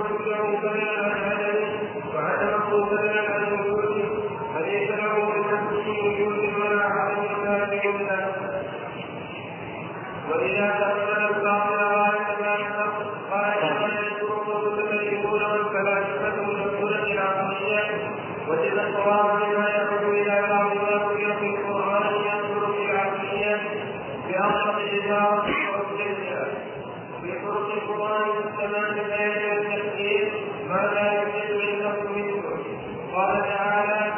[0.00, 1.64] وكله فلا عدد
[2.14, 4.22] وعدمه فلا عن وجود
[4.54, 8.32] فليس له من نفسه وجود ولا عدم ذلك له
[10.30, 12.56] واذا تقبل الباطل غايه ما
[13.30, 18.10] قال كما يذكره المتكلمون والفلاسفه المسؤوله العقليه
[18.48, 23.60] وتلك الصواب مما يعود إلى بعض ما ذكر في القران ينظر في العقليه
[24.28, 26.46] بأبسط الإشارة وأبسطها
[27.22, 30.32] في طرق القرآن والسماء بيان والتفسير
[30.68, 32.42] ما لا يوجد عنده منه
[33.14, 34.12] قال تعالى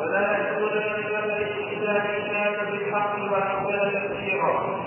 [0.00, 4.80] ولا يكون لمثل الكتاب إلا بالحق وأحسن تفسيرا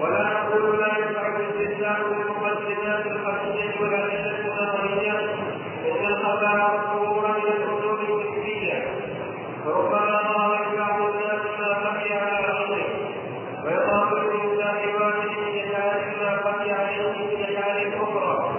[0.00, 5.18] ولا نقول لا ينفع الاستدلال بالمقدمات الخفيه والادله النظريه
[5.90, 8.84] ان الخفاء والظهور من الحدود الفكريه
[9.64, 12.86] فربما ظهر بعض الناس ما خفي على غيره
[13.64, 18.52] ويضاف الانسان واحد من يجعل ما خفي عليه من يجعل أخرى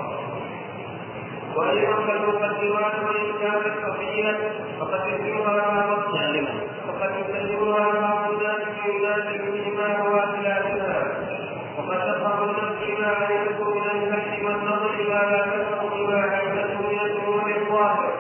[1.56, 6.48] وأيضا فالمقدمات وان كانت خفيه فقد يسلمها بعض الناس
[6.88, 11.04] فقد يسلمها بعض الناس فيناسب بهما هو اختلافها
[11.78, 17.00] وقد تفهم النفس ما لا يذكر من البحث والنظر ما لا تفهم بما عنده من
[17.00, 18.14] الأمور الظاهره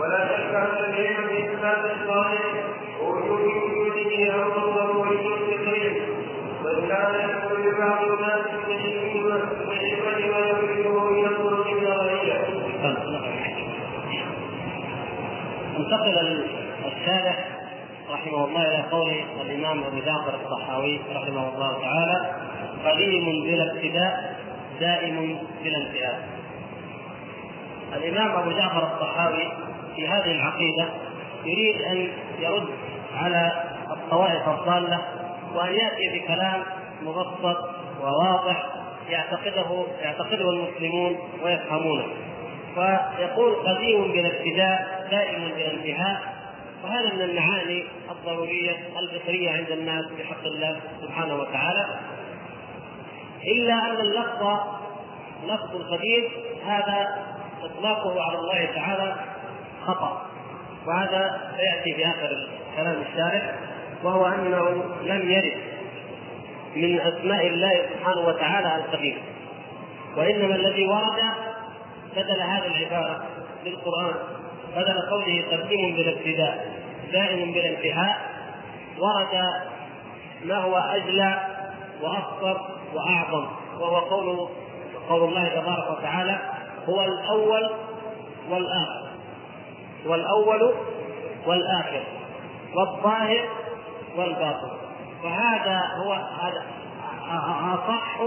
[0.00, 2.42] ولا شك ان العلم باثبات الصالح
[3.02, 6.02] ووجود وجوده أمر ضروري فطري
[6.64, 8.74] بل كان يقول لبعض الناس من
[9.70, 12.44] الحكمه ما يريده من الطرق النظريه
[15.78, 16.44] انتقل
[16.86, 17.48] الشارح
[18.10, 22.30] رحمه الله إلى قول الامام ابو جعفر الصحاوي رحمه الله تعالى
[22.84, 24.36] قديم بلا ابتداء
[24.80, 26.28] دائم بلا انتهاء.
[27.96, 29.48] الإمام أبو جعفر الصحاوي
[29.96, 30.88] في هذه العقيدة
[31.44, 32.68] يريد أن يرد
[33.16, 35.02] على الطوائف الضالة
[35.54, 36.62] وأن يأتي بكلام
[37.02, 37.68] مبسط
[38.02, 38.66] وواضح
[39.08, 42.06] يعتقده يعتقده المسلمون ويفهمونه.
[42.74, 46.38] فيقول قديم بلا ابتداء دائم بلا انتهاء.
[46.84, 51.86] وهذا من المعاني الضرورية الفطرية عند الناس في حق الله سبحانه وتعالى.
[53.46, 54.58] إلا أن اللفظ
[55.44, 56.24] لفظ القديم
[56.66, 57.18] هذا
[57.62, 59.16] إطلاقه على الله تعالى
[59.86, 60.26] خطأ.
[60.86, 63.54] وهذا سيأتي في آخر كلام الشارح
[64.02, 65.52] وهو أنه لم يرد
[66.76, 69.18] من أسماء الله سبحانه وتعالى القديم
[70.16, 71.20] وإنما الذي ورد
[72.16, 73.24] بدل هذه العبارة
[73.64, 74.14] للقرآن
[74.76, 76.72] بدل قوله قديم بلا ابتداء
[77.12, 78.18] دائم بلا انتهاء
[78.98, 79.44] ورد
[80.44, 81.40] ما هو أجلى
[82.02, 83.46] وأخطر وأعظم
[83.80, 84.48] وهو قول
[85.08, 86.38] قول الله تبارك وتعالى
[86.88, 87.70] هو الأول
[88.50, 89.08] والآخر.
[90.06, 90.74] هو الأول
[91.46, 92.02] والآخر
[92.74, 93.48] والظاهر
[94.16, 94.70] والباطن.
[95.24, 96.62] وهذا هو هذا
[97.74, 98.20] أصح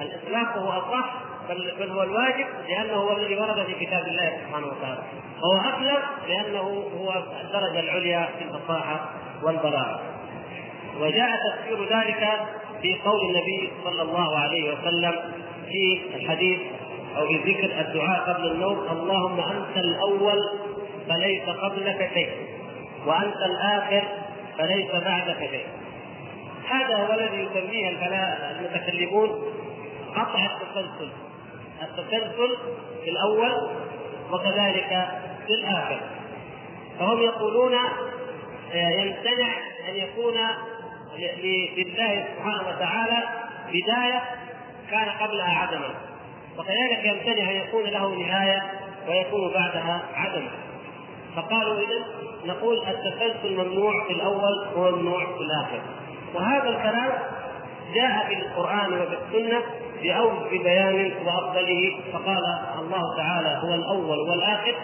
[0.00, 1.14] الإطلاق هو أصح
[1.48, 5.02] بل, هو الواجب لأنه هو الذي ورد في كتاب الله سبحانه وتعالى.
[5.42, 9.10] وهو اخلص لأنه هو الدرجة العليا في الفصاحة
[9.42, 10.00] والبلاغه
[11.00, 12.40] وجاء تفسير ذلك
[12.84, 15.20] في قول النبي صلى الله عليه وسلم
[15.68, 16.60] في الحديث
[17.16, 20.38] أو في ذكر الدعاء قبل النوم اللهم أنت الأول
[21.08, 22.30] فليس قبلك شيء
[23.06, 24.02] وأنت الآخر
[24.58, 25.66] فليس بعدك شيء.
[26.68, 27.88] هذا هو الذي يسميه
[28.60, 29.30] المتكلمون
[30.16, 31.10] قطع التسلسل.
[31.82, 32.56] التسلسل
[33.04, 33.70] في الأول
[34.32, 35.08] وكذلك
[35.46, 36.00] في الآخر.
[36.98, 37.72] فهم يقولون
[38.74, 39.48] يمتنع
[39.88, 40.34] أن يكون
[41.76, 43.22] لله سبحانه وتعالى
[43.68, 44.22] بداية
[44.90, 45.90] كان قبلها عدما.
[46.58, 48.62] وكذلك يمتنع أن يكون له نهاية
[49.08, 50.50] ويكون بعدها عدما.
[51.36, 52.04] فقالوا اذا
[52.44, 55.80] نقول التسلسل ممنوع في الأول وممنوع في الآخر.
[56.34, 57.12] وهذا الكلام
[57.94, 59.62] جاء في القرآن وفي السنة
[60.02, 62.42] بأوجه بيان وأفضله فقال
[62.78, 64.74] الله تعالى هو الأول والآخر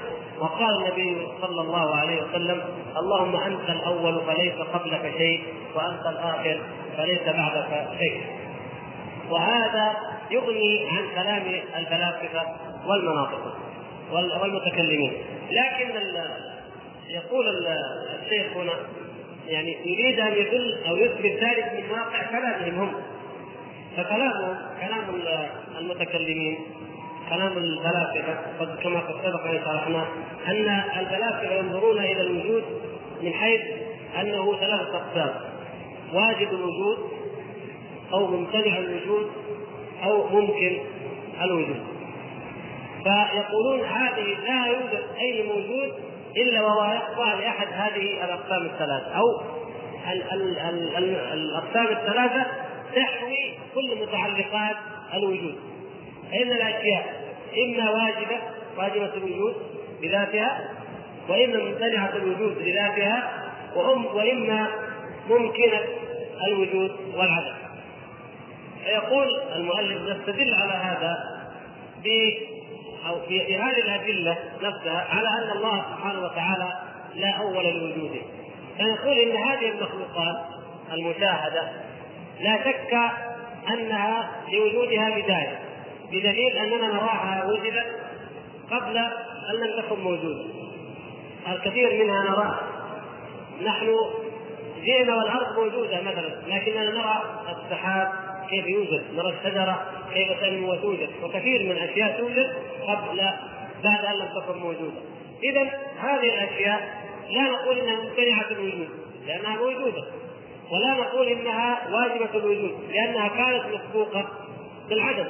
[0.40, 2.62] وقال النبي صلى الله عليه وسلم
[2.96, 5.42] اللهم أنت الأول فليس قبلك شيء
[5.74, 6.60] وأنت الآخر
[6.96, 8.22] فليس بعدك شيء.
[9.30, 9.96] وهذا
[10.30, 11.42] يغني عن كلام
[11.76, 12.46] الفلاسفة
[12.86, 13.56] والمناطق
[14.12, 15.12] والمتكلمين.
[15.50, 15.90] لكن
[17.08, 17.46] يقول
[18.22, 18.72] الشيخ هنا
[19.46, 22.94] يعني يريد أن يدل أو يثبت ذلك من واقع كلامهم هم.
[23.96, 25.04] فكلامهم كلام
[25.78, 26.58] المتكلمين
[27.30, 30.06] كلام الفلاسفه كما قد سبق أن شرحنا
[30.48, 32.64] أن الفلاسفه ينظرون إلى الوجود
[33.22, 33.60] من حيث
[34.20, 35.34] أنه ثلاثة أقسام.
[36.12, 36.98] واجب الوجود
[38.12, 39.30] أو ممتنع الوجود
[40.04, 40.78] أو ممكن
[41.42, 41.82] الوجود.
[43.04, 45.92] فيقولون هذه لا يوجد أي موجود
[46.36, 49.42] إلا وهو يخضع لأحد هذه الأقسام الثلاث أو
[50.12, 50.58] ال ال
[50.96, 52.46] ال الأقسام الثلاثة
[52.96, 54.76] تحوي كل متعلقات
[55.14, 55.54] الوجود.
[56.30, 57.19] فان الأشياء
[57.58, 58.40] إما واجبة
[58.76, 59.56] واجبة الوجود
[60.02, 60.70] بذاتها
[61.28, 64.68] وإما ممتنعة الوجود بذاتها وأم وإما
[65.30, 65.80] ممكنة
[66.46, 67.54] الوجود والعدم.
[68.84, 71.16] فيقول المؤلف نستدل على هذا
[72.04, 72.08] ب
[73.08, 76.72] أو في هذه الأدلة نفسها على أن الله سبحانه وتعالى
[77.14, 78.20] لا أول لوجوده.
[78.78, 80.36] فنقول إن هذه المخلوقات
[80.92, 81.72] المشاهدة
[82.40, 82.98] لا شك
[83.70, 85.69] أنها لوجودها بداية.
[86.10, 87.86] بدليل أننا نراها وجدت
[88.70, 88.96] قبل
[89.50, 90.44] أن لم تكن موجودة.
[91.48, 92.60] الكثير منها نراها
[93.64, 93.96] نحن
[94.84, 98.12] جئنا والأرض موجودة مثلا لكننا نرى السحاب
[98.50, 102.50] كيف يوجد نرى الشجرة كيف تنمو وتوجد وكثير من الأشياء توجد
[102.86, 103.20] قبل
[103.84, 105.00] بعد أن لم تكن موجودة.
[105.42, 105.62] إذا
[106.00, 108.88] هذه الأشياء لا نقول إنها ممتنعة الوجود
[109.26, 110.04] لأنها موجودة
[110.72, 114.28] ولا نقول إنها واجبة الوجود لأنها كانت مسبوقة
[114.88, 115.26] بالعدم.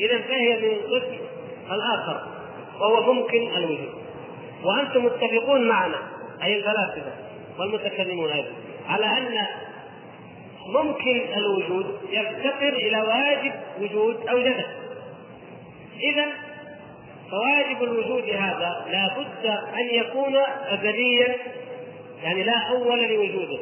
[0.00, 1.18] إذا فهي من القسم
[1.70, 2.26] الآخر؟
[2.80, 3.94] وهو ممكن الوجود.
[4.64, 5.98] وأنتم متفقون معنا
[6.42, 7.12] أي الفلاسفة
[7.58, 8.52] والمتكلمون أيضا
[8.88, 9.46] على أن
[10.66, 14.66] ممكن الوجود يفتقر إلى واجب وجود أوجده.
[16.02, 16.26] اذا
[17.30, 20.36] فواجب الوجود هذا لا بد أن يكون
[20.68, 21.36] ازليا
[22.22, 23.58] يعني لا أول لوجوده.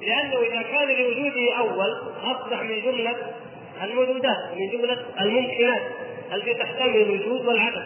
[0.00, 3.16] لأنه إذا كان لوجوده أول أصبح من جملة
[3.82, 5.82] الموجودات من جملة الممكنات
[6.32, 7.84] التي تحتمل الوجود والعدم.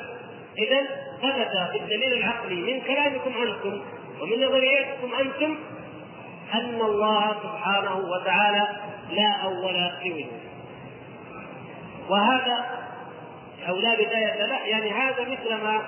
[0.58, 0.82] اذا
[1.22, 3.80] ثبت في الدليل العقلي من كلامكم أنتم
[4.20, 5.56] ومن نظرياتكم أنتم
[6.54, 8.68] أن الله سبحانه وتعالى
[9.10, 10.26] لا أول لوجوده
[12.08, 12.64] وهذا
[13.68, 15.82] أو لا بداية له يعني هذا مثل ما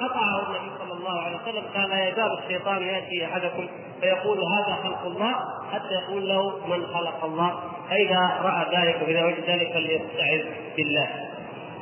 [0.00, 3.68] قطعه النبي صلى الله عليه وسلم قال لا يزال الشيطان يأتي أحدكم
[4.00, 5.34] فيقول هذا خلق الله
[5.72, 7.62] حتى يقول له من خلق الله.
[7.90, 10.44] فإذا رأى ذلك وإذا وجد ذلك فليستعذ
[10.76, 11.08] بالله.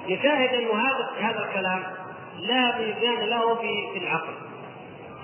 [0.08, 1.82] يشاهد أن هذا هذا الكلام
[2.38, 3.54] لا ميزان له
[3.92, 4.34] في العقل.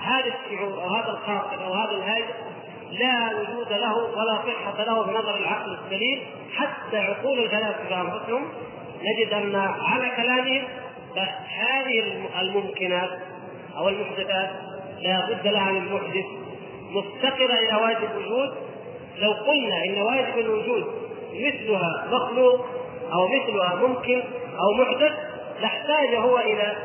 [0.00, 2.34] هذا الشعور أو هذا الخاطر أو هذا الهاجس
[2.90, 6.20] لا وجود له ولا صحة له بنظر العقل السليم.
[6.56, 8.49] حتى عقول الفلاسفة أنفسهم
[9.02, 10.64] نجد أن على كلامهم
[11.58, 12.05] هذه
[12.40, 13.11] الممكنات
[13.76, 14.50] أو المحدثات
[15.00, 16.25] لا بد لها من محدث
[16.90, 18.71] مفتقرة إلى واجب الوجود.
[19.19, 20.85] لو قلنا إن واجب الوجود
[21.35, 22.67] مثلها مخلوق
[23.12, 24.23] أو مثلها ممكن
[24.61, 25.12] أو محدث
[25.61, 26.76] لاحتاج هو إلى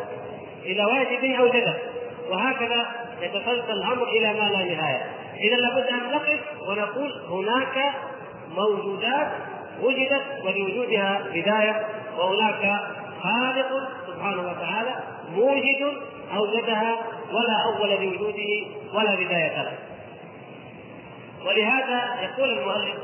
[0.66, 1.74] إلى واجب أوجده
[2.30, 2.88] وهكذا
[3.22, 5.06] يتسلسل الأمر إلى ما لا نهاية.
[5.40, 7.94] إذا لابد أن نقف ونقول هناك
[8.56, 9.28] موجودات
[9.82, 11.86] وجدت ولوجودها بداية
[12.18, 12.80] وهناك
[13.24, 14.96] خالق سبحانه وتعالى
[15.36, 15.94] موجد
[16.38, 16.96] أوجدها
[17.32, 19.78] ولا أول لوجوده ولا بداية له.
[21.46, 22.96] ولهذا يقول المؤلف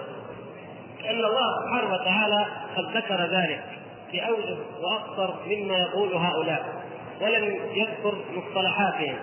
[1.09, 2.45] أن الله سبحانه وتعالى
[2.77, 3.63] قد ذكر ذلك
[4.13, 6.83] باوجه وأكثر مما يقول هؤلاء
[7.21, 9.15] ولم يذكر مصطلحاتهم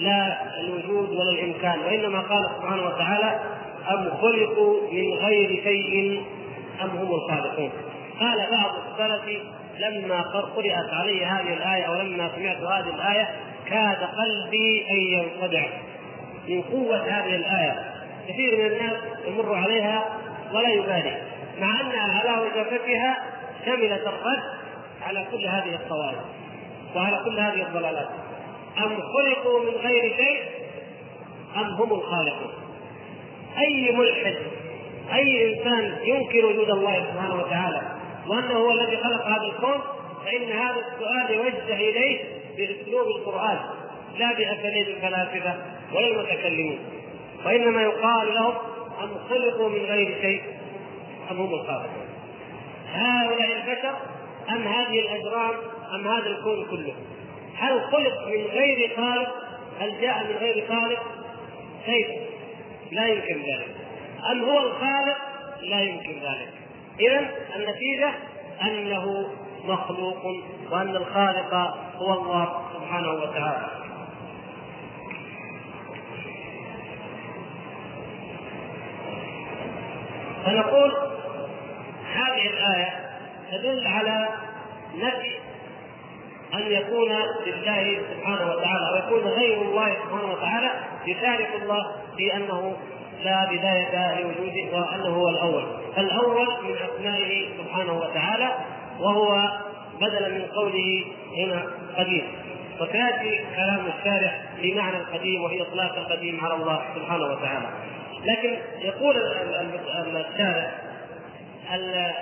[0.00, 3.40] لا الوجود ولا الإمكان وإنما قال سبحانه وتعالى
[3.90, 6.22] أم خلقوا من غير شيء
[6.82, 7.70] أم هم الخالقون؟
[8.20, 9.42] قال بعض السلف
[9.78, 13.28] لما قرأت علي هذه الآية أو لما سمعت هذه الآية
[13.66, 15.66] كاد قلبي أن ينخدع
[16.48, 17.91] من قوة هذه الآية
[18.28, 18.96] كثير من الناس
[19.26, 20.18] يمر عليها
[20.54, 21.22] ولا يبالي
[21.60, 23.24] مع انها على وجبتها
[23.66, 24.42] شملت الرد
[25.02, 26.18] على كل هذه الطوائف
[26.96, 28.08] وعلى كل هذه الضلالات.
[28.78, 30.42] أم خلقوا من غير شيء
[31.56, 32.52] أم هم الخالقون؟
[33.58, 34.36] أي ملحد
[35.12, 37.82] أي إنسان ينكر وجود الله سبحانه وتعالى
[38.26, 39.80] وأنه هو الذي خلق هذا الكون؟
[40.24, 42.18] فإن هذا السؤال يوجه إليه
[42.56, 43.58] بأسلوب القرآن
[44.18, 45.54] لا بأساليب الفلاسفة
[45.94, 46.78] ولا المتكلمين.
[47.46, 48.54] وإنما يقال لهم
[49.02, 50.42] أم خلقوا من غير شيء
[51.30, 52.06] أم هم الخالقون
[52.92, 53.94] هؤلاء البشر
[54.50, 55.54] أم هذه الأجرام
[55.94, 56.94] أم هذا الكون كله
[57.56, 59.34] هل خلق من غير خالق؟
[59.80, 61.02] هل جاء من غير خالق؟
[61.86, 62.06] كيف؟
[62.92, 63.76] لا يمكن ذلك.
[64.30, 65.16] أم هو الخالق؟
[65.62, 66.52] لا يمكن ذلك.
[67.00, 68.10] إذا النتيجة
[68.62, 69.30] أنه
[69.64, 70.26] مخلوق
[70.70, 71.54] وأن الخالق
[71.96, 73.81] هو الله سبحانه وتعالى.
[80.44, 80.92] فنقول
[82.14, 83.10] هذه الآية
[83.52, 84.28] تدل على
[84.94, 85.34] نفي
[86.54, 87.08] أن يكون
[87.46, 90.70] لله سبحانه وتعالى أو يكون غير الله سبحانه وتعالى
[91.06, 92.76] يشارك الله في أنه
[93.24, 95.64] لا بداية لوجوده وأنه هو الأول،
[95.96, 98.48] فالأول من أسمائه سبحانه وتعالى
[99.00, 99.50] وهو
[100.00, 101.04] بدلا من قوله
[101.36, 101.62] هنا
[101.96, 102.24] قديم،
[102.80, 107.68] وسيأتي كلام الشارع في معنى القديم وهي إطلاق القديم على الله سبحانه وتعالى.
[108.24, 109.16] لكن يقول
[110.16, 110.72] الشارع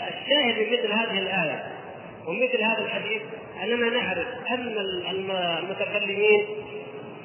[0.09, 1.65] الشاهد من مثل هذه الآية
[2.27, 3.23] ومثل هذا الحديث
[3.63, 4.75] أننا نعرف أن
[5.11, 6.47] المتكلمين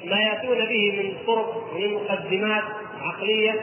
[0.04, 2.62] ما يأتون به من طرق ومن مقدمات
[3.00, 3.60] عقلية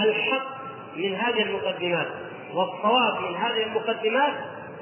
[0.00, 0.58] الحق
[0.96, 2.06] من هذه المقدمات
[2.54, 4.32] والصواب من هذه المقدمات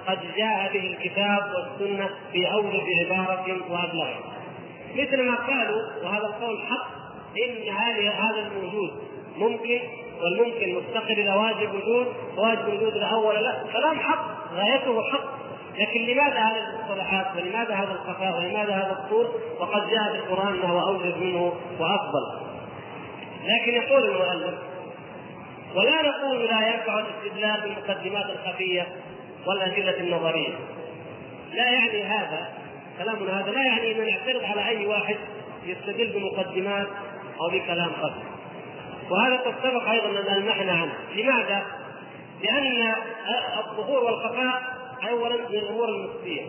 [0.06, 4.08] قد جاء به الكتاب والسنة في أوجب عبارة وأبلغ.
[4.94, 6.86] مثل ما قالوا وهذا القول حق
[7.70, 8.90] هذه هذا الموجود.
[9.38, 9.80] ممكن
[10.22, 14.24] والممكن مفتقر إلى واجب وجود واجب وجود لا اول لا كلام حق
[14.54, 15.36] غايته حق.
[15.78, 19.26] لكن لماذا هذه المصطلحات ولماذا هذا الخفاء؟ ولماذا هذا الطول؟
[19.60, 22.46] وقد جاء في القرآن انه اوجب منه وأفضل.
[23.44, 24.54] لكن يقول المؤلف
[25.74, 28.86] ولا نقول لا ينفع الاستدلال بالمقدمات الخفية
[29.46, 30.54] والأدلة النظرية.
[31.52, 32.48] لا يعني هذا
[32.98, 35.16] كلامنا هذا لا يعني أن نعترض على أي واحد
[35.66, 36.86] يستدل بمقدمات
[37.40, 38.35] أو بكلام خفي
[39.10, 40.94] وهذا قد سبق أيضا أن ألمحنا عنه.
[41.14, 41.62] لماذا؟
[42.42, 42.94] لأن
[43.58, 44.62] الظهور والخفاء
[45.10, 46.42] اولا من الأمور النسبيه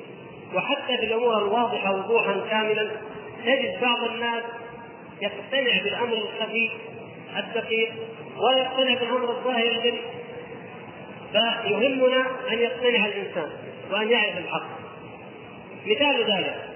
[0.55, 2.91] وحتى في الأمور الواضحة وضوحا كاملا
[3.45, 4.43] تجد بعض الناس
[5.21, 6.69] يقتنع بالأمر الخفي
[7.37, 7.91] الدقيق
[8.37, 10.01] ولا يقتنع بالأمر الظاهر الجلي
[11.31, 13.49] فيهمنا أن يقتنع الإنسان
[13.91, 14.67] وأن يعرف الحق.
[15.85, 16.69] مثال ذلك.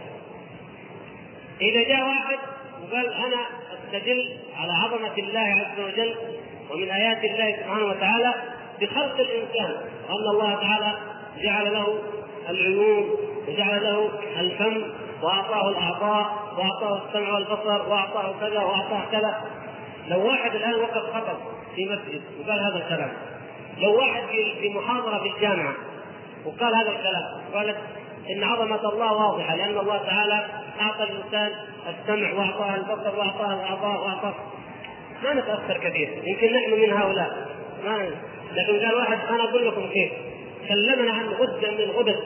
[1.62, 2.38] إذا جاء واحد
[2.84, 3.46] وقال أنا
[3.92, 6.16] استدل على عظمة الله عز وجل
[6.72, 8.34] ومن آيات الله سبحانه وتعالى
[8.82, 9.76] بخلق الإنسان
[10.10, 10.98] ان الله تعالى
[11.44, 12.00] جعل له
[12.50, 13.10] العيون
[13.48, 14.84] وجعل له الفم
[15.22, 19.42] وأعطاه الأعضاء وأعطاه السمع والبصر وأعطاه كذا وأعطاه كذا.
[20.08, 21.38] لو واحد الآن وقف خطب
[21.76, 23.12] في مسجد وقال هذا الكلام
[23.78, 24.24] لو واحد
[24.62, 25.74] في محاضرة في الجامعة
[26.46, 27.78] وقال هذا الكلام قالت
[28.30, 30.48] إن عظمة الله واضحة لأن الله تعالى
[30.82, 31.52] أعطى الإنسان
[31.90, 34.34] السمع وأعطاه البصر وأعطاه الأعضاء وأعطاه.
[35.24, 37.48] ما نتأثر كثير يمكن نحن من هؤلاء.
[37.86, 38.10] ما
[38.56, 40.12] لكن قال واحد أنا أقول لكم كيف.
[40.68, 42.20] كلمنا عن غدة من الغدد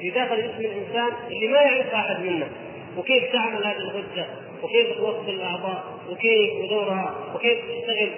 [0.00, 2.46] في داخل جسم الإنسان اللي ما يعرف أحد منا.
[2.96, 4.26] وكيف تعمل هذه الغدة؟
[4.62, 8.10] وكيف توصل الأعضاء؟ وكيف ودورها وكيف تشتغل؟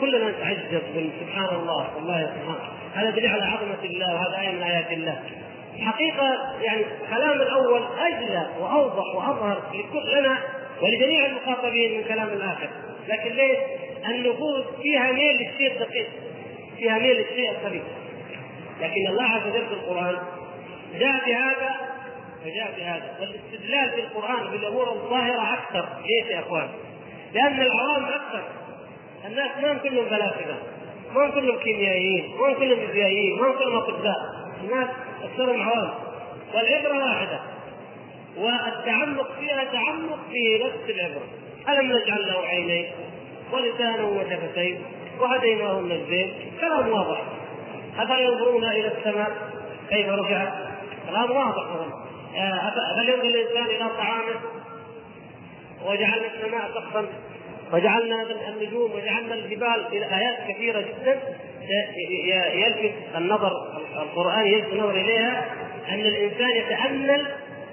[0.00, 1.96] كلنا نتعجب من سبحان الله.
[1.96, 2.56] والله سبحان
[2.94, 5.22] هذا دليل على عظمة الله وهذا آية من آيات الله.
[5.80, 9.62] حقيقة يعني كلام الأول اجلى وأوضح وأظهر
[10.18, 10.38] لنا
[10.82, 12.68] ولجميع المخاطبين من كلام الآخر.
[13.08, 13.58] لكن ليش؟
[14.08, 16.08] النفوس فيها ميل للشيء الدقيق
[16.78, 17.82] فيها ميل للشيء الخبيث.
[18.80, 20.18] لكن الله عز وجل في القرآن
[20.98, 21.74] جاء بهذا
[22.46, 25.88] وجاء بهذا والاستدلال في القرآن بالأمور الظاهرة أكثر.
[26.06, 26.68] ليش يا إخوان؟
[27.34, 28.42] لأن العوام أكثر.
[29.26, 30.56] الناس ما هم كلهم فلاسفة
[31.14, 34.45] ما هم كلهم كيميائيين ما هم كلهم فيزيائيين ما هم كلهم أطباء.
[34.64, 34.88] الناس
[35.22, 35.90] اكثرهم عوام.
[36.54, 37.40] والعبرة واحدة.
[38.36, 41.26] والتعمق فيها تعمق في نفس العبرة.
[41.68, 42.86] ألم نجعل له عينين؟
[43.52, 44.82] ولسانا وشفتين.
[45.20, 47.22] وهديناه النجدين كلام واضح.
[47.98, 49.32] افلا ينظرون إلى السماء؟
[49.90, 50.52] كيف رفعت
[51.10, 51.64] كلام واضح.
[52.98, 54.40] هل ينظر الإنسان إلى طعامه؟
[55.86, 57.06] وجعلنا السماء سقفا.
[57.72, 61.20] وجعلنا النجوم وجعلنا الجبال إلى ايات كثيرة جدا.
[62.54, 63.52] يلفت النظر
[63.96, 65.44] القرآن يلفت النظر إليها
[65.88, 67.26] أن الإنسان يتأمل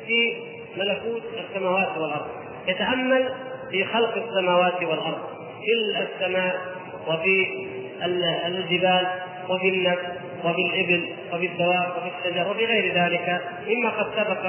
[0.08, 0.34] في
[0.78, 2.28] ملكوت السماوات والأرض
[2.68, 3.30] يتأمل
[3.72, 5.20] في خلق السماوات والأرض
[5.62, 6.62] في السماء
[7.08, 7.48] وفي
[8.48, 9.08] الجبال
[9.50, 10.06] وفي النفس
[10.44, 14.46] وفي الإبل وفي الدواب وفي الشجر وفي غير ذلك مما قد سبق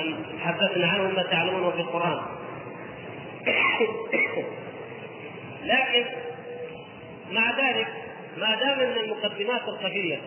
[0.00, 2.18] أن حدثنا عنه ما تعلمونه في القرآن.
[5.64, 6.04] لكن
[7.32, 7.86] مع ذلك
[8.38, 10.18] ما دام إن المقدمات الخفية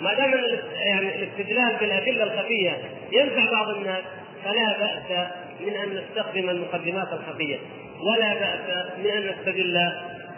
[0.00, 0.32] ما دام
[0.74, 2.78] يعني الاستدلال بالأدلة الخفية
[3.12, 4.04] ينفع بعض الناس
[4.44, 5.26] فلا بأس
[5.60, 7.58] من أن نستخدم المقدمات الخفية
[8.00, 9.92] ولا بأس من أن نستدل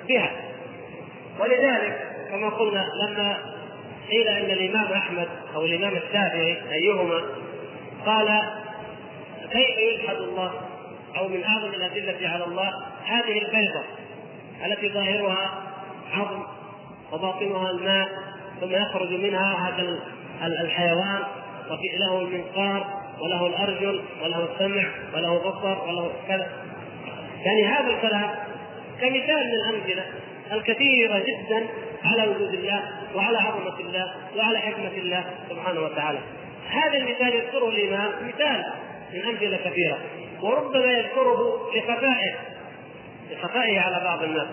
[0.09, 0.31] بها.
[1.39, 3.39] ولذلك كما قلنا لما
[4.11, 7.21] قيل إن الإمام أحمد أو الإمام الشافعي أيهما
[8.07, 8.43] قال
[9.53, 10.53] كيف يلحد الله
[11.17, 12.73] أو من أعظم الأدلة على الله
[13.05, 13.83] هذه البيضة
[14.67, 15.63] التي ظاهرها
[16.13, 16.43] عظم
[17.15, 18.09] وباطنها الماء
[18.61, 19.99] ثم يخرج منها هذا
[20.43, 21.23] الحيوان
[21.71, 26.47] وفي له المنقار وله الأرجل وله السمع وله بصر وله كذا.
[27.45, 28.31] يعني هذا الكلام
[29.01, 30.05] كمثال من الأمثلة
[30.53, 31.67] الكثيرة جدا
[32.05, 32.83] على وجود الله
[33.15, 36.19] وعلى عظمة الله وعلى حكمة الله سبحانه وتعالى.
[36.71, 38.65] هذا المثال يذكره الإمام مثال
[39.13, 39.99] من أمثلة كثيرة
[40.43, 42.35] وربما يذكره لخفائه
[43.31, 44.47] لخفائه على بعض الناس.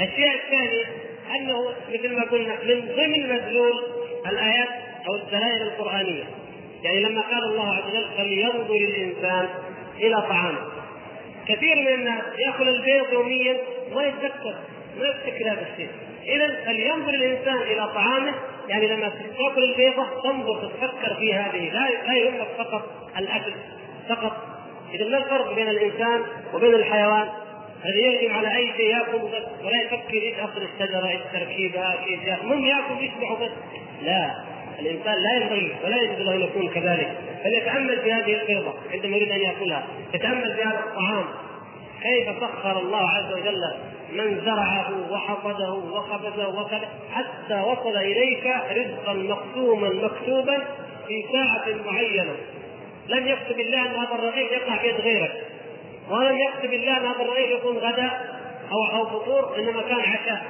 [0.00, 3.72] الشيء الثاني أنه مثل ما قلنا من ضمن مدلول
[4.26, 4.68] الآيات
[5.08, 6.24] أو الدلائل القرآنية.
[6.82, 9.48] يعني لما قال الله عز وجل فلينظر الإنسان
[10.00, 10.58] إلى طعامه.
[11.48, 13.56] كثير من الناس يأكل البيض يوميا
[13.92, 14.54] ولا يتذكر
[14.98, 15.88] ما يفتكر هذا الشيء.
[16.24, 18.34] اذا فلينظر الإنسان إلى طعامه.
[18.68, 21.72] يعني لما تأكل البيضة تنظر تتفكر في هذه.
[21.72, 23.52] لا لا يهمك فقط الأكل
[24.08, 24.32] فقط.
[24.94, 26.22] اذا ما الفرق بين الإنسان
[26.54, 27.28] وبين الحيوان؟
[27.94, 32.42] يهجم على أي شيء ياكل بس ولا يفكر إيش اصل الشجرة إيش تركيبها كيف ياكل
[32.42, 33.50] المهم ياكل يشبع بس.
[34.02, 34.30] لا
[34.78, 37.12] الإنسان لا ينبغي ولا يجوز له أن يكون كذلك.
[37.44, 39.86] فليتأمل في هذه البيضه عندما يريد أن يأكلها.
[40.14, 41.24] يتأمل في هذا الطعام.
[42.02, 43.74] كيف سخر الله عز وجل
[44.12, 50.58] من زرعه وحصده وخبزه وكذا حتى وصل إليك رزقا مقسوما مكتوبا
[51.06, 52.36] في ساعة معينة.
[53.08, 55.32] لم يكتب الله أن هذا الرغيف يقع في يد غيرك.
[56.10, 58.40] ولم يكتب الله هذا الرغيف يكون غداء
[58.72, 60.46] أو أو فطور إنما كان عشاء.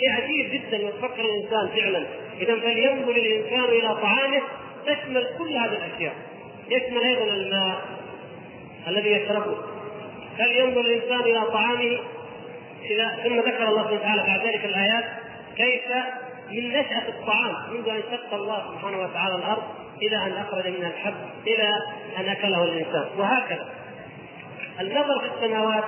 [0.00, 2.06] شيء عجيب جدا يتفكر الإنسان فعلا.
[2.40, 4.42] اذا فلينظر الإنسان إلى طعامه
[4.86, 6.14] تشمل كل هذه الأشياء.
[6.68, 7.76] يشمل أيضا الماء
[8.88, 9.56] الذي يشربه.
[10.38, 11.98] فلينظر الإنسان إلى طعامه.
[12.90, 15.04] اذا ثم ذكر الله سبحانه وتعالى بعد ذلك الآيات
[15.56, 15.82] كيف
[16.50, 17.54] من نشأة الطعام.
[17.72, 19.62] منذ أن شق الله سبحانه وتعالى الأرض
[20.02, 21.14] إلى أن أخرج منها الحب
[21.46, 21.68] إلى
[22.18, 23.04] أن أكله الإنسان.
[23.18, 23.68] وهكذا.
[24.80, 25.84] النظر في السماوات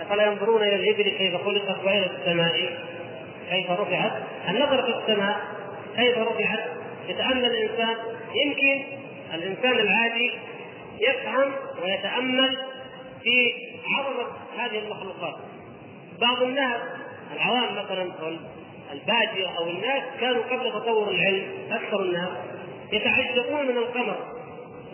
[0.00, 2.78] أفلا ينظرون إلى الإبل كيف خلقت وإلى السماء؟
[3.50, 4.12] كيف رفعت؟
[4.48, 5.40] النظر في السماء
[5.96, 6.60] كيف رفعت؟
[7.08, 7.96] يتأمل الإنسان
[8.34, 8.82] يمكن
[9.34, 10.32] الإنسان العادي
[11.00, 11.52] يفهم
[11.82, 12.58] ويتأمل
[13.22, 13.52] في
[13.94, 14.26] عظمة
[14.58, 15.34] هذه المخلوقات.
[16.20, 16.80] بعض الناس
[17.36, 18.32] العوام مثلا أو
[18.92, 22.28] البادية أو الناس كانوا قبل تطور العلم أكثر الناس
[22.92, 24.16] يتعجبون من القمر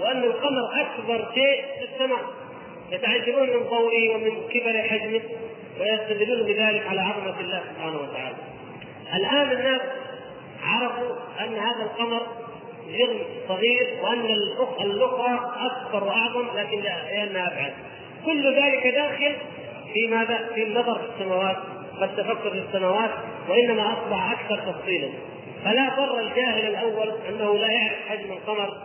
[0.01, 2.21] وأن القمر أكبر شيء في السماء.
[2.93, 5.21] يتعجبون من ضوئه ومن كبر حجمه
[5.81, 8.37] ويستدلون بذلك على عظمة الله سبحانه وتعالى.
[9.15, 9.81] الآن الناس
[10.65, 12.23] عرفوا أن هذا القمر
[12.89, 13.19] جرم
[13.49, 14.27] صغير وأن
[14.81, 17.73] الأخرى أكبر وأعظم لكن لأنها أبعد.
[18.25, 19.37] كل ذلك داخل
[19.95, 21.57] في ماذا؟ في النظر في السماوات
[22.01, 23.11] والتفكر في السماوات
[23.49, 25.09] وإنما أصبح أكثر تفصيلا
[25.65, 28.83] فلا ضر الجاهل الأول أنه لا يعرف حجم القمر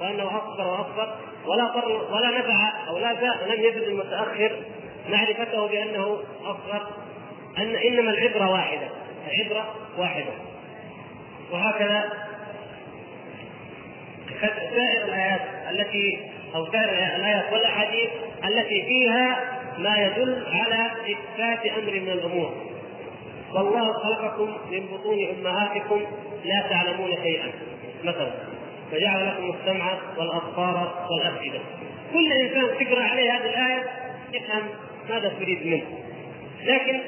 [0.00, 1.14] وأنه أكبر وأكبر
[1.46, 3.12] ولا ضر ولا نفع أو لا
[3.46, 4.52] لم يفد المتأخر
[5.10, 6.86] معرفته بأنه اصغر
[7.58, 8.88] أن إنما العبرة واحدة
[9.30, 10.32] العبرة واحدة.
[11.52, 12.12] وهكذا
[14.40, 15.40] سائر الآيات
[15.70, 16.18] التي
[16.54, 18.10] أو سائر الآيات والأحاديث
[18.44, 19.36] التي فيها
[19.78, 22.54] ما يدل على إثبات أمر من الأمور.
[23.54, 26.00] والله خلقكم من بطون أمهاتكم
[26.44, 27.52] لا تعلمون شيئا.
[28.04, 28.51] مثلا
[28.92, 31.58] فجعل لكم السمع والأبصار والأفئدة.
[32.12, 33.84] كل إنسان تقرأ عليه هذه الآية
[34.32, 34.62] يفهم
[35.08, 35.84] ماذا تريد منه.
[36.64, 37.00] لكن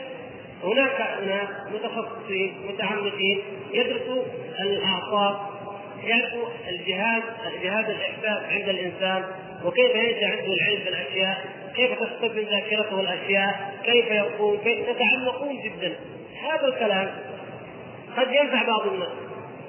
[0.64, 3.38] هناك ناس متخصصين متعمقين
[3.73, 4.23] يدرسوا
[4.61, 5.37] الأعصاب
[6.05, 7.23] يعرفوا الجهاز
[7.62, 9.25] جهاز الإحساس عند الإنسان
[9.64, 11.44] وكيف ينشا عنده العلم بالاشياء
[11.77, 15.94] كيف تستخدم ذاكرته الأشياء كيف يقوم كيف يتعمقون جدا.
[16.42, 17.11] هذا الكلام
[18.16, 19.09] قد ينفع بعض الناس.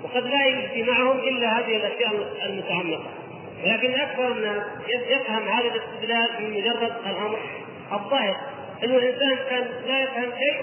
[0.05, 2.11] وقد لا يجدي معهم إلا هذه الأشياء
[2.45, 3.11] المتعمقة.
[3.63, 7.39] ولكن أكثر الناس يفهم هذا الاستدلال من مجرد الأمر
[7.91, 8.35] الظاهر.
[8.83, 10.55] انه الإنسان كان لا يفهم شيء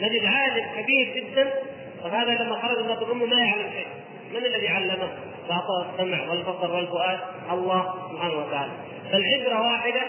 [0.00, 1.52] نجد عالم كبير جدا
[2.04, 3.86] وهذا لما خرج من امه ما يعلم شيء.
[4.30, 5.08] من الذي علمه؟
[5.48, 7.18] واعطاه السمع والبصر والفؤاد؟
[7.52, 8.72] الله سبحانه وتعالى.
[9.12, 10.02] فالعبرة واحدة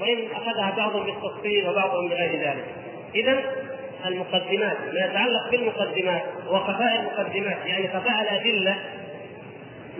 [0.00, 2.64] وإن أخذها بعضهم بالتفصيل وبعضهم بغير ذلك.
[3.14, 3.42] اذا
[4.08, 8.76] المقدمات ما يتعلق بالمقدمات وخفاء المقدمات يعني خفاء الأدلة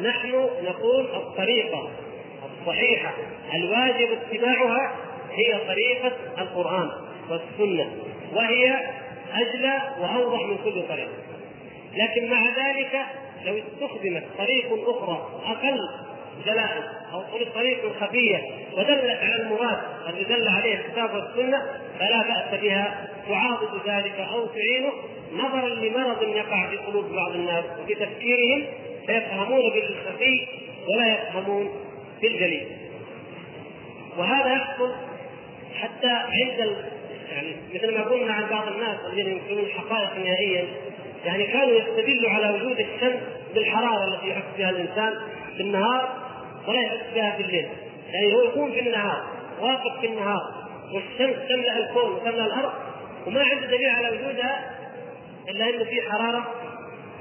[0.03, 1.91] نحن نقول الطريقة
[2.61, 3.15] الصحيحة
[3.55, 4.93] الواجب اتباعها
[5.33, 6.91] هي طريقة القرآن
[7.31, 7.93] والسنة
[8.33, 8.77] وهي
[9.35, 11.09] اجلى وأوضح من كل طريق.
[11.97, 13.01] لكن مع ذلك
[13.45, 15.89] لو استخدمت طريق أخرى أقل
[16.47, 17.23] جلاء أو
[17.55, 18.43] طريق خفية
[18.73, 21.63] ودلت على المراد الذي دل عليه الكتاب والسنة
[21.99, 24.93] فلا بأس بها تعاضد ذلك أو تعينه
[25.33, 28.65] نظرا لمرض يقع في قلوب بعض الناس وفي تفكيرهم
[29.07, 30.47] فيفهمون بالخفي
[30.89, 31.71] ولا يفهمون
[32.23, 32.67] بالجليل.
[34.19, 34.93] وهذا يحصل
[35.75, 36.77] حتى عند
[37.33, 40.65] يعني مثل ما قلنا عن بعض الناس الذين ينكرون الحقائق نهائيا
[41.25, 43.21] يعني كانوا يستدلوا على وجود الشمس
[43.55, 45.15] بالحرارة التي يحس بها الإنسان
[45.57, 46.09] في النهار
[46.69, 47.69] ولا يحس بها في الليل.
[48.13, 49.23] يعني هو يكون في النهار
[49.61, 50.55] واقف في النهار
[50.93, 52.73] والشمس تملأ الكون وتملأ الأرض.
[53.27, 54.71] وما عنده دليل على وجودها
[55.49, 56.55] إلا انه في حرارة.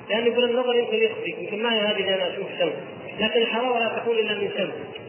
[0.10, 2.74] لأنه يقول النظر يمكن يخفي يمكن ما هذه أنا أشوف الشمس
[3.20, 5.04] لكن الحرارة لا تكون إلا من شمس.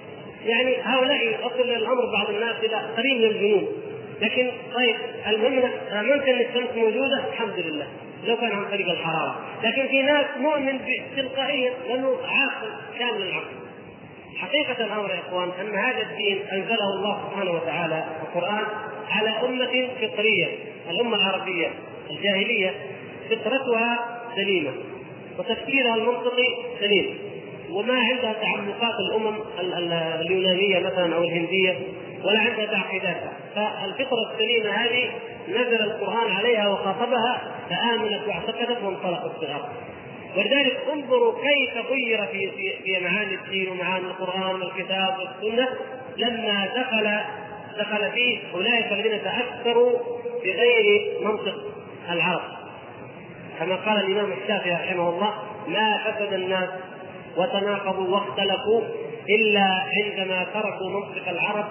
[0.47, 3.69] يعني هؤلاء يصل الأمر بعض الناس إلى قريب من الجنون
[4.21, 7.87] لكن طيب المهم امنت ان الشمس موجودة؟ الحمد لله.
[8.25, 9.41] لو كان عن طريق الحرارة.
[9.65, 10.81] لكن في ناس مؤمن
[11.17, 13.66] تلقائيا لأنه عاقل كامل العقل.
[14.39, 18.65] حقيقة الأمر يا إخوان أن هذا الدين أنزله الله سبحانه وتعالى القرآن
[19.11, 20.47] على أمة فطرية
[20.91, 21.71] الأمة العربية
[22.11, 22.75] الجاهلية
[23.31, 24.71] فطرتها سليمة
[25.39, 26.49] وتفكيرها المنطقي
[26.81, 27.19] سليم.
[27.71, 29.35] وما عندها تعمقات الأمم
[30.21, 31.79] اليونانية مثلا أو الهندية
[32.25, 35.11] ولا عندها تعقيداتها فالفطرة السليمة هذه
[35.49, 39.69] نزل القرآن عليها وخاطبها فآمنت واعتقدت وانطلقت في الأرض.
[40.37, 42.51] ولذلك انظروا كيف غير في
[42.85, 45.69] في, معاني الدين ومعاني القرآن والكتاب والسنة
[46.17, 47.21] لما دخل
[47.79, 49.93] دخل فيه أولئك الذين تأثروا
[50.45, 51.55] بغير منطق
[52.11, 52.43] العرب
[53.59, 55.35] كما قال الإمام الشافعي رحمه الله
[55.69, 56.69] ما فسد الناس
[57.37, 58.83] وتناقضوا واختلفوا
[59.29, 61.65] إلا عندما تركوا منطق العرب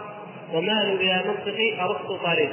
[0.53, 2.51] ومالوا إلى منطق أرسطو طالب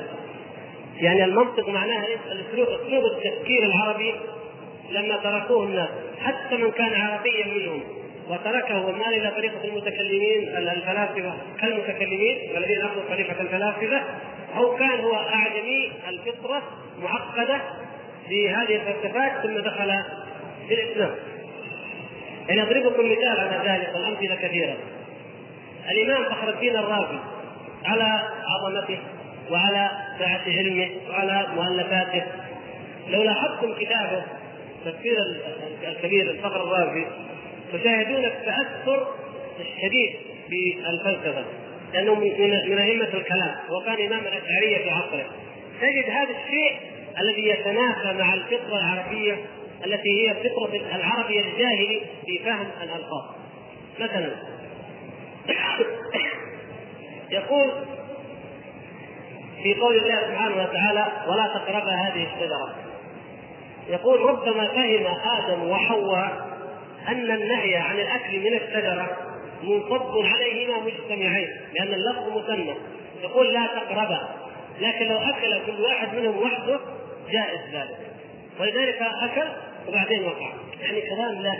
[0.97, 4.15] يعني المنطق معناها إيش؟ الاسلوب أسلوب التفكير العربي
[4.93, 5.89] لما تركوه الناس
[6.21, 7.83] حتى من كان عربيا منهم
[8.29, 14.03] وتركه ومال إلى طريقة المتكلمين الفلاسفة كالمتكلمين الذين أخذوا طريقة الفلاسفة
[14.57, 16.63] أو كان هو أعجمي الفطرة
[17.03, 17.61] معقدة
[18.29, 20.03] في هذه الفلسفات ثم دخل
[20.69, 21.11] في الإسلام.
[22.49, 24.77] يعني اضرب لكم مثال على ذلك والأمثلة كثيرة.
[25.91, 27.19] الإمام فخر الدين الرازي
[27.85, 28.99] على عظمته
[29.51, 32.23] وعلى سعة علمه وعلى مؤلفاته
[33.09, 34.23] لو لاحظتم كتابه
[34.85, 35.17] تفسير
[35.89, 37.07] الكبير الفخر الرازي
[37.73, 39.07] تشاهدون التأثر
[39.61, 40.17] الشديد
[40.51, 41.45] بالفلسفة
[41.93, 45.27] لأنه من أئمة الكلام وكان امام الاشعريه في عصره.
[45.81, 46.81] تجد هذا الشيء
[47.21, 49.37] الذي يتنافى مع الفطرة العربية
[49.87, 53.25] التي هي فطرة العربي الجاهلي في فهم الألفاظ.
[54.01, 54.31] مثلا
[57.31, 57.71] يقول
[59.63, 62.92] في قول الله سبحانه وتعالى ولا تقربا هذه الشجرة.
[63.89, 65.07] يقول ربما فهم
[65.39, 66.53] آدم وحواء
[67.09, 69.17] أن النهي عن الأكل من الشجره
[69.63, 72.75] منصب عليهما مجتمعين لأن اللفظ مثنى
[73.23, 74.29] يقول لا تقربا
[74.81, 76.81] لكن لو أكل كل واحد منهم وحده
[77.31, 77.99] جائز ذلك.
[78.61, 79.49] ولذلك أكل
[79.89, 80.53] وبعدين وقع.
[80.83, 81.55] يعني كلام لا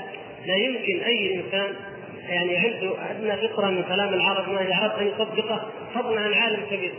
[0.47, 1.75] لا يمكن أي إنسان
[2.29, 6.95] يعني عنده ادنى فطره من كلام العرب ما يعرف أن يصدقه فضلا عن عالم كبير.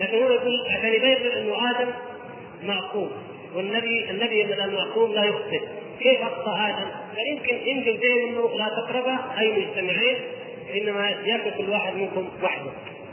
[0.00, 1.88] لكن هو يقول عشان يبين انه آدم
[2.62, 3.10] معصوم
[3.54, 5.60] والنبي النبي من المعصوم لا يخطئ.
[6.00, 10.16] كيف أخطأ آدم؟ قال يمكن يمكن زي إنه لا تقربا أي مجتمعين
[10.76, 12.70] إنما يأكل كل واحد منكم وحده.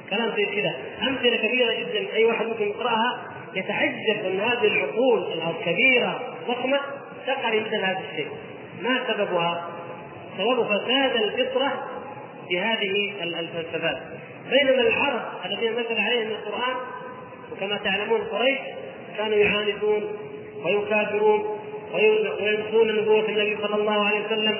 [0.09, 0.75] كلام زي كذا.
[1.01, 3.31] أمثلة كبيرة جدا أي واحد ممكن يقرأها.
[3.55, 6.79] يتعجب أن هذه العقول الكبيرة ضخمة
[7.27, 8.27] تقع مثل هذا الشيء.
[8.81, 9.69] ما سببها؟
[10.37, 11.87] سبب فساد الفطرة
[12.49, 13.97] في هذه الفلسفات.
[14.49, 16.75] بينما العرب الذين نزل عليهم القرآن
[17.51, 18.59] وكما تعلمون قريش
[19.17, 20.17] كانوا يعاندون
[20.65, 21.59] ويكافرون
[21.93, 24.57] وينسون نبوة النبي صلى الله عليه وسلم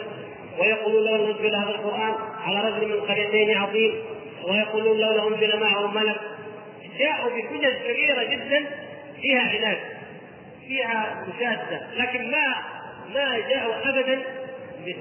[0.59, 2.13] ويقولون لولا أنزل هذا القرآن
[2.45, 3.91] على رجل من قريتين عظيم
[4.49, 6.19] ويقولون لولا أنزل معه ملك.
[6.99, 8.65] جاءوا بحجج كبيرة جدا
[9.21, 9.77] فيها عناد
[10.67, 12.55] فيها مشادة لكن ما
[13.13, 14.21] ما جاءوا ابدا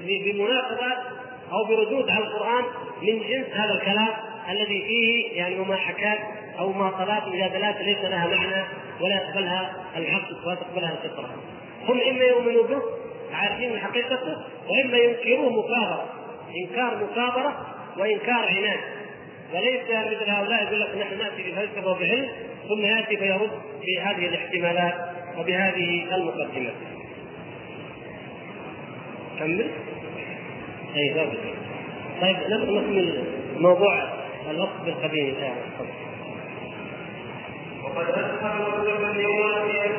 [0.05, 0.93] بمناقضه
[1.51, 2.63] أو بردود على القرآن
[3.01, 4.07] من جنس هذا الكلام
[4.49, 6.17] الذي فيه يعني وما حكاه
[6.59, 8.63] أو مواصلات مجادلات ليس لها معنى
[9.01, 11.29] ولا يقبلها العقل ولا تقبلها الفطرة.
[11.87, 12.81] هم إما يؤمنوا به
[13.33, 14.37] عارفين حقيقته
[14.69, 16.05] وإما ينكروه مكابرة
[16.55, 17.65] إنكار مكابرة
[17.97, 18.79] وإنكار عناد
[19.53, 22.27] وليس مثل هؤلاء يقول لك نحن نأتي بفلسفه وبعلم
[22.69, 23.51] ثم يأتي فيرد
[23.85, 24.93] بهذه الاحتمالات
[25.37, 26.73] وبهذه المقدمات.
[29.39, 29.71] كمل.
[30.95, 31.29] طيب
[32.21, 33.23] طيب نكمل
[33.57, 34.03] موضوع
[34.51, 35.55] الوقت بالقديم الان
[37.95, 39.94] وقد أدخل المتكلمون في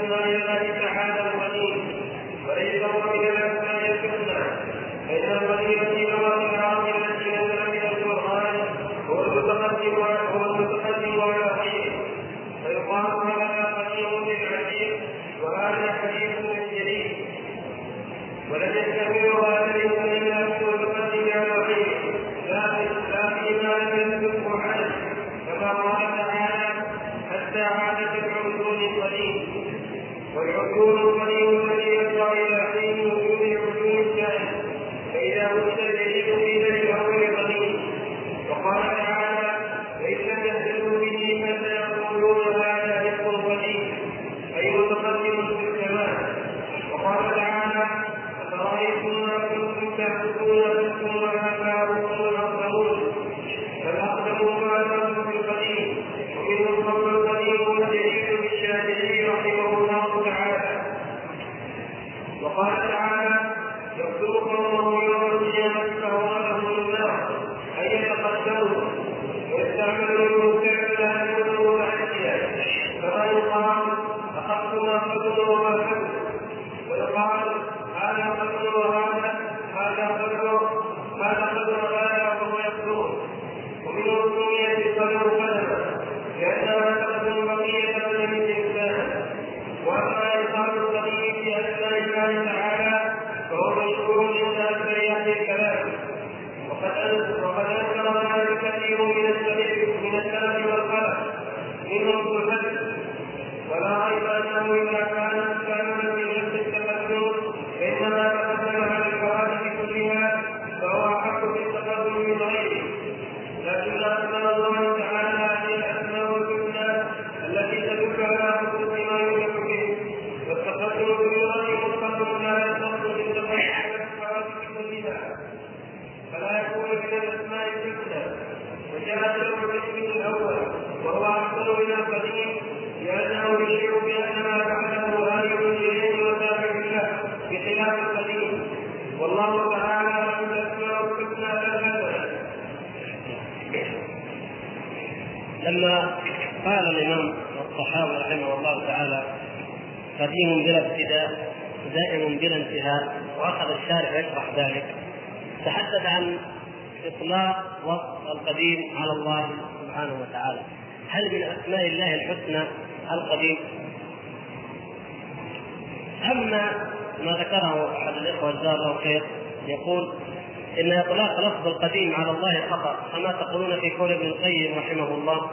[171.07, 175.51] اطلاق لفظ القديم على الله خطا كما تقولون في قول ابن القيم رحمه الله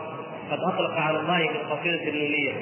[0.52, 1.38] قد أطلق على الله
[1.80, 2.54] في النونية.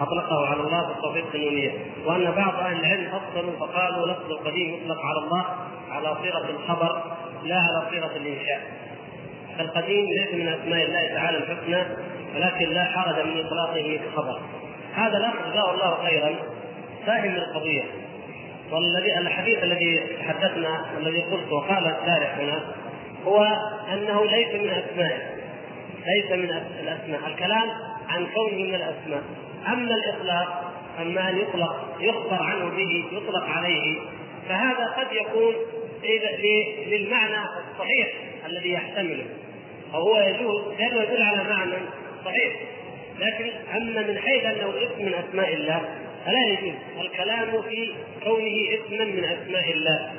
[0.00, 1.70] أطلقه على الله في النونية.
[2.06, 5.44] وأن بعض أهل العلم فصلوا فقالوا لفظ القديم يطلق على الله
[5.90, 7.02] على صيغة الخبر
[7.44, 8.60] لا على صيغة الإنشاء.
[9.58, 11.96] فالقديم ليس من أسماء الله تعالى الحسنى
[12.36, 14.40] ولكن لا حرج من إطلاقه كخبر
[14.94, 16.34] هذا لفظ جزاه الله خيرا
[17.06, 18.03] فاهم القضية.
[18.74, 22.60] والذي الحديث الذي تحدثنا الذي قلت وقال الشارح هنا
[23.26, 23.44] هو
[23.92, 25.34] أنه ليس من اسمائه
[26.06, 27.20] ليس من الأسماء.
[27.26, 27.70] الكلام
[28.08, 29.22] عن كونه من الأسماء.
[29.66, 33.98] أما الإطلاق أما أن يطلق يخبر عنه به يطلق عليه
[34.48, 35.54] فهذا قد يكون
[36.86, 37.36] للمعنى
[37.72, 38.08] الصحيح
[38.46, 39.26] الذي يحتمله.
[39.92, 41.72] وهو يجوز لأنه يدل على معنى
[42.24, 42.52] صحيح.
[43.20, 46.74] لكن أما من حيث أنه اسم من أسماء الله فلا يجوز.
[47.00, 50.12] الكلام في كونه اسما من أسماء الله.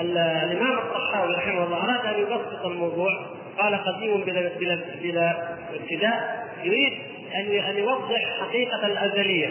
[0.00, 3.10] الإمام الطحاوي رحمه الله أراد أن يبسط الموضوع.
[3.58, 6.46] قال قديم بلا بلا بلا ابتداء.
[6.64, 6.92] يريد
[7.34, 9.48] أن أن يوضح حقيقة الأزلية.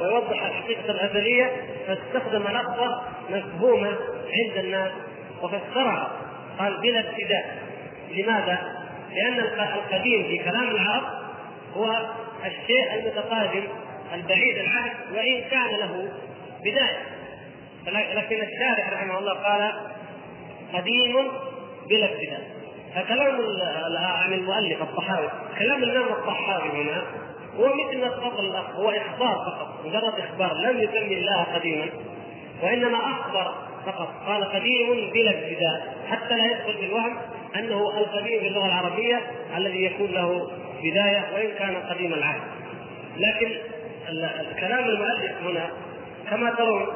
[0.00, 1.52] ويوضح الحقيقة الأزلية
[1.86, 3.88] فاستخدم لفظة مفهومة
[4.32, 4.90] عند الناس
[5.42, 6.10] وفسرها.
[6.58, 7.58] قال بلا ابتداء.
[8.10, 9.40] لماذا؟ لأن
[9.74, 11.04] القديم في كلام العرب
[11.76, 12.06] هو
[12.44, 13.62] الشيء المتقادم
[14.14, 16.08] البعيد العهد وإن كان له
[16.60, 17.02] بداية.
[18.14, 19.72] لكن الشارح رحمه الله قال
[20.72, 21.16] قديم
[21.88, 22.56] بلا ابتداء.
[22.94, 23.40] فكلام
[23.96, 27.02] عن المؤلف الطحاوي كلام الإمام الطحاوي هنا
[27.56, 28.06] هو مثل ما
[28.40, 31.86] الاخ هو إخبار فقط مجرد إخبار لم يسمي الله قديما
[32.62, 33.54] وإنما أخبر
[33.86, 34.08] فقط.
[34.26, 37.16] قال قديم بلا ابتداء حتى لا يدخل في الوهم
[37.56, 39.20] أنه القديم في اللغة العربية
[39.56, 40.50] الذي يكون له
[40.82, 42.40] بداية وإن كان قديم العهد.
[43.16, 43.50] لكن
[44.60, 45.70] كلام المؤلف هنا
[46.30, 46.86] كما ترون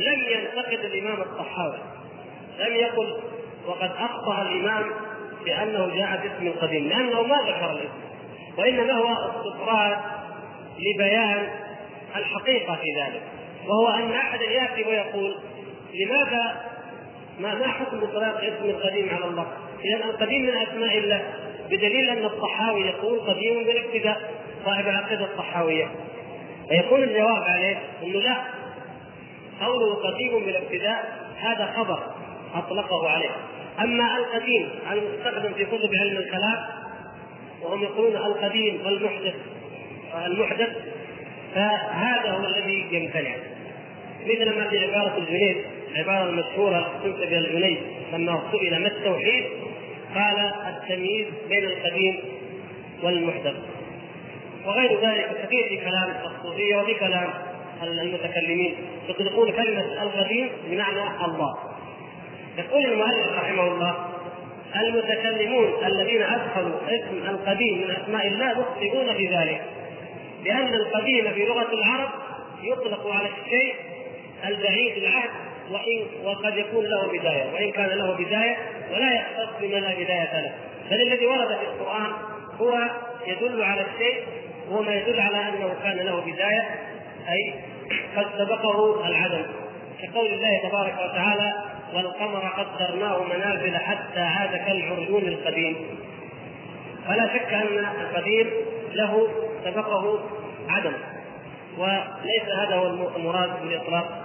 [0.00, 1.78] لم ينتقد الإمام الطحاوي
[2.58, 3.16] لم يقل
[3.66, 4.84] وقد أخطأ الإمام
[5.44, 7.98] بأنه جاء باسم قديم لأنه ما ذكر الإسم
[8.58, 9.96] وإنما هو استطراد
[10.78, 11.48] لبيان
[12.16, 13.22] الحقيقة في ذلك
[13.66, 15.34] وهو أن احدا يأتي ويقول
[15.94, 16.64] لماذا
[17.40, 19.46] ما ما حكم اطلاق اسم القديم على الله؟
[19.84, 21.22] اذا القديم من أسماء الله
[21.70, 24.20] بدليل أن الطحاوي يقول قديم بالابتداء
[24.64, 25.88] صاحب العقيدة الطحاوية
[26.68, 28.36] فيكون الجواب عليه انه لا
[29.60, 32.02] قوله قديم بالابتداء هذا خبر
[32.54, 33.30] أطلقه عليه.
[33.80, 36.64] أما القديم المستخدم في كتب علم الكلام
[37.62, 39.34] وهم يقولون القديم والمحدث
[40.26, 40.68] المحدث
[41.54, 43.34] فهذا هو الذي يمتنع.
[44.26, 45.56] مثل ما في عبارة الجنيد
[45.94, 47.78] العبارة المشهورة تنسب إلى الجنيد
[48.12, 49.44] لما سئل ما التوحيد؟
[50.14, 52.20] قال التمييز بين القديم
[53.02, 53.54] والمحدث.
[54.68, 57.30] وغير ذلك كثير في كلام الصوفية وفي كلام
[57.82, 58.76] المتكلمين.
[59.08, 61.58] يطلقون كلمة القديم بمعنى الله.
[62.58, 64.08] يقول المؤلف رحمه الله
[64.76, 69.62] المتكلمون الذين أدخلوا اسم القديم من أسماء الله مخطئون في ذلك
[70.44, 72.08] لأن القديم في لغة العرب
[72.62, 73.74] يطلق على الشيء
[74.46, 75.30] البعيد العهد
[75.70, 78.56] وإن وقد يكون له بداية وإن كان له بداية
[78.92, 80.52] ولا يختص بما لا بداية له.
[80.90, 82.12] بل الذي ورد في القرآن
[82.60, 82.90] هو
[83.26, 84.22] يدل على الشيء
[84.72, 86.68] هو ما يدل على أنه كان له بداية
[87.28, 87.54] أي
[88.16, 89.42] قد سبقه العدم.
[90.02, 91.52] كقول الله تبارك وتعالى
[91.94, 95.76] والقمر قدرناه منازل حتى عاد كالعرجون القديم.
[97.08, 98.50] فلا شك أن القديم
[98.94, 99.28] له
[99.64, 100.18] سبقه
[100.68, 100.92] عدم.
[101.78, 104.24] وليس هذا هو المراد بالإطلاق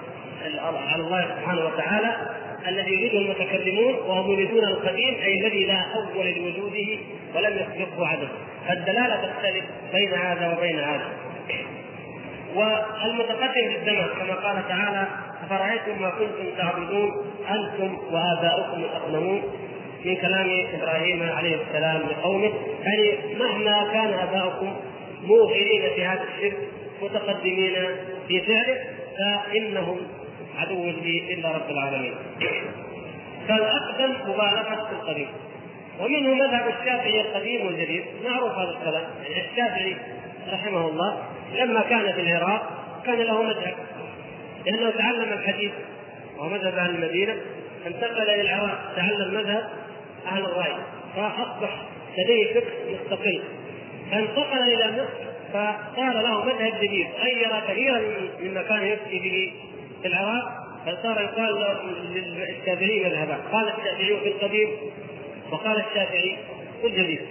[0.63, 2.15] على الله سبحانه وتعالى
[2.67, 6.97] الذي يريده المتكلمون وهم يريدون القديم أي الذي لا أول لوجوده
[7.35, 8.27] ولم يسبقه عدم.
[8.67, 11.09] فالدلالة تختلف بين هذا وبين هذا.
[12.55, 15.07] والمتقدم في الزمن كما قال تعالى
[15.43, 19.43] أفرأيتم ما كنتم تعبدون؟ أنتم وآباؤكم الأقدمون.
[20.05, 22.51] من كلام إبراهيم عليه السلام لقومه
[22.83, 24.75] يعني مهما كان آباؤكم
[25.23, 26.57] موغلين في هذا الشرك
[27.01, 27.75] متقدمين
[28.27, 28.77] في فعله
[29.17, 29.97] فإنهم
[30.57, 32.13] عدو لي إلا رب العالمين.
[33.47, 35.27] فالأقدم مبالغة في القديم.
[35.99, 38.03] ومنه مذهب الشافعي القديم والجديد.
[38.25, 39.03] معروف هذا الكلام.
[39.23, 39.95] يعني الشافعي
[40.53, 41.23] رحمه الله
[41.55, 42.69] لما كان في العراق
[43.05, 43.73] كان له مذهب.
[44.65, 45.71] لأنه تعلم الحديث
[46.37, 47.35] وهو مذهب أهل المدينة.
[47.87, 49.69] انتقل إلى العراق تعلم مذهب
[50.27, 50.73] أهل الرأي.
[51.15, 51.81] فأصبح
[52.17, 53.41] لديه فقه مستقل.
[54.11, 57.07] فانتقل إلى مصر فصار له مذهب جديد.
[57.19, 58.01] غير كثيرا
[58.41, 59.53] مما كان يفتي به
[60.01, 61.77] في العراق فصار يقال
[62.13, 64.69] للشافعي مذهبا قال الشافعي في القديم
[65.53, 66.37] وقال الشافعي
[66.81, 67.21] في الجديد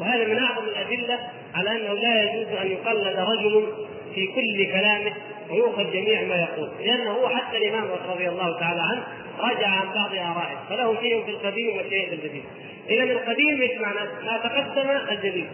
[0.00, 1.18] وهذا من أعظم الأدلة
[1.54, 3.72] على أنه لا يجوز أن يقلد رجل
[4.14, 5.12] في كل كلامه
[5.50, 6.70] ويؤخذ جميع ما يقول.
[6.80, 9.02] لأنه هو حتى الإمام رضي الله تعالى عنه
[9.38, 10.56] رجع عن بعض آرائه.
[10.68, 12.44] فله شيء في القديم وشيء في الجديد.
[12.90, 15.48] إذا القديم إيش معناه؟ ما تقدم الجديد.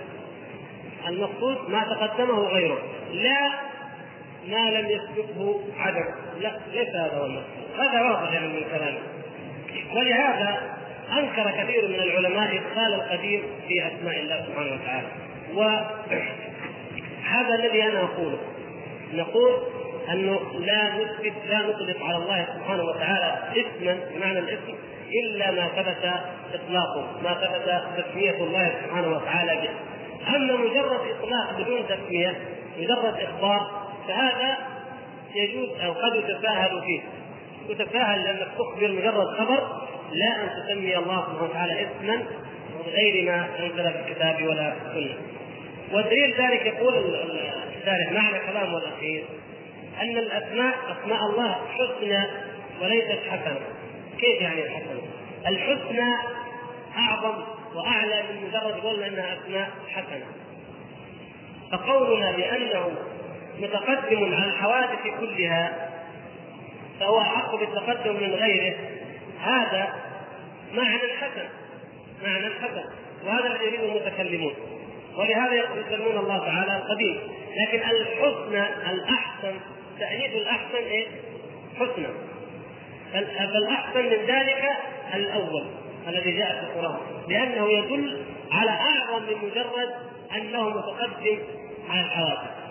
[1.08, 2.78] المقصود ما تقدمه غيره.
[3.12, 3.50] لا
[4.48, 6.04] ما لم يسبقه عدم.
[6.40, 7.78] لا ليس هذا هو المقصود.
[7.78, 8.98] هذا واضح يعني من كلامه.
[9.94, 10.76] ولهذا
[11.18, 15.06] أنكر كثير من العلماء إدخال القديم في أسماء الله سبحانه وتعالى
[15.54, 18.38] وهذا الذي أنا أقوله
[19.14, 19.50] نقول
[20.12, 24.74] أنه لا نثبت لا نطلق على الله سبحانه وتعالى اسما بمعنى الاسم
[25.12, 26.10] إلا ما ثبت
[26.54, 29.70] إطلاقه، ما ثبت تسمية الله سبحانه وتعالى به.
[30.36, 32.36] أما مجرد إطلاق بدون تسمية
[32.78, 33.70] مجرد إخبار
[34.08, 34.58] فهذا
[35.34, 37.00] يجوز أو قد يتساهل فيه.
[37.68, 39.82] يتساهل لأنك تخبر مجرد خبر
[40.14, 42.24] لا أن تسمي الله سبحانه وتعالى اسما
[42.86, 45.16] غير ما أنزل في الكتاب ولا السنة.
[45.92, 46.94] ودليل ذلك يقول
[47.78, 49.24] الشارح معنى كلامه الاخير
[50.02, 52.26] أن الأسماء أسماء الله حسنى
[52.82, 53.60] وليست حسنة.
[54.18, 55.02] كيف يعني الحسنه؟
[55.46, 56.14] الحسنى
[56.98, 57.42] أعظم
[57.74, 60.26] وأعلى من مجرد قولنا انها أسماء حسنة.
[61.72, 62.90] فقولنا بأنه
[63.58, 65.88] متقدم على الحوادث كلها
[67.00, 68.74] فهو أحق بالتقدم من غيره
[69.42, 69.94] هذا
[70.72, 71.48] معنى حسن
[72.24, 72.84] معنى حسن
[73.26, 74.54] وهذا الذي يريده المتكلمون.
[75.16, 77.20] ولهذا يسمون الله تعالى القديم.
[77.56, 79.54] لكن الحسنى الأحسن
[79.98, 81.06] تأييد الأحسن إيه؟
[81.76, 82.06] حسنى
[83.36, 84.70] فالأحسن من ذلك
[85.14, 85.66] الأول
[86.08, 87.00] الذي جاء في القرآن.
[87.28, 89.90] لأنه يدل على أعظم من مجرد
[90.36, 91.38] أنه متقدم
[91.90, 92.61] على الحوادث.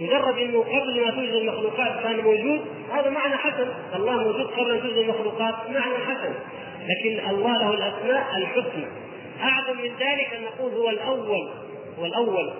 [0.00, 2.60] مجرد إنه قبل ما توجد المخلوقات كان موجود.
[2.92, 3.68] هذا معنى حسن.
[3.94, 6.34] الله موجود قبل أن توجد المخلوقات معنى حسن.
[6.88, 8.86] لكن الله له الأسماء الحسنى.
[9.42, 11.48] أعظم من ذلك أن نقول هو الأول.
[11.98, 12.52] هو الأول.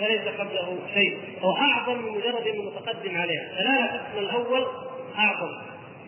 [0.00, 1.18] فليس قبله شيء.
[1.42, 3.48] هو أعظم من مجرد إنه متقدم عليها.
[3.58, 4.66] فلا اسم الأول
[5.18, 5.52] أعظم.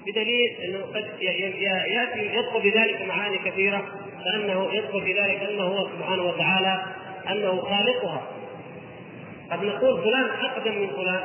[0.07, 3.83] بدليل إنه قد ياتي يدخل بذلك معاني كثيرة.
[4.25, 6.83] فأنه يدخل في ذلك أنه هو سبحانه وتعالى
[7.31, 8.23] أنه خالقها.
[9.51, 11.21] قد نقول فلان أقدم من فلان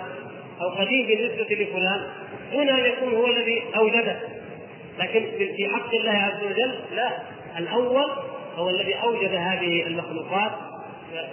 [0.62, 2.08] أو قديم بالنسبة لفلان.
[2.54, 4.20] هنا يكون هو الذي أوجده.
[5.00, 7.10] لكن في حق الله عز وجل لا.
[7.58, 8.12] الأول
[8.56, 10.52] هو الذي أوجد هذه المخلوقات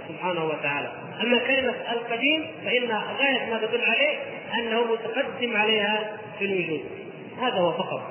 [0.09, 0.93] سبحانه وتعالى.
[1.23, 4.19] أما كلمة القديم فإنها غاية ما تدل عليه
[4.55, 6.85] أنه متقدم عليها في الوجود.
[7.43, 8.03] هذا هو فقط.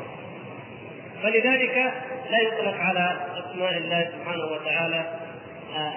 [1.23, 1.93] فلذلك
[2.31, 5.20] لا يطلق على أسماء الله سبحانه وتعالى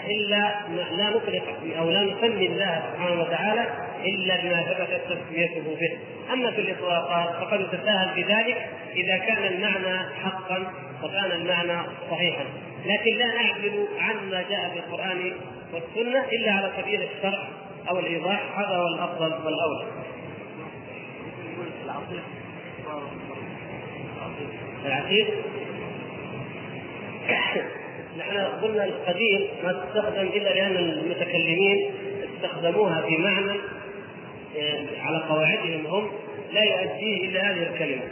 [0.07, 0.55] إلا
[0.97, 1.45] لا نطلق
[1.79, 3.67] أو لا نسمي الله سبحانه وتعالى
[4.05, 5.99] إلا بما ثبتت تسميته به.
[6.33, 10.73] أما في الاطلاقات فقد يتساهل بذلك إذا كان المعنى حقا
[11.03, 12.45] وكان المعنى صحيحا.
[12.87, 15.33] لكن لا نعدل عما جاء في القرآن
[15.73, 17.49] والسنة إلا على سبيل الشرع
[17.89, 19.85] أو الإيضاح هذا هو الأفضل والأولى.
[24.87, 25.27] العتيق
[28.19, 31.91] نحن قلنا القديم ما تستخدم إلا لأن المتكلمين
[32.37, 33.61] استخدموها في معنى
[35.03, 36.11] على قواعدهم هم
[36.53, 38.03] لا يؤديه إلا هذه الكلمة.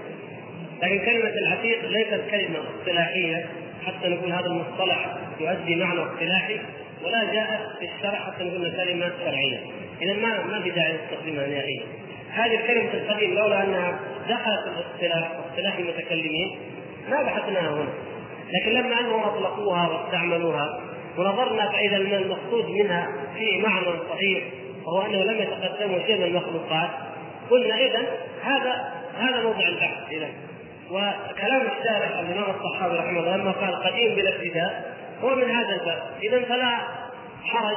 [0.82, 3.46] لكن كلمة العتيق ليست كلمة اصطلاحية
[3.86, 6.58] حتى نقول هذا المصطلح يؤدي معنى اصطلاحي
[7.04, 9.60] ولا جاءت في الشرع حتى نقول كلمة شرعية.
[10.02, 11.82] اذا ما ما في داعي نستخدمها نهائيا
[12.30, 16.58] هذه الكلمة القديم لولا أنها دخلت الاصطلاح اصطلاح المتكلمين
[17.10, 18.11] ما بحثناها هنا.
[18.52, 20.80] لكن لما أنهم أطلقوها واستعملوها
[21.18, 24.44] ونظرنا فإذا المقصود منها في معنى صحيح
[24.84, 26.90] وهو أنه لم يتقدموا شيء من المخلوقات
[27.50, 28.02] قلنا اذا
[28.42, 30.28] هذا هذا موضع البحث اذا
[30.90, 36.02] وكلام الشارع الامام الصحابي رحمه الله لما قال قديم بلا ابتداء هو من هذا الباب.
[36.22, 36.78] اذا فلا
[37.44, 37.76] حرج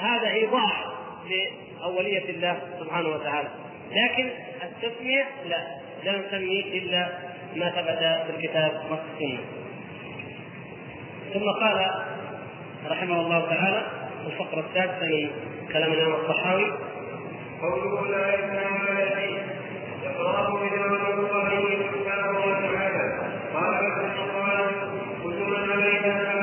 [0.00, 0.86] هذا إيضاح
[1.30, 3.48] لأولية الله سبحانه وتعالى.
[3.92, 4.30] لكن
[4.62, 5.58] التسمية لا
[6.04, 7.08] لا نسميه إلا
[7.56, 9.38] ما ثبت في الكتاب والسنة.
[11.34, 11.90] ثم قال
[12.90, 13.82] رحمه الله تعالى
[14.26, 16.72] الفقرة السادسه من كلام الإمام الصحاوي
[17.62, 18.34] قوله لا
[20.04, 21.50] إقرار بما الله
[21.92, 23.04] سبحانه وتعالى.
[23.54, 23.74] قال
[24.34, 24.58] قال
[25.34, 26.33] من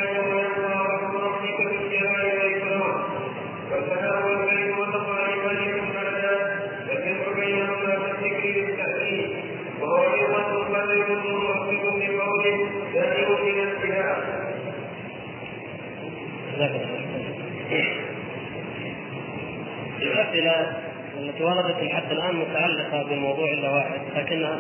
[21.52, 24.60] وردت حتى الآن متعلقة بموضوع واحد لكنها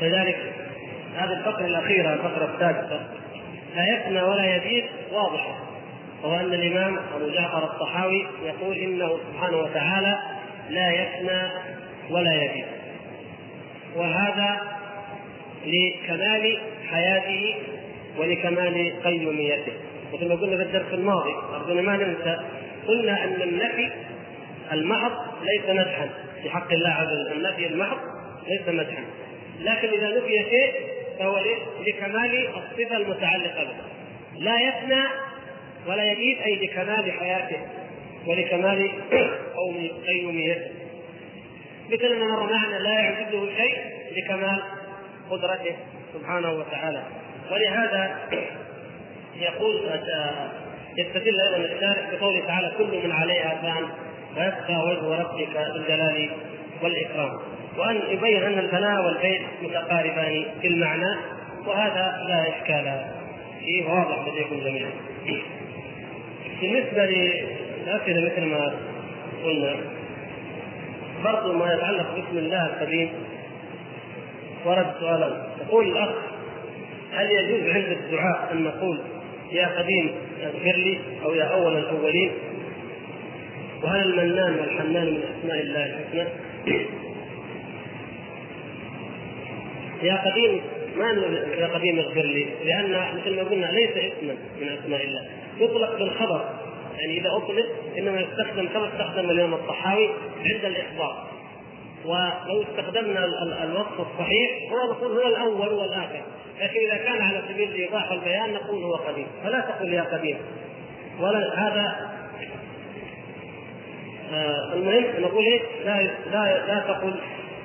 [0.00, 0.52] كذلك
[1.16, 3.00] هذه الفقرة الأخيرة الفقرة السادسة
[3.76, 5.54] لا يفنى ولا يزيد واضحة
[6.22, 10.18] وهو أن الإمام أبو جعفر الطحاوي يقول إنه سبحانه وتعالى
[10.70, 11.50] لا يفنى
[12.10, 12.64] ولا يزيد.
[13.96, 14.60] وهذا
[15.66, 16.58] لكمال
[16.90, 17.54] حياته
[18.18, 19.72] ولكمال قيوميته.
[20.14, 22.40] مثل ما قلنا في الدرس الماضي أرجونا ما ننسى
[22.88, 23.90] قلنا أن النفي
[24.72, 25.12] المحض
[25.42, 26.08] ليس مدحا.
[26.42, 27.32] في حق الله عز وجل.
[27.32, 27.98] النفي المحض
[28.48, 29.04] ليس مدحا.
[29.60, 30.72] لكن إذا نفي شيء
[31.18, 31.38] فهو
[31.86, 33.74] لكمال الصفة المتعلقة به.
[34.38, 35.02] لا يفنى
[35.86, 37.58] ولا يبيد أي لكمال حياته
[38.26, 38.90] ولكمال
[40.06, 40.70] قيوميته
[41.90, 43.76] مثل ما مر معنا لا يعجزه شيء
[44.16, 44.62] لكمال
[45.30, 45.76] قدرته
[46.14, 47.02] سبحانه وتعالى.
[47.50, 48.18] ولهذا
[49.46, 49.80] يقول
[50.98, 53.88] يستدل أيضا الشارع بقوله تعالى كل من عليها فان
[54.36, 56.30] ويبقى وجه ربك بالجلال
[56.82, 57.30] والإكرام.
[57.78, 61.16] وأن يبين أن الفناء والبيت متقاربان في المعنى
[61.66, 63.04] وهذا لا إشكال
[63.60, 64.90] فيه واضح لديكم جميعا.
[66.60, 68.72] بالنسبة للاسئله مثل ما
[69.44, 69.74] قلنا
[71.24, 73.08] برضو ما يتعلق باسم الله القديم
[74.64, 76.08] ورد سؤالان يقول الأخ
[77.12, 78.98] هل يجوز عند الدعاء أن نقول
[79.52, 82.30] يا قديم اغفر لي أو يا أول الأولين
[83.82, 86.24] وهل المنان والحنان من أسماء الله الحسنى؟
[90.02, 90.60] يا قديم
[90.96, 91.10] ما
[91.58, 95.26] يا قديم اغفر لي لأن مثل ما قلنا ليس اسما من أسماء الله.
[95.58, 96.44] يطلق بالخبر.
[96.98, 97.66] يعني إذا أطلق
[97.98, 100.08] إنما يستخدم كما استخدم اليوم الطحاوي
[100.44, 101.26] عند الاخبار
[102.04, 103.24] ولو استخدمنا
[103.64, 106.22] الوصف الصحيح هو نقول هو الأول والآخر.
[106.60, 109.26] لكن إذا كان على سبيل الايضاح والبيان نقول هو قديم.
[109.44, 110.36] فلا تقل يا قديم.
[111.20, 112.11] ولا هذا
[114.34, 116.02] آه المهم نقول إيه؟ لا
[116.32, 117.14] لا لا تقل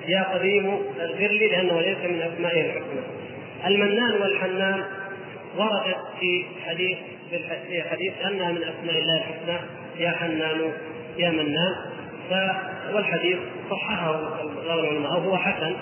[0.08, 3.02] يا قديم اغفر لي لأنه ليس من اسمائه الحسنى
[3.66, 4.84] المنان والحنان
[5.58, 6.98] وردت في حديث
[7.30, 9.58] في حديث أنها من أسماء الله الحسنى.
[10.00, 10.72] يا حنان
[11.18, 11.76] يا منان.
[12.30, 12.34] ف
[12.94, 13.38] والحديث
[13.70, 14.12] صححه
[14.68, 15.76] بعض العلماء هو حسن.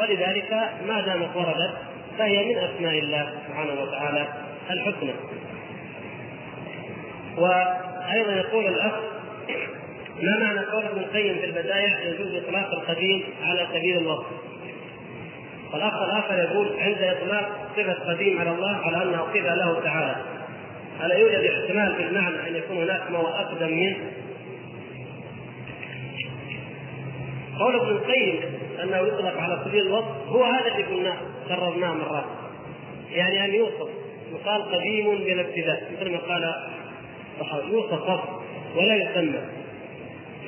[0.00, 1.74] ولذلك ما دامت وردت
[2.18, 4.28] فهي من أسماء الله سبحانه وتعالى
[4.70, 5.12] الحسنى.
[7.36, 8.92] وأيضا يقول الأخ
[10.22, 14.26] ما معنى قول ابن القيم في البدايع يجوز إطلاق القديم على سبيل الوصف.
[15.72, 20.16] والأخ الآخر يقول عند إطلاق صفة قديم على الله على أنها صفة له تعالى.
[21.04, 23.96] الا يوجد احتمال في المعنى أن يكون هناك ما هو أقدم منه
[27.58, 28.40] قول ابن القيم
[28.82, 30.28] أنه يطلق على سبيل الوصف.
[30.28, 31.16] هو هذا اللي قلناه
[31.48, 32.24] كررناه مرات.
[33.10, 33.88] يعني أن يوصف.
[34.32, 36.54] يقال قديم بلا ابتداء مثل ما قال
[37.70, 38.20] يوصف وصف
[38.76, 39.59] ولا يسمى.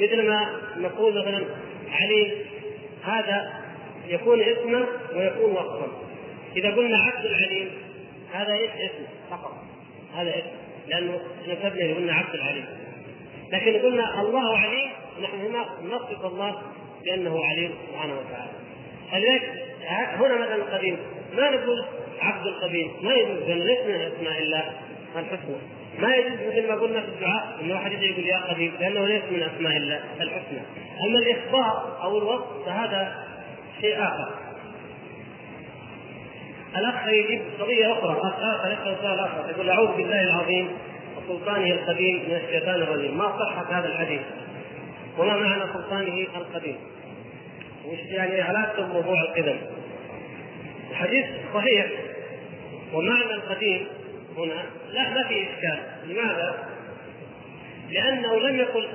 [0.03, 1.44] مثل ما نقول مثلا
[1.90, 2.30] عليم
[3.05, 3.53] هذا
[4.09, 5.86] يكون اسما ويكون وصفا
[6.57, 7.70] إذا قلنا عبد العليم
[8.32, 9.55] هذا إيش؟ اسم فقط.
[10.14, 10.50] هذا اسم
[10.88, 12.66] لأنه نسبنا قلنا عبد العليم
[13.53, 14.90] لكن قلنا الله عليم
[15.22, 16.62] نحن هنا نصف الله
[17.05, 18.53] بأنه عليم سبحانه وتعالى.
[19.12, 19.42] فلذلك
[19.90, 20.96] هنا مثلا قديم
[21.36, 21.84] ما نقول
[22.20, 24.72] عبد القديم ما يجوز لأن ليس من أسماء الله
[25.16, 25.82] الحسنى.
[25.99, 29.43] ما يجوز مثل ما قلنا في الدعاء انه واحد يقول يا قديم لأنه ليس من
[29.43, 30.61] أسماء الله الحسنى.
[31.07, 33.26] أما الإخبار أو الوصف فهذا
[33.80, 34.30] شيء آخر.
[36.76, 39.51] الأخ يجيب قضية أخرى أخ آخر يسال سؤال آخر.
[39.51, 40.68] يقول أعوذ بالله العظيم
[41.16, 43.18] وسلطانه القديم من الشيطان الرجيم.
[43.18, 44.20] ما صحة هذا الحديث؟
[45.18, 46.76] وما معنى سلطانه القديم؟
[47.86, 49.57] وش يعني علاقته بموضوع القدم؟
[50.90, 51.86] الحديث صحيح.
[52.93, 53.86] ومعنى القديم
[54.39, 55.78] هنا لا ما في إشكال.
[56.07, 56.68] لماذا؟
[57.91, 58.89] لأنه لم يقل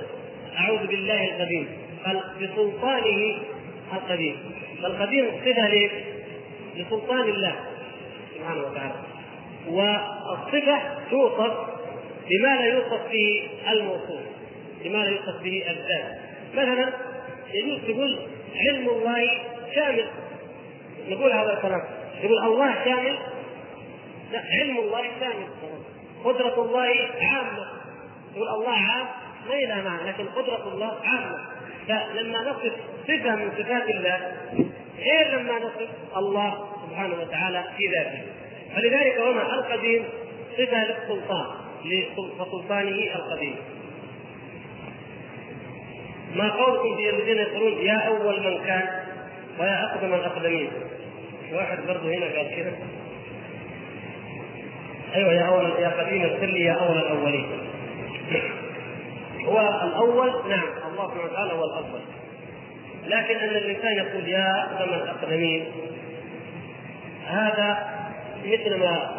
[0.58, 1.68] أعوذ بالله القديم
[2.04, 3.38] قال بسلطانه
[3.92, 4.36] القديم.
[4.82, 5.90] فالقديم صفة؟
[6.76, 7.56] لسلطان الله
[8.34, 8.94] سبحانه وتعالى.
[9.68, 10.78] والصفة
[11.10, 11.52] توصف
[12.30, 14.20] بما لا يوصف به الموصوف
[14.84, 16.18] بما لا يوصف به الذات.
[16.54, 16.92] مثلا
[17.54, 18.18] يجوز تقول
[18.56, 19.38] علم الله
[19.74, 20.06] شامل.
[21.08, 21.82] نقول هذا الكلام.
[22.22, 23.18] يقول الله شامل
[24.32, 25.48] لا علم الله شامل
[26.24, 26.88] قدرة الله
[27.20, 27.66] عامة.
[28.34, 29.06] يقول الله عام
[29.48, 31.38] ما لها معنى لكن قدرة الله عامة.
[31.88, 32.72] فلما نصف
[33.04, 34.32] صفة من صفات الله
[34.98, 38.22] غير لما نصف الله سبحانه وتعالى في ذاته.
[38.76, 40.04] فلذلك هنا القديم
[40.58, 41.46] صفة للسلطان.
[41.84, 43.56] لسلطانه القديم.
[46.34, 49.04] ما قولكم في الذين يقولون يا أول من كان
[49.58, 50.70] ويا أقدم الاقدمين
[51.52, 52.72] واحد برضه هنا قال كذا
[55.14, 57.46] أيوه يا أول يا قديم اغفر لي يا أول الأولين.
[59.44, 62.00] هو الأول نعم الله سبحانه وتعالى هو الأول
[63.06, 65.64] لكن أن الإنسان يقول يا اقدم الاقدمين
[67.26, 67.88] هذا
[68.44, 69.10] مثل ما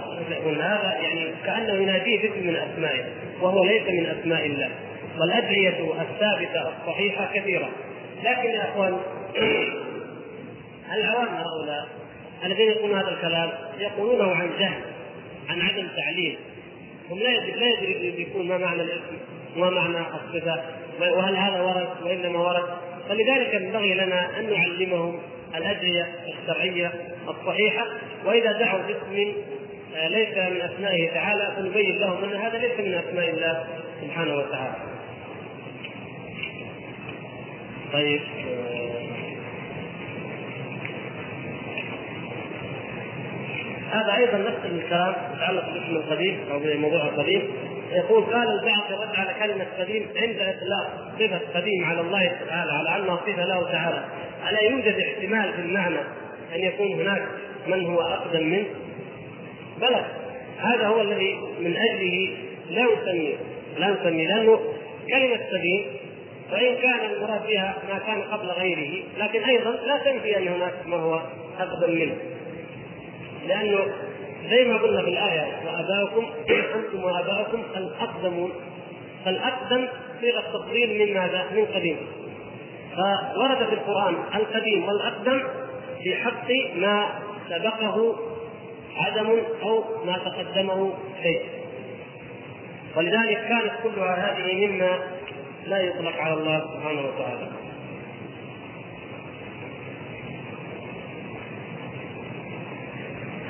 [0.62, 3.04] هذا يعني كأنه يناديه باسم من اسمائه
[3.42, 4.70] وهو ليس من أسماء الله.
[5.20, 5.70] والأدعية
[6.02, 7.70] الثابتة الصحيحة كثيرة.
[8.24, 8.98] لكن يا أخوان
[10.94, 11.88] العوام هؤلاء
[12.46, 14.82] الذين يقولون هذا الكلام يقولونه عن جهل.
[15.50, 16.36] عن عدم تعليم
[17.12, 19.18] هم لا يدري لا يدري بيكون ما معنى الاسم
[19.56, 20.64] وما معنى الصفة
[21.00, 22.64] وهل هذا ورد وإنما ورد
[23.10, 25.20] فلذلك ينبغي لنا أن نعلمهم
[25.56, 26.94] الأدعية الشرعية
[27.30, 27.86] الصحيحة
[28.26, 29.34] وإذا دعوا باسم
[29.96, 33.68] آه، ليس من أسمائه تعالى فنبين لهم أن هذا ليس من أسماء الله
[34.02, 34.76] سبحانه وتعالى.
[37.94, 38.22] طيب
[43.92, 47.42] هذا أيضا نفس الكلام يتعلق بالاسم القديم أو بموضوع القديم.
[47.92, 53.04] يقول قال البعض رد على كلمة قديم عند إطلاق صفة قديم على الله تعالى على
[53.04, 54.04] انها صفة له تعالى.
[54.50, 56.00] ألا يوجد احتمال في المعنى
[56.56, 57.22] أن يكون هناك
[57.68, 58.66] من هو أقدم منه؟
[59.82, 60.06] بلى
[60.60, 62.38] هذا هو الذي من أجله
[62.70, 63.36] لا نسميه
[63.78, 64.60] لا نسميه لأنه
[65.10, 65.86] كلمة قديم
[66.52, 70.98] وان كان المراد بها ما كان قبل غيره لكن أيضا لا تنفي أن هناك ما
[70.98, 71.22] هو
[71.60, 72.16] أقدم منه.
[73.50, 73.80] لأنه
[74.50, 78.52] زي ما قلنا في الايه وأباؤكم أنتم وأباؤكم الأقدمون.
[79.26, 79.88] فالأقدم
[80.22, 81.98] صيغه تفضيل من ماذا؟ من قديم.
[83.36, 85.40] فورد في القرآن القديم والأقدم
[86.04, 87.10] في حق ما
[87.50, 88.16] سبقه
[88.98, 89.30] عدم
[89.64, 90.94] أو ما تقدمه
[91.24, 91.42] شيء.
[92.96, 95.00] ولذلك كانت كلها هذه مما
[95.66, 97.48] لا يطلق على الله سبحانه وتعالى.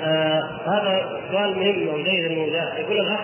[0.04, 3.20] آه هذا سؤال مهم وجيد الموجاه يقول الأخ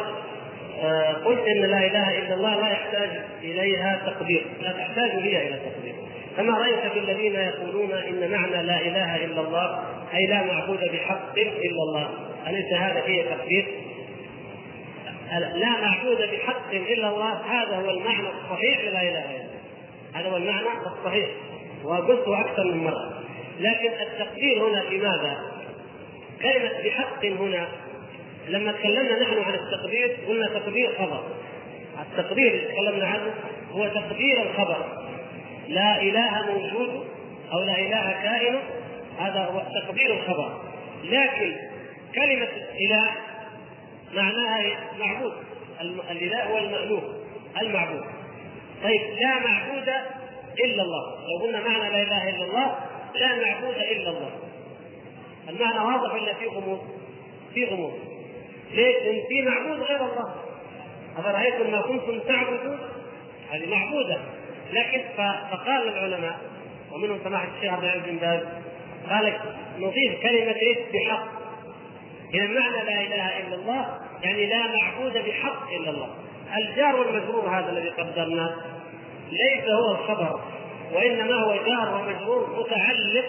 [0.84, 3.10] آه قلت إن لا إله إلا الله لا يحتاج
[3.44, 4.46] إليها تقدير.
[4.62, 5.96] لا تحتاج هي إلى تقدير.
[6.38, 11.38] فما رأيك في الذين يقولون إن معنى لا إله إلا الله أي لا معبود بحق
[11.38, 12.10] إلا الله؟
[12.48, 13.66] أليس هذا فيه تقدير؟
[15.56, 19.50] لا معبود بحق إلا الله هذا هو المعنى الصحيح للا إله إلا الله.
[20.14, 20.68] هذا هو المعنى
[21.00, 21.30] الصحيح.
[21.84, 23.14] وقلته أكثر من مرة.
[23.60, 25.38] لكن التقدير هنا لماذا؟
[26.42, 27.68] كلمة بحق هنا
[28.48, 31.24] لما تكلمنا نحن عن التقدير قلنا تقدير خبر.
[32.02, 33.34] التقدير اللي تكلمنا عنه
[33.72, 35.06] هو تقدير الخبر.
[35.68, 37.06] لا إله موجود
[37.54, 38.60] أو لا إله كائن
[39.20, 40.62] هذا هو تقدير الخبر.
[41.04, 41.56] لكن
[42.16, 42.48] كلمة
[42.80, 43.08] اله
[44.14, 44.64] معناها
[45.00, 45.34] معبود.
[46.12, 47.04] الإله هو المألوف
[47.62, 48.04] المعبود.
[48.84, 49.90] طيب لا معبود
[50.66, 51.16] إلا الله.
[51.28, 52.76] لو قلنا معنى لا إله إلا الله
[53.16, 54.32] لا معبود إلا الله.
[55.50, 56.82] المعنى واضح ولا في غموض؟
[57.54, 57.94] في غموض.
[58.72, 60.36] ليش؟ لأن في معبود غير الله.
[61.18, 62.80] أفرأيتم ما كنتم تعبدون؟
[63.52, 64.18] هذه معبودة.
[64.74, 65.02] لكن
[65.52, 66.40] فقال العلماء
[66.92, 68.40] ومنهم سماحة الشيخ عبد العزيز بن باز
[69.10, 69.34] قال
[69.80, 71.28] نضيف كلمة إيش؟ بحق.
[72.34, 76.10] إذا معنى لا إله إلا الله يعني لا معبود بحق إلا الله.
[76.58, 78.56] الجار والمجرور هذا الذي قدرناه
[79.32, 80.42] ليس هو الخبر
[80.94, 83.26] وإنما هو جار ومجرور متعلق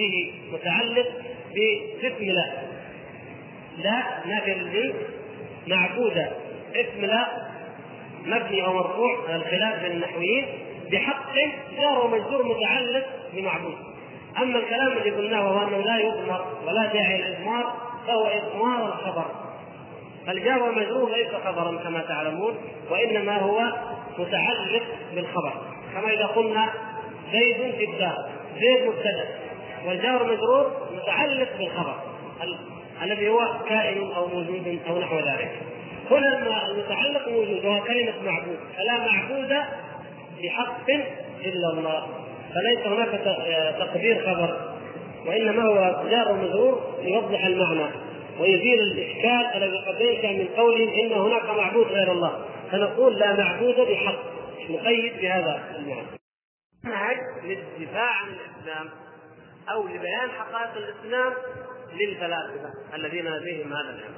[0.00, 1.06] به متعلق
[1.54, 2.46] باسم لا.
[3.78, 4.92] لا نافية
[5.66, 6.28] معبودة
[6.74, 7.26] اسم لا
[8.26, 10.46] مبني أو مرفوع الخلاف بين النحويين
[10.92, 11.34] بحق
[11.80, 13.76] جار ومجرور متعلق بمعبود.
[14.38, 17.76] أما الكلام الذي قلناه وهو أنه لا يضمر ولا داعي الإضمار
[18.06, 19.24] فهو إضمار الخبر.
[20.28, 22.54] الجار والمجرور ليس خبرا كما تعلمون
[22.90, 23.72] وإنما هو
[24.18, 24.82] متعلق
[25.14, 25.52] بالخبر.
[25.94, 26.72] كما إذا قلنا
[27.32, 29.49] زيد في الدار زيد مبتدأ.
[29.86, 31.94] والجار مجرور متعلق بالخبر.
[33.02, 35.50] الذي هو كائن أو موجود أو نحو ذلك.
[36.10, 38.58] هنا المتعلق موجود وهو كلمة معبود.
[38.76, 39.54] فلا معبود
[40.42, 40.90] بحق
[41.44, 42.06] إلا الله.
[42.54, 43.20] فليس هناك
[43.78, 44.74] تقدير خبر.
[45.26, 47.90] وإنما هو جار ومجرور ليوضح المعنى.
[48.40, 52.44] ويزيل الإشكال الذي قد من قول إن هناك معبود غير الله.
[52.72, 54.18] فنقول لا معبود بحق.
[54.70, 56.06] نقيد بهذا المعنى.
[56.84, 58.88] منهج للدفاع عن الإسلام.
[59.68, 61.32] أو لبيان حقائق الإسلام
[61.92, 64.14] للفلاسفه الذين لديهم هذا العلم.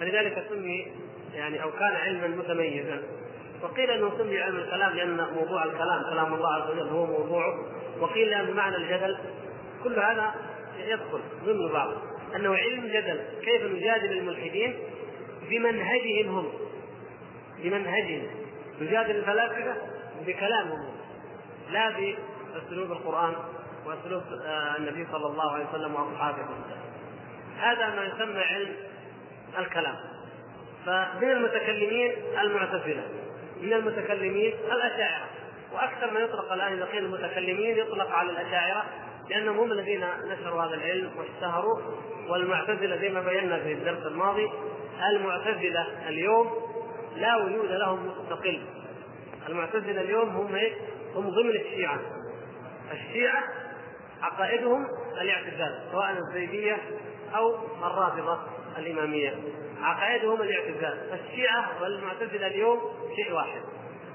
[0.00, 0.92] فلذلك سمي
[1.34, 3.02] يعني أو كان علما متميزا.
[3.62, 7.58] وقيل أنه سمي علم الكلام لأن موضوع الكلام كلام الله عز وجل هو موضوعه.
[8.00, 9.18] وقيل لأنه معنى الجدل
[9.84, 10.34] كل هذا
[10.78, 11.92] يدخل ضمن بعض
[12.36, 14.78] أنه علم جدل كيف نجادل الملحدين؟
[15.50, 16.52] بمنهجهم هم.
[17.58, 18.26] بمنهجهم.
[18.80, 19.74] نجادل الفلاسفة
[20.26, 20.90] بكلامهم
[21.70, 23.34] لا بأسلوب القرآن.
[23.86, 26.46] واسلوب آه، النبي صلى الله عليه وسلم وأصحابه.
[27.58, 28.76] هذا ما يسمى علم
[29.58, 29.96] الكلام.
[30.86, 33.02] فمن المتكلمين المعتزلة
[33.60, 35.26] من المتكلمين الأشاعرة.
[35.72, 38.84] وأكثر ما يطلق الآن إذا المتكلمين يطلق على الأشاعرة
[39.30, 41.80] لأنهم هم الذين نشروا هذا العلم واشتهروا.
[42.28, 44.48] والمعتزلة زي ما بينا في الدرس الماضي
[45.10, 46.50] المعتزلة اليوم
[47.16, 48.62] لا وجود لهم مستقل.
[49.48, 50.72] المعتزلة اليوم هم إيه؟
[51.14, 52.00] هم ضمن الشيعة.
[52.92, 53.44] الشيعة
[54.22, 54.86] عقائدهم
[55.20, 56.78] الاعتزال سواء الزيدية
[57.34, 58.38] أو الرافضة
[58.78, 59.34] الإمامية
[59.80, 62.80] عقائدهم الاعتزال الشيعة والمعتزلة اليوم
[63.16, 63.60] شيء واحد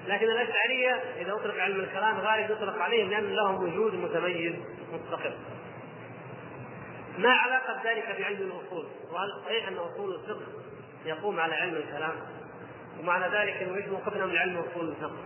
[0.08, 4.56] لكن الأشعرية إذا أطلق علم الكلام غالب يطلق عليهم لأن لهم وجود متميز
[4.93, 5.34] مستقل
[7.18, 10.45] ما علاقة ذلك بعلم الأصول؟ وهل صحيح أن أصول الفقه
[11.06, 12.16] يقوم على علم الكلام؟
[12.99, 15.18] ومعنى ذلك إنه إيش موقفنا من علم أصول الفقه؟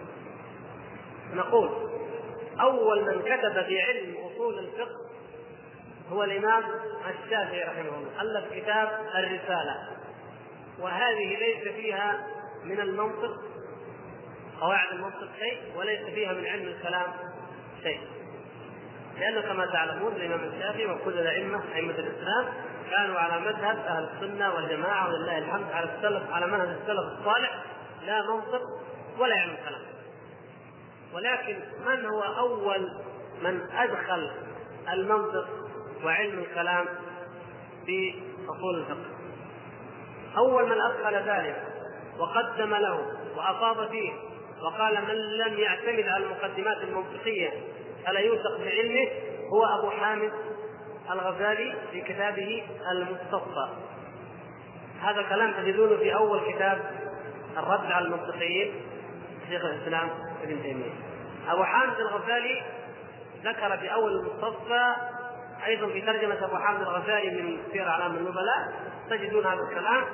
[1.34, 1.70] نقول
[2.62, 5.10] أول من كتب في علم أصول الفقه
[6.12, 6.64] هو الإمام
[7.10, 9.88] الشافعي رحمه الله ألف كتاب الرسالة.
[10.80, 12.28] وهذه ليس فيها
[12.64, 13.41] من المنطق
[14.62, 17.07] قواعد المنطق شيء وليس فيها من علم الكلام
[17.84, 17.99] شيء.
[19.20, 22.45] لأنه كما تعلمون الإمام الشافعي وكل الأئمة أئمة الإسلام
[22.91, 27.64] كانوا على مذهب أهل السنة والجماعة ولله الحمد على السلف على منهج السلف الصالح
[28.05, 28.62] لا منطق
[29.20, 29.89] ولا علم الكلام.
[31.14, 32.91] ولكن من هو أول
[33.41, 34.32] من أدخل
[34.93, 35.47] المنطق
[36.05, 36.86] وعلم الكلام
[37.86, 38.16] في
[38.49, 39.20] أصول الفقه؟
[40.38, 41.64] أول من أدخل ذلك
[42.20, 43.05] وقدم له
[43.38, 44.12] وأفاض فيه
[44.62, 47.49] وقال من لم يعتمد على المقدمات المنطقية
[48.05, 49.07] فلا يوثق بعلمه
[49.53, 50.32] هو أبو حامد
[51.12, 53.70] الغزالي في كتابه المستصفى
[55.01, 56.91] هذا الكلام تجدونه في أول كتاب
[57.57, 58.72] الرد على المنطقيين
[59.49, 60.10] شيخ الإسلام.
[60.44, 60.92] ابن تيمية.
[61.50, 62.64] أبو حامد الغزالي
[63.44, 64.96] ذكر في أول المستصفى
[65.66, 68.74] أيضا في ترجمة أبو حامد الغزالي من سير أعلام النبلاء
[69.10, 70.06] تجدون هذا الكلام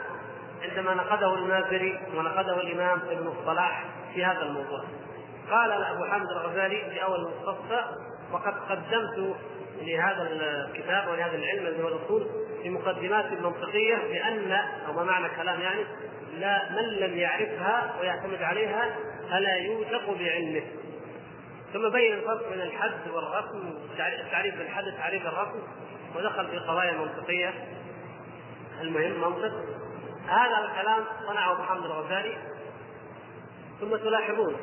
[0.64, 4.84] عندما نقده المازري ونقده الإمام ابن الصلاح في هذا الموضوع.
[5.52, 7.86] قال أبو حامد الغزالي في أول المختصة
[8.32, 9.36] وقد قدمت
[9.82, 12.28] لهذا الكتاب ولهذا العلم الذي هو الاصول
[12.64, 14.52] في مقدمات منطقية بأن
[14.88, 15.86] أو ما معنى الكلام يعني
[16.38, 18.96] لا من لم يعرفها ويعتمد عليها
[19.30, 20.64] فلا يوثق بعلمه.
[21.74, 23.74] ثم بين الفرق بين الحد والرسم
[24.32, 25.60] تعريف الحد تعريف الرسم
[26.16, 27.54] ودخل في قضايا منطقية.
[28.82, 29.54] المهم منطق.
[30.28, 32.38] هذا الكلام صنعه حامد الغزالي.
[33.82, 34.56] ثم تلاحظون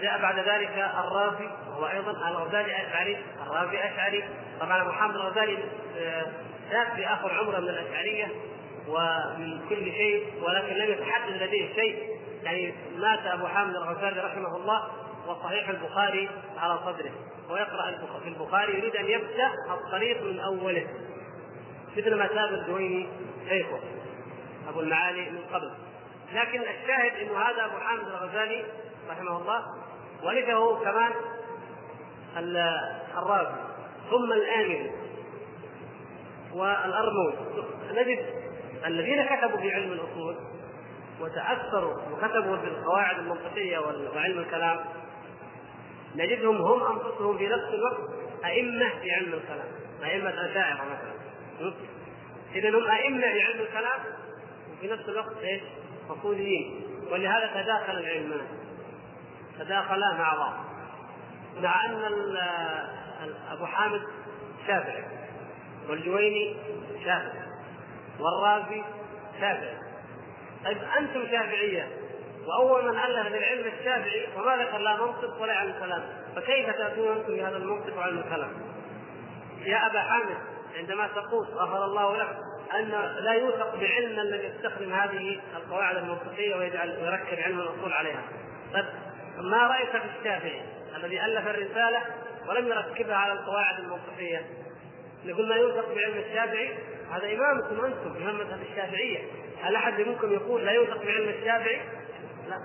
[0.00, 4.24] جاء بعد ذلك الرافي وهو أيضا الغزالي أشعري الرافي أشعري.
[4.60, 5.58] طبعا محمد الغزالي
[6.70, 8.28] ذات في آخر عمره من الأشعرية
[8.88, 12.19] ومن كل شيء ولكن لم يتحدد لديه شيء.
[12.42, 14.90] يعني مات أبو حامد الغزالي رحمه الله
[15.26, 16.28] وصحيح البخاري
[16.58, 17.10] على صدره.
[17.50, 20.86] ويقرا في البخاري يريد أن يبدأ الطريق من أوله.
[21.96, 23.08] مثل ما تاب الدويني
[23.48, 23.80] شيخه
[24.68, 25.70] أبو المعالي من قبل.
[26.32, 28.64] لكن الشاهد انه هذا أبو حامد الغزالي
[29.10, 29.64] رحمه الله
[30.22, 31.12] ورثه كمان
[33.18, 33.54] الرازي
[34.10, 34.90] ثم الآمري
[36.52, 37.34] والأرموي
[37.90, 38.26] نجد
[38.86, 40.36] الذين كتبوا في علم الأصول
[41.20, 43.78] وتأثروا وكتبوا في القواعد المنطقية
[44.14, 44.80] وعلم الكلام
[46.16, 48.10] نجدهم هم أنفسهم في نفس الوقت
[48.44, 49.68] أئمة في علم الكلام
[50.04, 51.72] أئمة الأشاعرة مثلا.
[52.54, 54.00] إذا هم أئمة في علم الكلام
[54.72, 55.62] وفي نفس الوقت إيش؟
[56.10, 58.46] أصوليين ولهذا تداخل العلمان
[59.58, 60.54] تداخلا مع بعض
[61.62, 62.36] مع أن
[63.50, 64.02] أبو حامد
[64.66, 65.04] شافعي
[65.88, 66.56] والجويني
[67.04, 67.42] شافعي
[68.20, 68.82] والرازي
[69.40, 69.89] شافعي.
[70.64, 71.88] طيب أنتم شافعيه
[72.46, 76.02] وأول من ألف بالعلم الشافعي وما ذكر لا منطق ولا علم كلام
[76.36, 78.52] فكيف تأتون أنتم بهذا المنطق وعلم الكلام؟
[79.64, 80.36] يا أبا حامد
[80.78, 82.36] عندما تقول غفر الله لك
[82.74, 82.90] أن
[83.24, 88.22] لا يوثق بعلم الذي يستخدم هذه القواعد المنطقية ويجعل ويركب علم الاصول عليها.
[88.74, 88.84] طيب
[89.38, 90.62] ما رأيك في الشافعي
[90.96, 92.00] الذي ألف الرسالة
[92.48, 94.46] ولم يركبها على القواعد المنطقية؟
[95.24, 96.70] نقول ما يوثق بعلم الشافعي
[97.10, 99.18] هذا إمامكم أنتم إمام مذهب الشافعية.
[99.62, 101.80] هل أحد منكم يقول لا يوثق بعلم الشافعي؟
[102.48, 102.56] لا.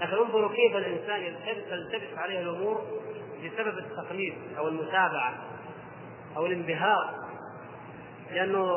[0.00, 1.34] لكن انظروا كيف الإنسان
[1.70, 2.84] تلتبس عليه الأمور
[3.44, 5.34] بسبب التقليد أو المتابعة
[6.36, 7.24] أو الانبهار.
[8.32, 8.74] لأنه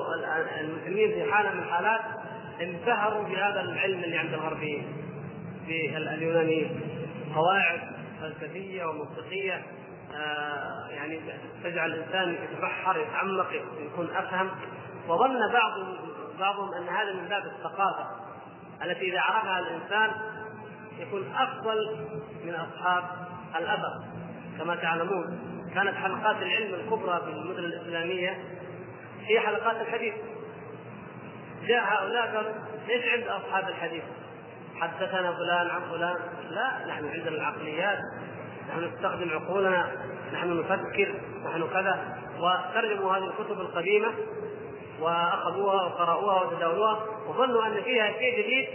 [0.60, 2.02] المسلمين في حالة من الحالات
[2.62, 4.88] انبهروا بهذا العلم اللي عند الغربيين
[5.68, 6.82] باليونانيين
[7.36, 7.80] قواعد
[8.22, 9.62] فلسفية ومنطقية
[10.16, 11.20] آه يعني
[11.64, 13.48] تجعل الإنسان يتبحر يتعمق
[13.80, 14.50] يكون أفهم.
[15.08, 15.72] وظن بعض
[16.40, 18.08] بعضهم أن هذا من باب الثقافة
[18.84, 20.12] التي إذا عرفها الإنسان
[21.00, 22.08] يكون أفضل
[22.46, 23.04] من أصحاب
[23.56, 24.04] الاثر
[24.58, 25.40] كما تعلمون
[25.74, 28.38] كانت حلقات العلم الكبرى في المدن الإسلامية
[29.28, 30.14] هي حلقات الحديث.
[31.68, 32.54] جاء هؤلاء قالوا
[32.88, 34.04] ليش عند أصحاب الحديث؟
[34.76, 36.16] حدثنا فلان عن فلان.
[36.50, 38.00] لا نحن عندنا العقليات.
[38.70, 39.92] نحن نستخدم عقولنا.
[40.34, 41.16] نحن نفكر.
[41.46, 42.18] نحن كذا.
[42.40, 44.08] وترجموا هذه الكتب القديمة.
[45.00, 48.68] وأخذوها وقرأوها وتداولوها وظنوا أن فيها شيء جديد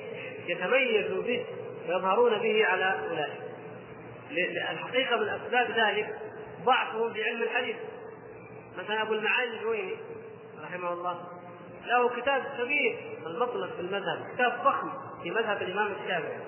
[0.47, 1.45] يتميزوا به
[1.89, 3.43] ويظهرون به على أولئك.
[4.70, 6.18] الحقيقة من أسباب ذلك
[6.64, 7.77] ضعفهم في علم الحديث.
[8.79, 9.97] مثلا أبو المعالي الجويني
[10.64, 11.20] رحمه الله
[11.87, 14.91] له كتاب كبير المطلب في المذهب كتاب ضخم
[15.23, 16.39] في مذهب الإمام الشافعي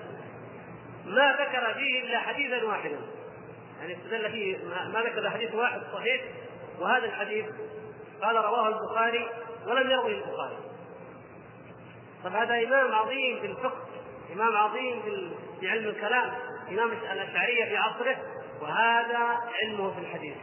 [1.05, 2.99] ما ذكر فيه إلا حديثا واحدا
[3.79, 4.57] يعني استدل فيه
[4.93, 6.21] ما ذكر حديث واحد صحيح
[6.79, 7.45] وهذا الحديث
[8.21, 9.29] قال رواه البخاري
[9.67, 10.57] ولم يروه البخاري.
[12.23, 13.85] طب هذا إمام عظيم في الفقه
[14.33, 15.01] إمام عظيم
[15.59, 16.31] في علم الكلام
[16.69, 18.17] إمام الأشعرية في عصره
[18.61, 20.35] وهذا علمه في الحديث.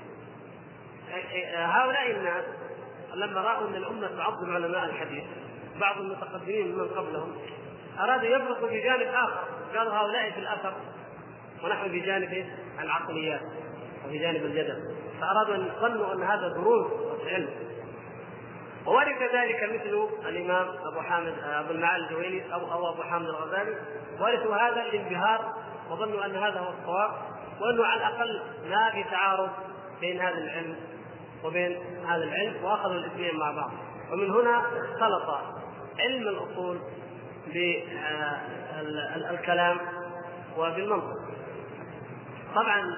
[1.55, 2.45] هؤلاء الناس
[3.15, 5.25] لما رأوا أن الأمة تعظم علماء الحديث
[5.81, 7.37] بعض المتقدمين من قبلهم
[8.01, 9.45] أرادوا يبرقوا في جانب آخر.
[9.77, 10.75] قالوا هؤلاء في الأثر
[11.65, 12.47] ونحن في جانب
[12.81, 13.41] العقليات
[14.07, 14.95] وفي جانب الجدل.
[15.21, 16.91] فأرادوا أن ظنوا أن هذا دروس
[17.27, 17.51] علم.
[18.87, 23.77] وورث ذلك مثل الإمام أبو حامد أبو المعالي الجويني أو أو أبو حامد الغزالي.
[24.21, 25.55] ورثوا هذا الانبهار
[25.91, 27.11] وظنوا أن هذا هو الصواب
[27.61, 29.51] وأنه على الأقل ما في تعارض
[30.01, 30.77] بين هذا العلم
[31.45, 33.71] وبين هذا العلم وأخذوا الاثنين مع بعض.
[34.13, 35.31] ومن هنا اختلط
[35.99, 36.79] علم الأصول
[39.27, 39.79] بالكلام
[40.59, 41.21] وبالمنطق.
[42.55, 42.97] طبعا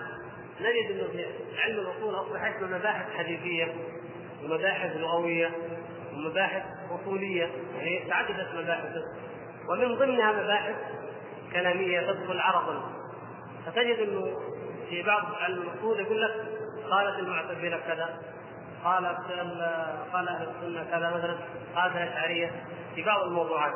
[0.61, 1.25] نجد إنه
[1.65, 3.75] علم الأصول اصبح اسمه مباحث حديثية
[4.45, 5.51] ومباحث لغوية
[6.15, 8.93] ومباحث أصولية يعني تعددت مباحث.
[9.69, 10.75] ومن ضمنها مباحث
[11.53, 12.83] كلامية تدخل عرضا
[13.67, 14.41] فتجد إنه
[14.91, 16.31] في بعض علم الأصول يقول لك
[16.91, 18.23] قالت المعتزلة كذا
[18.85, 19.19] قالت
[20.13, 21.37] قال أهل السنة كذا مثلا
[21.77, 22.51] قالت الاشعريه
[22.95, 23.73] في بعض الموضوعات.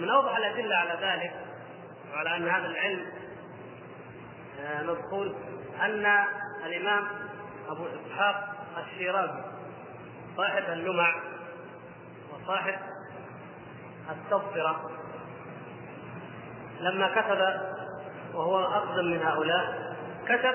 [0.00, 1.32] من أوضح الأدلة على ذلك
[2.12, 3.06] وعلى أن هذا العلم
[4.82, 5.34] نقول
[5.80, 6.06] أن
[6.66, 7.08] الإمام
[7.68, 9.55] أبو إسحاق الشيرازي
[10.36, 11.14] صاحب اللمع
[12.32, 12.74] وصاحب
[14.10, 14.90] التبصره
[16.80, 17.60] لما كتب
[18.34, 19.96] وهو أقدم من هؤلاء
[20.28, 20.54] كتب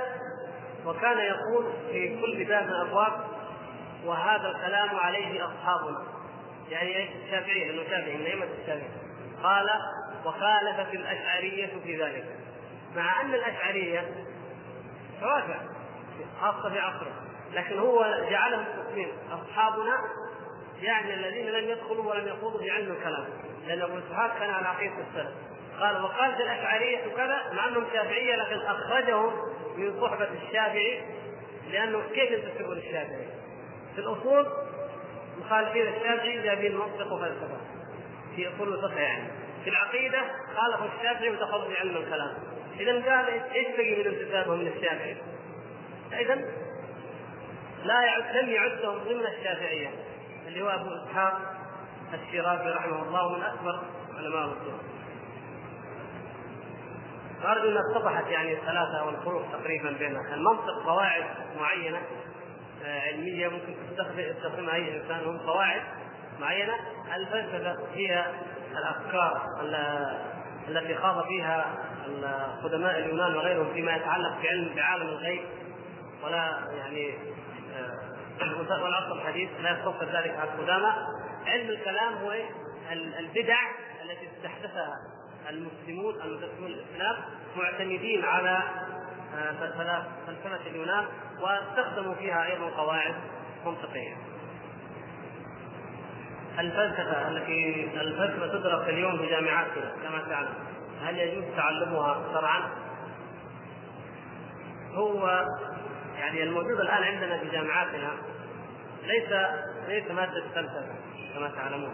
[0.86, 3.14] وكان يقول في كل باب من الأبواب
[4.06, 6.04] وهذا الكلام عليه أصحابنا.
[6.70, 9.02] يعني الشافعية لأنه شافعي من ائمه الشافعيه
[9.44, 9.70] قال
[10.26, 12.26] وخالفت الأشعرية في ذلك.
[12.96, 14.26] مع أن الأشعرية
[15.22, 15.60] توافع
[16.42, 19.98] خاصة في عصره لكن هو جعلهم قسمين أصحابنا
[20.82, 23.26] يعني الذين لم يدخلوا ولم يخوضوا في علم الكلام.
[23.68, 25.34] لأن أبو إسحاق كان على عقيدة السلف.
[25.80, 29.34] قال وقالت الأشعرية كذا مع أنهم شافعية لكن أخرجهم
[29.78, 31.02] من صحبة الشافعي.
[31.72, 33.28] لأنه كيف ينتسبون للشافعي؟
[33.96, 34.48] في الأصول
[35.40, 37.58] مخالفين الشافعي جايبين منطق وفلسفة.
[38.36, 39.28] في أصول الفقه يعني.
[39.64, 40.22] في العقيدة
[40.56, 42.34] خالفوا الشافعي ودخلوا في علم الكلام.
[42.80, 45.18] اذا قال إيش بقي من انتسابهم من الشافعي؟
[46.20, 46.42] اذا
[47.84, 49.90] لا يعد لم يعدهم ضمن الشافعية.
[50.48, 51.40] اللي هو أبو إسحاق
[52.14, 53.80] الشيرازي رحمه الله من أكبر
[54.18, 54.74] علماء الاصول
[57.46, 61.24] أرجو أن اتضحت يعني الثلاثة والفروق تقريبا بينها، المنطق قواعد
[61.60, 62.02] معينة
[62.86, 63.76] علمية ممكن
[64.18, 65.82] يستخدمها أي إنسان هم قواعد
[66.40, 66.74] معينة،
[67.16, 68.26] الفلسفة هي
[68.72, 69.42] الأفكار
[70.68, 71.66] التي خاض فيها
[72.64, 75.42] قدماء اليونان وغيرهم فيما يتعلق بعلم بعالم الغيب.
[76.24, 77.14] ولا يعني
[78.84, 80.94] والعصر الحديث لا يستوفر ذلك على القدامى
[81.48, 82.34] علم الكلام هو
[83.20, 83.58] البدع
[84.04, 84.96] التي استحدثها
[85.50, 87.16] المسلمون المسلمون الإسلام
[87.58, 88.60] معتمدين على
[89.60, 91.06] فلسفه اليونان
[91.42, 93.16] واستخدموا فيها أيضا قواعد
[93.66, 94.16] منطقية.
[96.60, 100.54] الفلسفة التي الفلسفة تدرس اليوم في جامعاتنا كما تعلم
[101.02, 102.70] هل يجوز تعلمها شرعا؟
[104.94, 105.46] هو
[106.22, 108.12] يعني الموجود الآن عندنا في جامعاتنا
[109.04, 109.34] ليس
[109.88, 110.96] ليس مادة فلسفة
[111.34, 111.94] كما تعلمون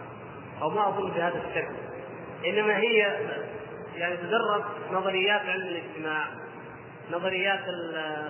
[0.62, 1.74] أو ما أظن بهذا الشكل.
[2.46, 2.98] إنما هي
[3.96, 6.24] يعني تدرس نظريات علم الاجتماع
[7.10, 7.60] نظريات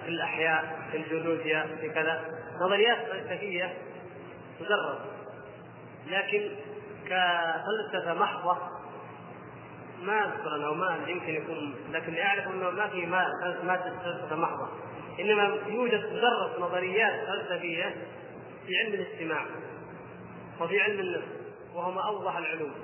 [0.05, 2.25] في الأحياء في الجيولوجيا في كذا.
[2.61, 3.75] نظريات فلسفية
[4.61, 4.99] تدرس
[6.11, 6.51] لكن
[7.05, 8.59] كفلسفة محضة
[10.03, 13.07] ما أذكر أنه ما يمكن يكون لكن اعرف أنه ما في
[13.63, 14.69] مادة فلسفة محضة.
[15.21, 17.97] إنما يوجد تدرس نظريات فلسفية
[18.67, 19.47] في علم الاجتماع
[20.61, 21.29] وفي علم النفس
[21.75, 22.75] وهو ما أوضح العلوم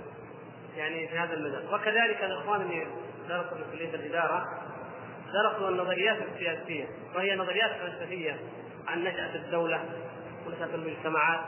[0.77, 2.87] يعني في هذا المجال وكذلك الإخوان اللي
[3.29, 4.45] درسوا في كلية الإدارة
[5.33, 8.37] درسوا النظريات السياسية وهي نظريات فلسفية
[8.89, 9.85] عن نشأة الدولة
[10.47, 11.41] ونشأة المجتمعات.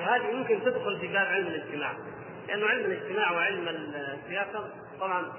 [0.00, 1.92] وهذه يمكن تدخل في باب علم الاجتماع
[2.48, 4.70] لأنه علم الاجتماع وعلم السياسة
[5.00, 5.32] طبعا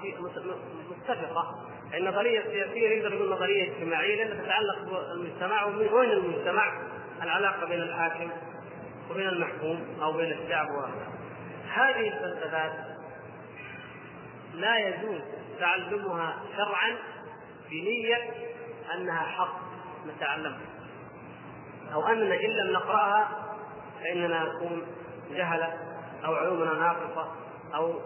[0.90, 1.70] متفقة.
[1.96, 6.82] النظريه السياسية يقدر يقول نظرية اجتماعية لأنها تتعلق بالمجتمع وين المجتمع؟
[7.22, 8.30] العلاقة بين الحاكم
[9.10, 10.66] وبين المحكوم أو بين الشعب
[11.74, 12.72] هذه الفلسفات
[14.54, 15.20] لا يجوز
[15.60, 16.96] تعلمها شرعا
[17.70, 18.30] بنية
[18.94, 19.60] أنها حق
[20.06, 20.66] نتعلمها
[21.94, 23.28] أو أننا إن لم نقرأها
[24.00, 24.86] فإننا نكون
[25.30, 25.78] جهلة
[26.24, 27.32] أو علومنا ناقصة
[27.74, 28.00] أو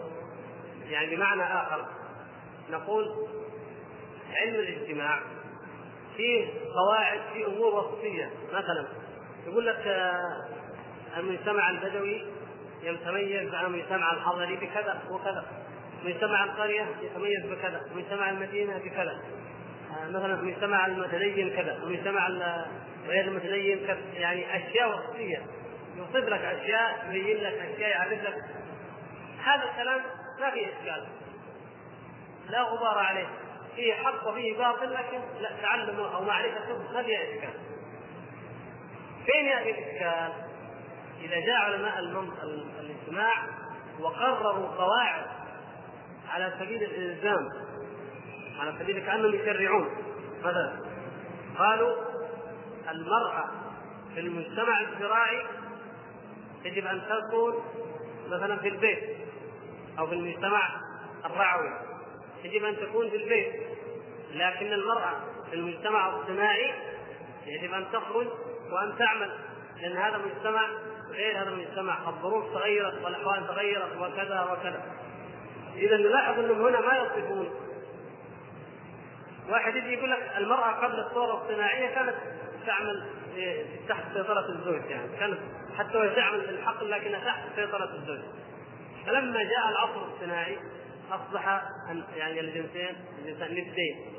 [0.89, 1.85] يعني بمعنى آخر
[2.69, 3.27] نقول
[4.35, 5.19] علم الاجتماع
[6.17, 8.29] فيه قواعد في أمور وصفية.
[8.53, 8.87] مثلا
[9.47, 10.47] يقول لك آه،
[11.17, 12.25] المجتمع البدوي
[12.83, 15.45] يتميز عن المجتمع الحضري بكذا وكذا
[16.05, 19.21] مجتمع القرية يتميز بكذا مجتمع المدينة بكذا
[19.91, 22.29] آه، مثلا مجتمع المتدين كذا مجتمع
[23.07, 25.41] غير المتدين كذا يعني أشياء وصفية.
[25.97, 28.45] يوصف لك أشياء يبين لك أشياء يعرف لك.
[29.43, 30.01] هذا الكلام
[30.39, 31.07] ما فيه إشكال.
[32.49, 33.27] لا غبار عليه.
[33.79, 37.53] فيه حق وفيه باطل لكن لا تعلمه أو معرفته ما فيها اشكال
[39.25, 40.33] فين يأتي الاشكال؟
[41.21, 41.99] إذا جاء علماء
[42.79, 43.33] الاجتماع
[43.99, 45.25] وقرروا قواعد
[46.29, 47.49] على سبيل الإلزام
[48.59, 49.89] على سبيل كأنهم يشرعون.
[50.39, 50.73] مثلا
[51.57, 51.95] قالوا
[52.91, 53.45] المرأة
[54.13, 55.45] في المجتمع الزراعي
[56.65, 57.63] يجب أن تكون
[58.29, 59.17] مثلا في البيت
[59.99, 60.69] أو في المجتمع
[61.25, 61.71] الرعوي
[62.43, 63.68] يجب أن تكون في البيت.
[64.33, 65.13] لكن المرأة
[65.49, 66.73] في المجتمع الصناعي
[67.45, 68.27] يجب أن تخرج
[68.71, 69.31] وأن تعمل
[69.81, 70.67] لأن هذا مجتمع
[71.11, 72.09] غير هذا المجتمع.
[72.09, 74.83] الظروف تغيرت والأحوال تغيرت وكذا وكذا.
[75.75, 77.49] إذا نلاحظ انهم هنا ما يصفون.
[79.49, 82.15] واحد يجي يقول لك المرأة قبل الثورة الصناعية كانت
[82.65, 83.05] تعمل
[83.89, 85.39] تحت سيطرة الزوج يعني كانت
[85.77, 88.19] حتى وهي تعمل في الحقل لكنها تحت سيطرة الزوج.
[89.05, 90.57] فلما جاء العصر الصناعي
[91.11, 91.61] أصبح
[92.15, 94.18] يعني الجنسين الجنسين ندين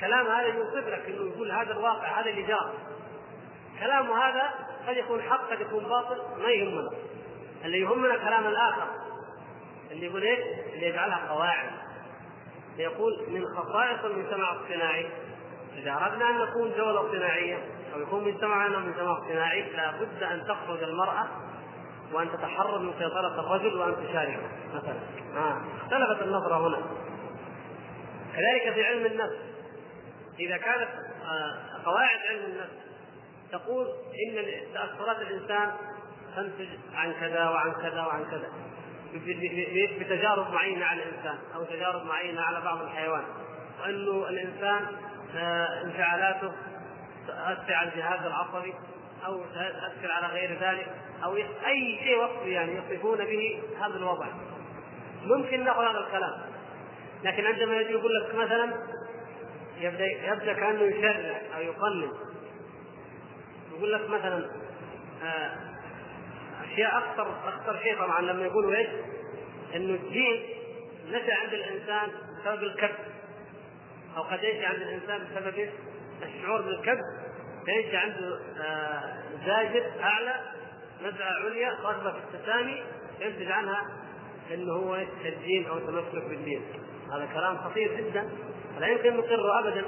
[0.00, 2.72] كلام هذا يوصف لك إنه يقول هذا الواقع هذا اللي جرى
[3.80, 4.54] كلامه هذا
[4.88, 6.90] قد يكون حق قد يكون باطل ما يهمنا.
[7.64, 8.86] اللي يهمنا كلام الآخر.
[9.90, 11.70] اللي يقول إيه؟ اللي يجعلها قواعد.
[12.78, 15.10] يقول من خصائص المجتمع الصناعي
[15.76, 17.58] إذا أردنا أن نكون دولة صناعيه
[17.94, 21.26] أو يكون مجتمعنا مجتمع صناعي لابد أن تخرج المرأة
[22.12, 24.48] وأن تتحرر من سيطرة الرجل وأن تشاركه.
[24.74, 25.00] مثلا.
[25.36, 25.60] آه.
[25.82, 26.82] اختلفت النظرة هنا.
[28.36, 29.47] كذلك في علم النفس.
[30.40, 30.88] إذا كانت
[31.24, 32.88] آه قواعد علم النفس
[33.52, 33.86] تقول
[34.26, 35.72] إن تاثرات الإنسان
[36.36, 38.48] تنتج عن كذا وعن كذا وعن كذا
[40.00, 43.24] بتجارب معينة على الإنسان أو تجارب معينة على بعض الحيوان
[43.80, 44.86] وانه الإنسان
[45.36, 46.52] آه، انفعالاته
[47.26, 48.74] تؤثر على الجهاز العصبي
[49.26, 50.86] أو تؤثر على غير ذلك
[51.24, 51.36] أو
[51.66, 54.26] أي شيء وصفي يعني يصفون به هذا الوضع.
[55.22, 56.32] ممكن ناخذ هذا الكلام
[57.24, 58.72] لكن عندما يجي يقول لك مثلا
[59.80, 62.12] يبدأ يبدأ كأنه يشرع أو يقنن
[63.72, 64.50] يقول لك مثلا
[65.22, 65.56] آه،
[66.64, 68.88] أشياء أخطر أخطر شيء طبعا لما يقولوا إيش؟
[69.74, 70.42] إنه الدين
[71.08, 72.08] نشأ عند الإنسان
[72.40, 72.98] بسبب الكبت
[74.16, 75.70] أو قد ينشا عند الإنسان بسبب
[76.22, 77.04] الشعور بالكبت
[77.64, 80.34] فينشا عنده آه، زاجر أعلى
[81.02, 82.82] نزعة عليا راغبه في التسامي
[83.20, 83.86] ينتج عنها
[84.54, 86.62] إنه هو الدين أو التمسك بالدين.
[87.12, 88.30] هذا كلام خطير جدا.
[88.80, 89.84] لا يمكن نقره ابدا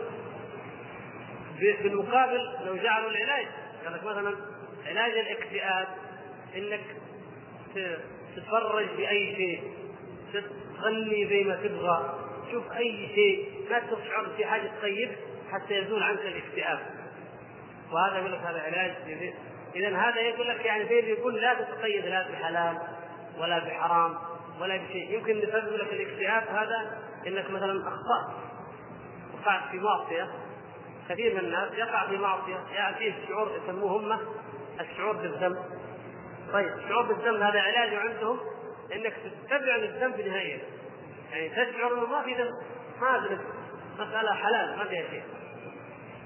[1.58, 3.46] بالمقابل لو جعلوا العلاج.
[3.84, 4.36] قال لك مثلا
[4.86, 5.88] علاج الاكتئاب
[6.56, 6.80] إنك
[8.36, 9.72] تتفرج بأي شيء
[10.78, 12.18] تغني زي ما تبغى
[12.50, 15.10] شوف أي شيء ما تشعر في حاجة طيب
[15.52, 16.78] حتى يزول عنك الاكتئاب.
[17.92, 18.92] وهذا يقول لك هذا علاج
[19.76, 22.78] اذا هذا يقول لك يعني زي يقول لا تتقيد لا بحلال
[23.38, 24.16] ولا بحرام
[24.60, 25.14] ولا بشيء.
[25.14, 28.49] يمكن يسبب لك الاكتئاب هذا إنك مثلا أخطأت.
[29.40, 30.30] وقعت في معصية.
[31.08, 32.64] كثير من الناس يقع في معصية.
[32.74, 34.18] ياتيه شعور يسموه هم
[34.80, 35.58] الشعور بالذنب.
[36.52, 38.40] طيب الشعور بالذنب هذا علاجه عندهم
[38.94, 40.58] إنك تستبعد الذنب نهائيا.
[41.32, 42.52] يعني تشعر إنه ما في ذنب
[43.00, 43.40] ما ذنب
[43.94, 45.22] مسألة حلال ما فيها شيء.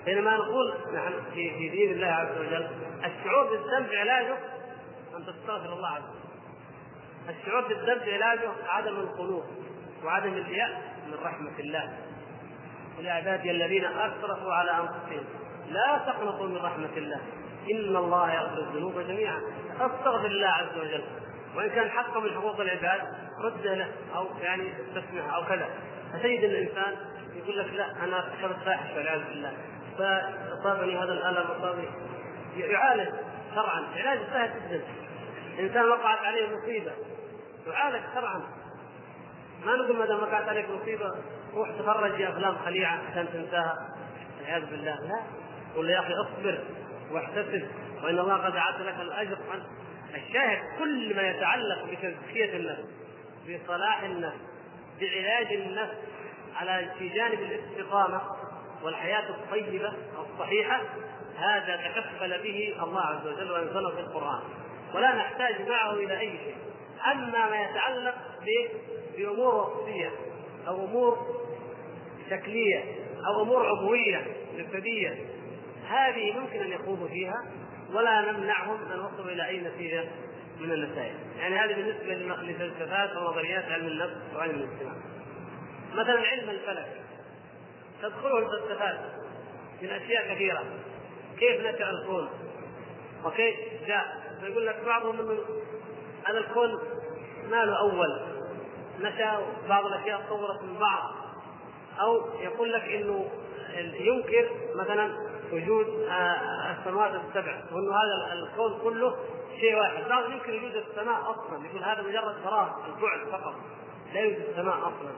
[0.04, 2.68] بينما نقول نحن في في دين الله عز وجل
[3.04, 4.36] الشعور بالذنب علاجه
[5.16, 7.34] أن تستغفر الله عز وجل.
[7.36, 9.44] الشعور بالذنب علاجه عدم القنوط
[10.04, 10.70] وعدم اليأس
[11.06, 11.98] من رحمة الله.
[12.98, 15.24] ولعبادي الذين أسرفوا على أنفسهم
[15.68, 17.20] لا تقنطوا من رحمة الله.
[17.70, 19.40] إن الله يغفر الذنوب جميعا.
[19.80, 21.04] استغفر الله عز وجل.
[21.56, 23.00] وإن كان حق من حقوق العباد
[23.44, 25.68] رد له أو يعني استسمح أو كذا.
[26.12, 26.96] فتجد الإنسان
[27.34, 29.52] يقول لك لا أنا ارتكبت فاحشة والعياذ بالله.
[29.98, 31.88] فأصابني هذا الألم أصابني.
[32.56, 33.14] يعالج
[33.54, 33.84] شرعا.
[33.96, 34.84] علاج سهل جدا.
[35.60, 36.92] إنسان وقعت عليه مصيبة
[37.66, 38.42] يعالج شرعا.
[39.66, 41.14] ما نقول ما دام وقعت عليك مصيبة
[41.54, 43.88] روح تفرج يا افلام خليعة عشان تنساها.
[44.38, 44.94] والعياذ بالله.
[44.94, 45.22] لا.
[45.76, 46.58] قل يا أخي اصبر
[47.10, 47.68] واحتسب
[48.02, 49.38] وإن الله قد أعد لك الأجر.
[50.14, 52.84] الشاهد كل ما يتعلق بتزكية النفس
[53.48, 54.36] بصلاح النفس
[55.00, 55.96] بعلاج النفس
[56.56, 58.20] على في جانب الاستقامة
[58.82, 59.92] والحياة الطيبة
[60.32, 60.80] الصحيحة
[61.36, 64.42] هذا تكفل به الله عز وجل وأنزله في القرآن.
[64.94, 66.56] ولا نحتاج معه إلى أي شيء.
[67.12, 68.14] أما ما يتعلق
[69.16, 70.10] بأمور وقتيه
[70.68, 71.43] أو أمور
[72.30, 72.84] شكليه
[73.26, 75.26] أو أمور عضوية جسدية.
[75.88, 77.44] هذه ممكن أن يخوضوا فيها
[77.92, 80.04] ولا نمنعهم أن وصلوا إلى أي نتيجة
[80.60, 84.94] من النتائج، يعني هذه بالنسبة لفلسفات ونظريات علم النفس وعلم الاجتماع.
[85.94, 87.02] مثلا علم الفلك.
[88.02, 88.98] تدخله الفلسفات
[89.82, 90.64] من أشياء كثيرة.
[91.38, 92.28] كيف نشأ الكون؟
[93.24, 93.56] وكيف
[93.86, 95.38] جاء؟ فيقول لك بعضهم انه
[96.24, 96.70] هذا الكون
[97.50, 98.20] ما له أول؟
[99.00, 101.23] نشأ بعض الأشياء تطورت من بعض.
[102.00, 103.30] أو يقول لك إنه
[104.00, 105.14] ينكر مثلا
[105.52, 105.86] وجود
[106.70, 109.16] السماوات السبع وإنه هذا الكون كله
[109.60, 113.54] شيء واحد، بعض ينكر وجود السماء أصلا يقول هذا مجرد فراغ البعد فقط
[114.14, 115.10] لا يوجد السماء أصلا.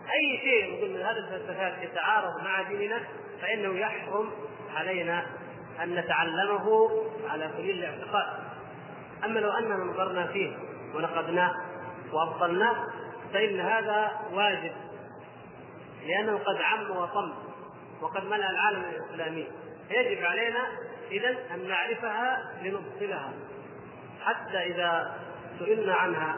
[0.00, 3.00] أي شيء يقول من هذه الفلسفات يتعارض مع ديننا
[3.42, 4.30] فإنه يحرم
[4.74, 5.26] علينا
[5.82, 6.90] أن نتعلمه
[7.28, 8.26] على سبيل الاعتقاد.
[9.24, 10.56] أما لو أننا نظرنا فيه
[10.94, 11.54] ونقدناه
[12.12, 12.86] وأبطلناه
[13.32, 14.72] فإن هذا واجب
[16.06, 17.32] لأنه قد عم وطم
[18.00, 19.46] وقد ملأ العالم الإسلامي.
[19.90, 20.68] يجب علينا
[21.10, 23.32] إذا أن نعرفها لنبطلها.
[24.22, 25.16] حتى إذا
[25.58, 26.36] سئلنا عنها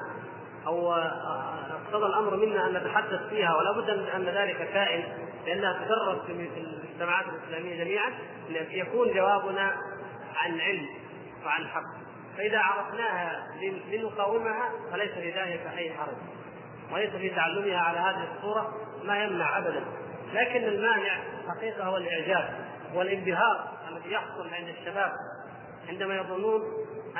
[0.67, 5.05] أو اقتضى الأمر منا أن نتحدث فيها ولا بد أن ذلك كائن
[5.47, 8.13] لأنها تدرس في المجتمعات الإسلامية جميعا
[8.51, 9.77] يكون جوابنا
[10.37, 10.87] عن علم
[11.45, 12.03] وعن حق.
[12.37, 13.47] فإذا عرفناها
[13.91, 16.17] لنقاومها فليس لذلك أي حرج.
[16.93, 18.75] وليس في تعلمها على هذه الصورة.
[19.05, 19.85] ما يمنع ابدا.
[20.33, 22.55] لكن المانع حقيقه هو الإعجاب
[22.95, 25.13] والانبهار الذي يحصل عند الشباب
[25.89, 26.63] عندما يظنون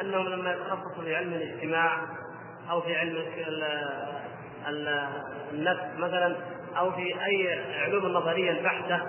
[0.01, 1.99] أنهم لما يتخصصوا في علم الاجتماع
[2.71, 3.17] أو في علم
[5.53, 6.37] النفس مثلا
[6.79, 9.03] أو في أي علوم النظريه البحته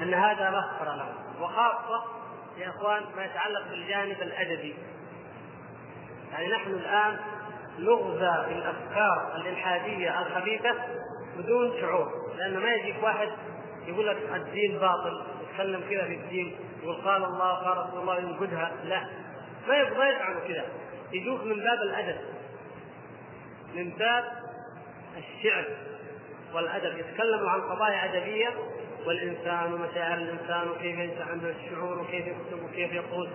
[0.00, 2.04] أن هذا مغفر لهم وخاصة
[2.58, 4.74] يا إخوان ما يتعلق بالجانب الأدبي.
[6.32, 7.16] يعني نحن الآن
[7.78, 10.74] نغزى بالافكار الإلحادية الخبيثة
[11.38, 13.28] بدون شعور لأن ما يجيك واحد
[13.86, 18.72] يقول لك الدين باطل يتكلم كذا في الدين يقول قال الله قال رسول الله ينقدها
[18.84, 19.06] لا.
[19.68, 20.64] ما يبغى يفعلوا كذا.
[21.12, 22.16] يجوك من باب الأدب.
[23.74, 24.24] من باب
[25.16, 25.64] الشعر
[26.54, 26.98] والأدب.
[26.98, 28.50] يتكلموا عن قضايا أدبية
[29.06, 33.28] والإنسان ومشاعر الإنسان وكيف ينشا عنده الشعور وكيف يكتب وكيف يقول.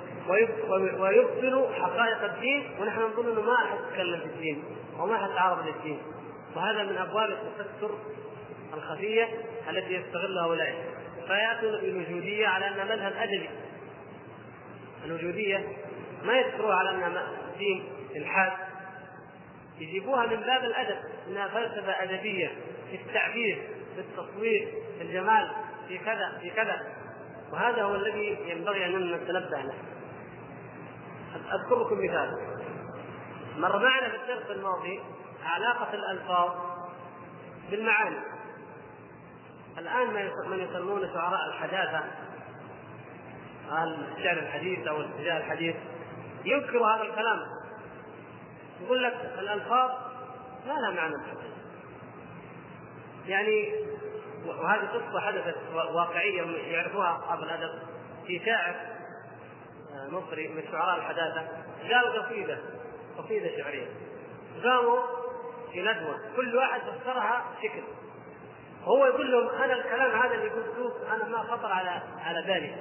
[0.99, 4.63] ويبطل حقائق الدين ونحن نظن إنه ما احد يتكلم في الدين
[4.99, 5.99] وما احد تعرض للدين.
[6.55, 7.91] وهذا من أبواب التستر
[8.73, 9.27] الخفية
[9.69, 10.75] التي يستغلها أولئك.
[11.27, 13.49] فيأتون بالوجودية على انها مذهب أدبي.
[15.05, 15.67] الوجودية
[16.23, 17.83] ما يذكروها على انها دين
[18.15, 18.51] إلحاد.
[19.79, 20.97] يجيبوها من باب الأدب
[21.27, 22.51] إنها فلسفة أدبية
[22.91, 23.61] في التعبير.
[23.95, 25.51] في التصوير في الجمال
[25.87, 26.81] في كذا في كذا.
[27.51, 29.73] وهذا هو الذي ينبغي أن نتنبه له.
[31.35, 32.37] اذكر لكم مثال.
[33.57, 35.01] مر معنا في الدرس الماضي
[35.43, 36.51] علاقة الألفاظ
[37.71, 38.19] بالمعاني.
[39.77, 42.03] الآن من يسمون شعراء الحداثة
[44.17, 45.75] الشعر الحديث أو الاتجاه الحديث
[46.45, 47.39] ينكر هذا الكلام.
[48.81, 49.91] يقول لك الألفاظ
[50.67, 51.15] ما لها معنى
[53.27, 53.73] يعني
[54.45, 57.79] وهذه قصة حدثت واقعية يعرفوها أصحاب الأدب.
[58.27, 58.75] في شاعر
[59.93, 61.47] آه، مصري من شعراء الحداثة
[61.93, 62.57] قال قصيدة
[63.17, 63.87] قصيدة شعرية.
[64.63, 64.99] قاموا
[65.73, 67.83] في ندوة كل واحد فسرها شكل.
[68.83, 72.75] هو يقول لهم أنا الكلام هذا اللي قلته أنا ما خطر على على بالي.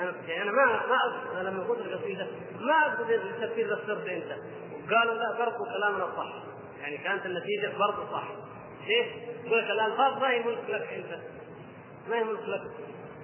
[0.00, 2.26] أنا يعني أنا ما ما أنا لما قلت القصيدة
[2.60, 4.32] ما أقصد التفسير اللي اخترته أنت.
[4.92, 6.32] قالوا لا برضو كلامنا صح.
[6.80, 8.28] يعني كانت النتيجة برضو صح.
[8.86, 9.06] ليش؟
[9.44, 11.20] يقول لك الالفاظ ما هي ملك لك أنت؟
[12.08, 12.62] ما هي ملك لك؟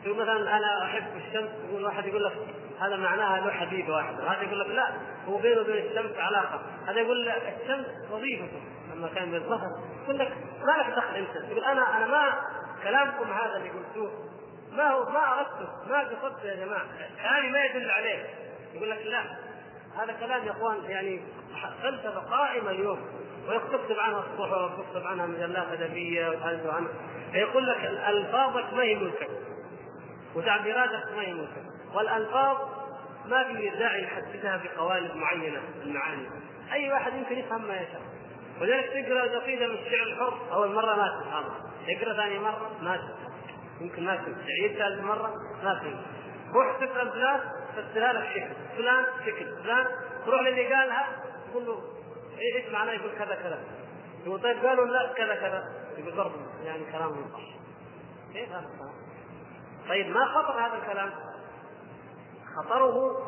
[0.05, 2.33] تقول مثلا أنا أحب الشمس يقول واحد يقول لك
[2.81, 4.93] هذا معناها له حبيب واحد هذا يقول لك لا
[5.29, 8.61] هو بينه وبين الشمس علاقة هذا يقول لك الشمس وظيفته
[8.95, 10.33] لما كان بالظهر يقول لك
[10.67, 12.41] ما لك دخل أنت؟ يقول أنا أنا ما
[12.85, 14.29] كلامكم هذا اللي قلتوه
[14.73, 16.87] ما هو ما أردته ما قصدته يا جماعة
[17.23, 18.27] كلامي ما يدل عليه
[18.75, 19.23] يقول لك لا
[19.99, 21.23] هذا كلام يا إخوان يعني
[21.83, 23.09] فلسفة قائمة اليوم.
[23.49, 26.91] ويكتب عنها الصحف ويكتب عنها مجلات أدبية ويحدث عنها
[27.33, 29.31] فيقول لك الفاظك ما هي ملكك
[30.35, 31.63] وتعبيراتك ما هي ملكك.
[31.95, 32.57] والألفاظ
[33.27, 36.29] ما في داعي نحددها بقوالب معينة المعاني.
[36.73, 38.03] أي واحد يمكن يفهم ما يشاء
[38.61, 41.45] ولذلك تقرأ قصيده من الشعر الحر أول مرة ما تفهم.
[41.87, 43.33] تقرأ ثاني مرة ما تفهم.
[43.81, 44.35] يمكن ما تفهم.
[44.35, 45.35] تعيد ثالث مرة
[45.65, 46.03] ما تفهم.
[46.55, 47.41] روح تقرأ فلان
[47.77, 49.87] فسرها لك شكل فلان شكل فلان.
[50.27, 51.09] تروح للي قالها
[51.51, 51.83] تقول له
[52.41, 53.65] إيش معناه يقول كذا كذا
[54.27, 55.65] يقول طيب قالوا لا كذا كذا
[55.99, 57.59] يقول برضه يعني كلامهم صح
[58.33, 58.93] كيف هذا الكلام؟
[59.89, 61.11] طيب ما خطر هذا الكلام؟
[62.57, 63.19] خطره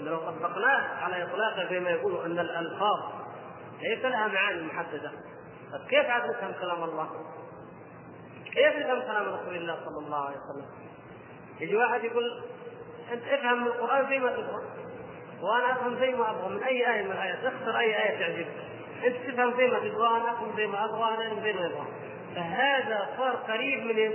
[0.00, 3.12] لو طبقناه على اطلاقه زي ما يقولوا أن الألفاظ
[3.82, 5.12] ليس لها معاني محددة
[5.72, 7.08] طيب كيف عاد نفهم كلام الله؟
[8.44, 10.66] كيف نفهم كلام رسول الله صلى الله عليه وسلم؟
[11.60, 12.44] يجي واحد يقول
[13.12, 14.62] أنت افهم من القرآن زي ما تبغى
[15.42, 18.46] وأنا افهم زي ما أبغى من أي آية من الآيات؟ اختر أي آية تعجبك.
[19.04, 21.86] أنت تفهم زي ما تبغى أنا أفهم زي ما أبغى أنا زي ما أبغى
[22.34, 24.12] فهذا صار قريب من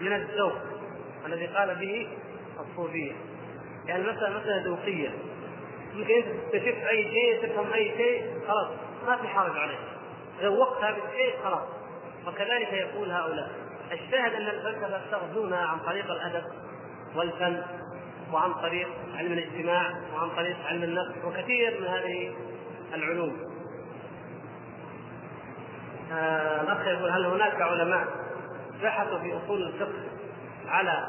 [0.00, 0.52] من الذوق.
[1.26, 2.08] الذي قال به
[2.60, 3.12] الصوفية.
[3.86, 5.10] يعني مثلا مثلا ذوقيه
[5.94, 8.68] يمكن أنت تكتشف أي شيء تفهم أي شيء خلاص
[9.06, 9.78] ما في حرج عليك.
[10.40, 11.68] ذوقت هذا الشيء خلاص.
[12.26, 13.50] وكذلك يقول هؤلاء
[13.92, 16.44] الشاهد أن الفلسفة تغزونا عن طريق الأدب
[17.16, 17.62] والفن
[18.32, 22.34] وعن طريق علم الاجتماع وعن طريق علم النفس وكثير من هذه
[22.94, 23.36] العلوم.
[26.12, 28.06] آه، الأخ يقول هل هناك علماء
[28.82, 30.04] بحثوا في أصول الفقه
[30.68, 31.06] على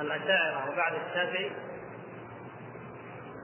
[0.00, 1.50] الأشاعرة وبعد الشافعي؟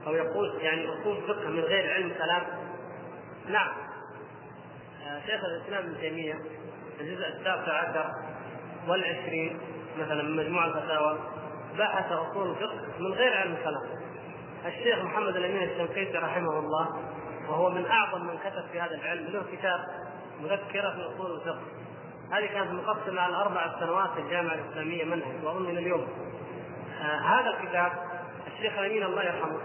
[0.07, 2.43] أو يقول يعني أصول فقه من غير علم كلام؟
[3.49, 3.71] نعم.
[5.07, 6.39] آه، شيخ الإسلام ابن تيمية
[6.99, 8.11] الجزء التاسع عشر
[8.87, 9.59] والعشرين
[9.99, 11.19] مثلا من مجموع الفتاوى
[11.77, 13.83] بحث أصول الفقه من غير علم كلام
[14.65, 17.03] الشيخ محمد الأمين الشنقيطي رحمه الله
[17.49, 19.79] وهو من أعظم من كتب في هذا العلم له كتاب
[20.41, 21.61] مذكرة في أصول الفقه.
[22.31, 26.07] هذه كانت مقسمه على أربع سنوات في الجامعة الإسلامية منهج وأظن من اليوم.
[27.01, 27.91] آه هذا الكتاب
[28.47, 29.59] الشيخ الأمين الله يرحمه.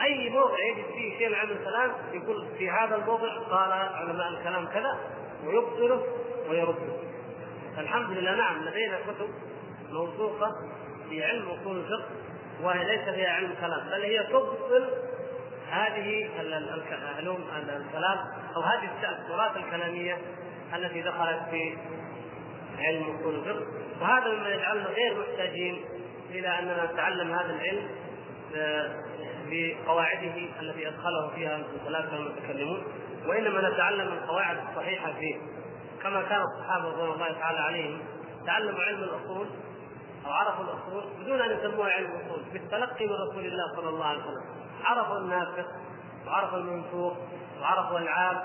[0.00, 4.66] أي موضع يجد فيه شيء من علم الكلام يقول في هذا الموضع قال علماء الكلام
[4.66, 4.98] كذا
[5.44, 6.02] ويبطله
[6.50, 6.96] ويرده.
[7.78, 9.28] الحمد لله نعم لدينا كتب
[9.90, 10.52] موثوقة
[11.08, 12.08] في علم أصول الفقه
[12.62, 14.88] وهي ليس فيها علم كلام بل هي تبطل
[15.70, 16.28] هذه
[17.18, 18.18] علوم الكلام
[18.56, 20.18] أو هذه التأثرات الكلامية
[20.74, 21.76] التي دخلت في
[22.78, 23.66] علم أصول الفقه.
[24.00, 25.84] وهذا مما يجعلنا غير محتاجين
[26.30, 27.88] إلى أننا نتعلم هذا العلم
[29.50, 32.84] بقواعده التي أدخله فيها الثلاثه المتكلمون
[33.26, 35.36] وإنما نتعلم القواعد الصحيحة فيه.
[36.02, 37.98] كما كان الصحابة رضوان الله تعالى عليهم
[38.46, 39.46] تعلموا علم الأصول
[40.26, 44.18] أو عرفوا الأصول بدون أن يسموها علم الأصول بالتلقي من رسول الله صلى الله عليه
[44.18, 44.44] وسلم.
[44.84, 45.66] عرفوا الناسخ
[46.26, 47.16] وعرفوا المنسوخ
[47.60, 48.42] وعرفوا العام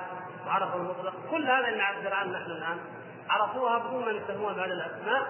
[0.47, 1.13] وعرفوا المطلق.
[1.31, 2.77] كل هذا اللي نعبر عنه نحن الآن
[3.29, 5.21] عرفوها بدون ان يسموها بهذه الأسماء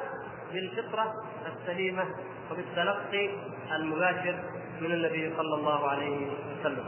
[0.54, 1.14] بالفطرة
[1.46, 2.06] السليمة
[2.52, 3.30] وبالتلقي
[3.72, 4.40] المباشر
[4.82, 6.28] من النبي صلى الله عليه
[6.60, 6.86] وسلم.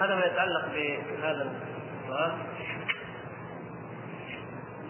[0.00, 1.52] هذا ما يتعلق بهذا
[2.04, 2.32] السؤال.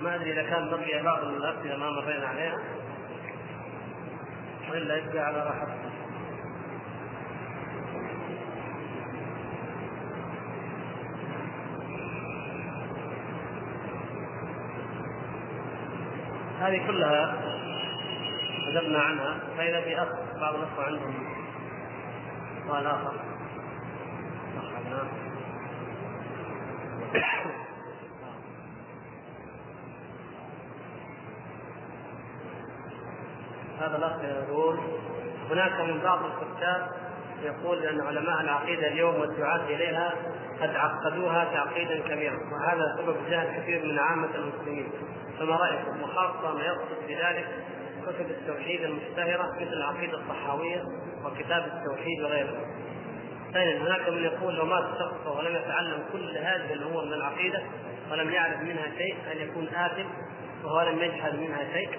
[0.02, 2.58] ما أدري إذا كان بقي بعض الأسئلة ما مرينا عليها.
[4.70, 5.88] والا يبقى على راحتكم
[16.60, 17.34] هذه كلها
[18.68, 20.08] أجبنا عنها فإذا في أخ
[20.40, 21.14] بعض الأخوة عندهم
[22.66, 23.14] سؤال آخر.
[33.80, 34.78] هذا الأخ يقول
[35.50, 36.88] هناك من بعض الكتاب
[37.42, 40.14] يقول بأن علماء العقيدة اليوم والدعاة إليها
[40.60, 44.88] قد عقدوها تعقيدا كبيرا وهذا سبب جهل كثير من عامة المسلمين
[45.38, 47.46] فما رأيكم وخاصة ما يقصد بذلك
[48.06, 50.82] كتب التوحيد المشتهرة مثل العقيدة الصحاوية
[51.24, 52.66] وكتاب التوحيد وغيره.
[53.52, 57.62] ثانيا هناك من يقول لو مات شخص ولم يتعلم كل هذه الأمور من العقيدة
[58.10, 60.08] ولم يعرف منها شيء أن يكون آثم
[60.64, 61.90] وهو لم يجهل منها شيء.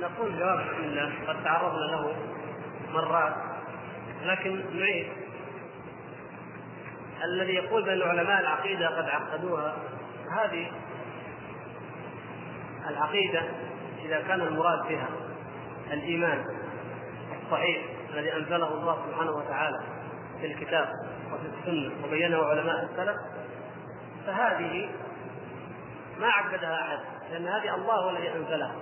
[0.00, 2.16] نقول جواب بسم الله قد تعرضنا له
[2.92, 3.34] مرات
[4.24, 5.08] لكن نعيد.
[7.24, 9.76] الذي يقول بأن علماء العقيدة قد عقدوها
[10.32, 10.70] هذه
[12.88, 13.42] العقيدة
[14.04, 15.08] إذا كان المراد بها
[15.92, 16.44] الإيمان
[17.42, 17.82] الصحيح
[18.14, 19.78] الذي أنزله الله سبحانه وتعالى
[20.40, 20.88] في الكتاب
[21.32, 23.16] وفي السنة وبينه علماء السلف
[24.26, 24.88] فهذه
[26.18, 26.98] ما عقدها أحد
[27.30, 28.74] لأن هذه الله هو الذي أنزلها.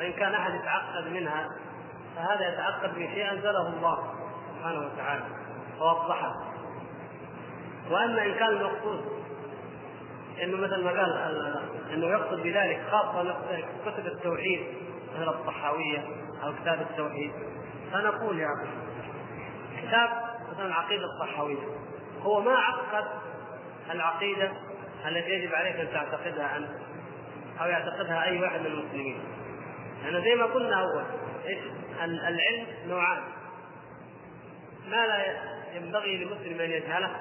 [0.00, 1.48] وإن كان أحد يتعقد منها
[2.16, 4.14] فهذا يتعقد بشيء انزله الله
[4.56, 5.22] سبحانه وتعالى
[5.80, 6.34] ووضحه
[7.90, 9.04] وأما إن كان المقصود
[10.42, 11.58] إنه مثل ما قال
[11.92, 13.34] إنه يقصد بذلك خاصة
[13.86, 14.66] كتب التوحيد
[15.14, 16.04] مثل الطحاوية
[16.44, 17.32] أو كتاب التوحيد
[17.92, 18.70] فنقول يا أخي
[19.86, 20.08] كتاب
[20.52, 21.62] مثلا العقيدة الطحاوية
[22.22, 23.04] هو ما عقد
[23.90, 24.52] العقيدة
[25.06, 26.70] التي يجب عليك أن تعتقدها انت
[27.60, 29.20] أو يعتقدها أي واحد من المسلمين.
[30.04, 31.04] لأن زي ما قلنا
[31.46, 31.58] إيش؟
[32.02, 33.22] العلم نوعان.
[34.88, 35.36] ما لا
[35.74, 37.20] ينبغي لمسلم أن يجهله؟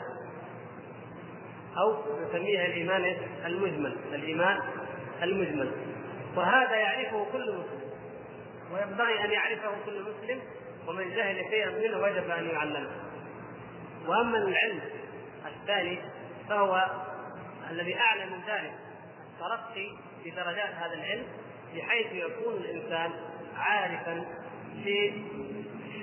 [1.78, 4.60] أو نسميها الإيمان المجمل الإيمان
[5.24, 5.72] المجمل.
[6.36, 7.90] وهذا يعرفه كل مسلم.
[8.74, 10.42] وينبغي أن يعرفه كل مسلم
[10.88, 12.92] ومن جهل شيئا منه وجب أن يعلمه.
[14.08, 14.82] وأما العلم
[15.46, 16.00] الثاني
[16.50, 16.90] فهو
[17.70, 18.74] الذي أعلى من ذلك.
[19.40, 19.90] الترقي
[20.24, 21.24] في درجات هذا العلم
[21.76, 23.12] بحيث يكون الإنسان
[23.58, 24.26] عارفا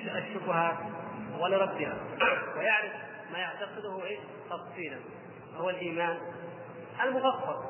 [0.04, 0.76] للشبهات
[1.40, 1.96] ولردها
[2.56, 2.92] ويعرف
[3.32, 4.18] ما يعتقده إيش
[4.50, 4.96] تفصيلا
[5.56, 6.18] هو الإيمان
[7.04, 7.64] المفصل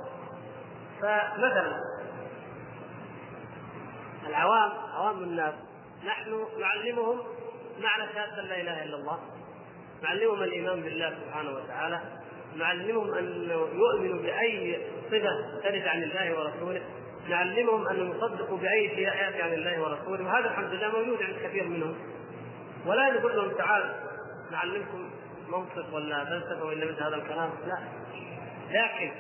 [1.01, 1.81] فمثلا
[4.27, 5.55] العوام عوام الناس
[6.07, 7.19] نحن نعلمهم
[7.81, 9.19] معنى شهاده لا إله إلا الله
[10.03, 12.01] نعلمهم الإيمان بالله سبحانه وتعالى
[12.57, 16.83] نعلمهم ان يؤمنوا بأي صفة ترد عن الله ورسوله
[17.29, 21.69] نعلمهم أن يصدقوا بأي شيء يأتي عن الله ورسوله وهذا الحمد لله موجود عند كثير
[21.69, 21.97] منهم.
[22.87, 23.95] ولا نقول لهم تعال
[24.53, 25.11] نعلمكم
[25.49, 27.51] منطق ولا فلسفة ولا مثل هذا الكلام.
[27.67, 27.79] لا.
[28.71, 29.13] لكن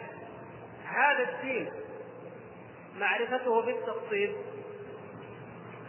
[0.84, 1.70] هذا الدين
[2.98, 4.36] معرفته بالتفصيل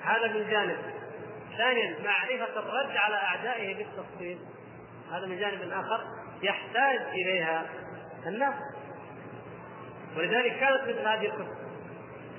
[0.04, 0.78] هذا من جانب.
[1.58, 4.40] ثانيا معرفة الرد على أعدائه بالتفصيل
[5.12, 6.02] هذا من جانب آخر.
[6.44, 7.66] يحتاج إليها
[8.28, 8.54] الناس.
[10.18, 11.68] ولذلك كانت مثل هذه الكتب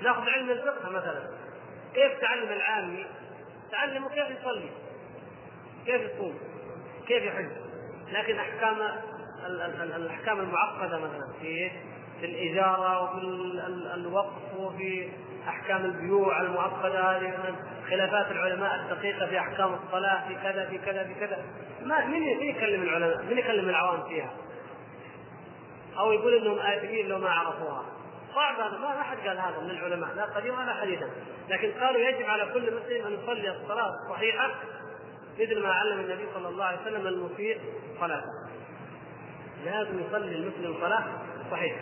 [0.02, 1.22] ناخذ علم الفقه مثلا.
[1.94, 3.06] كيف تعلم العامي
[3.70, 4.70] تعلمه كيف يصلي
[5.86, 6.38] كيف يصوم
[7.06, 7.50] كيف يحج.
[8.12, 8.76] لكن أحكام
[9.96, 11.70] الأحكام المعقدة مثلا في
[12.20, 13.24] في الإجارة وفي
[13.94, 15.08] الوقف وفي
[15.48, 17.56] أحكام البيوع المعقدة هذه
[17.90, 21.44] خلافات العلماء الدقيقة في أحكام الصلاة في كذا في كذا في كذا.
[21.82, 24.30] ما من يكلم العلماء؟ من يكلم العوام فيها؟
[25.98, 27.84] أو يقول إنهم اثمين لو ما عرفوها.
[28.38, 31.10] صعب هذا ما احد قال هذا من العلماء لا قديما ولا حديثا.
[31.48, 34.54] لكن قالوا يجب على كل مسلم أن يصلي الصلاة الصحيحة
[35.40, 37.60] مثل ما علم النبي صلى الله عليه وسلم المسيء
[38.00, 38.30] صلاته.
[39.64, 41.04] لازم يصلي المسلم صلاه
[41.50, 41.80] صحيحة.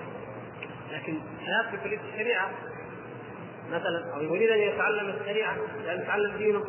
[0.93, 2.51] لكن لا كليه الشريعة
[3.71, 6.65] مثلا أو يريد أن يتعلم الشريعة يعني يتعلم دينه.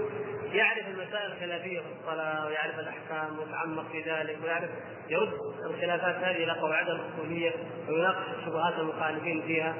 [0.53, 4.69] يعرف المسائل الخلافية في الصلاة ويعرف الأحكام ويتعمق في ذلك ويعرف
[5.09, 5.33] يرد
[5.65, 7.51] الخلافات هذه إلى قواعدها الاصوليه
[7.89, 9.75] ويناقش شبهات المخالفين فيها.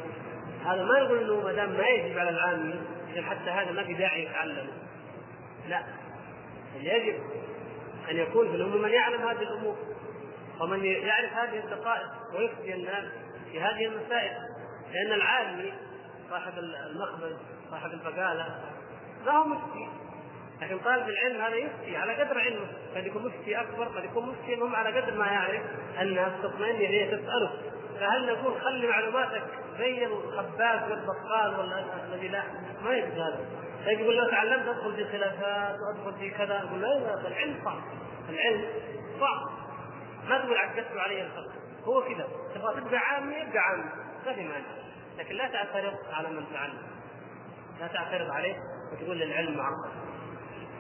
[0.65, 2.73] هذا ما يقول إنه ما دام ما يجب على العامي
[3.17, 4.67] حتى هذا ما في داعي يتعلم
[5.69, 5.83] لا.
[6.79, 7.19] يجب
[8.11, 9.77] أن يكون في الأمة من يعلم هذه الأمور
[10.61, 13.05] ومن يعرف هذه الدقائق ويفتي الناس
[13.51, 14.37] في هذه المسائل.
[14.93, 15.71] لأن العالم
[16.29, 17.37] صاحب المخبز
[17.71, 18.59] صاحب البقالة
[19.25, 20.06] ما هو مفتي.
[20.61, 22.67] لكن طالب العلم هذا يفتي على قدر علمه.
[22.95, 25.61] قد يكون مفتي أكبر قد يكون مفتي المهم على قدر ما يعرف
[26.01, 27.51] الناس تطمئن اليه تسأله.
[27.99, 29.43] فهل نقول خلي معلوماتك
[29.77, 32.43] زي الخباز والبقال ولا الذي لا
[32.83, 33.39] ما يجوز هذا.
[33.85, 37.81] طيب يقول لو تعلمت أدخل في خلافات وأدخل في كذا يقول لا العلم صعب.
[38.29, 38.65] العلم
[39.19, 39.41] صعب.
[40.29, 41.53] ما تقول عكست علي الفقه
[41.83, 42.27] هو كذا.
[42.55, 43.83] تبغى تبقى عامي ابقى عامي
[44.25, 44.65] ما في مانع.
[45.17, 46.81] لكن لا تعترض على من تعلم.
[47.79, 48.55] لا تعترض عليه
[48.93, 50.06] وتقول للعلم معقد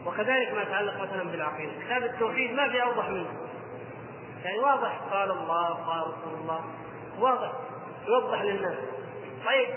[0.07, 1.71] وكذلك ما يتعلق مثلا بالعقيدة.
[1.85, 3.49] كتاب التوحيد ما في أوضح منه.
[4.43, 4.99] يعني واضح.
[5.11, 6.65] قال الله قال رسول الله.
[7.19, 7.51] واضح.
[8.07, 8.77] يوضح للناس.
[9.45, 9.69] طيب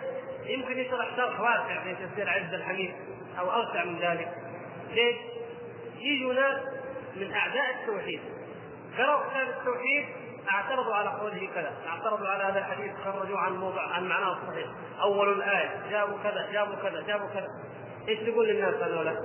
[0.44, 2.94] يمكن يشرح شرح واسع في تفسير عز الحميد
[3.38, 4.34] أو أوسع من ذلك.
[4.90, 5.16] ليش؟
[5.98, 6.62] يجوا ناس
[7.16, 8.20] من أعداء التوحيد.
[8.98, 10.04] قرأوا كتاب التوحيد
[10.52, 14.66] اعترضوا على قوله كذا، اعترضوا على هذا الحديث خرجوا عن موضع عن معناه الصحيح،
[15.02, 17.46] أول الآية جابوا كذا جابوا كذا جابوا كذا،
[18.08, 19.16] إيش تقول للناس هذولا؟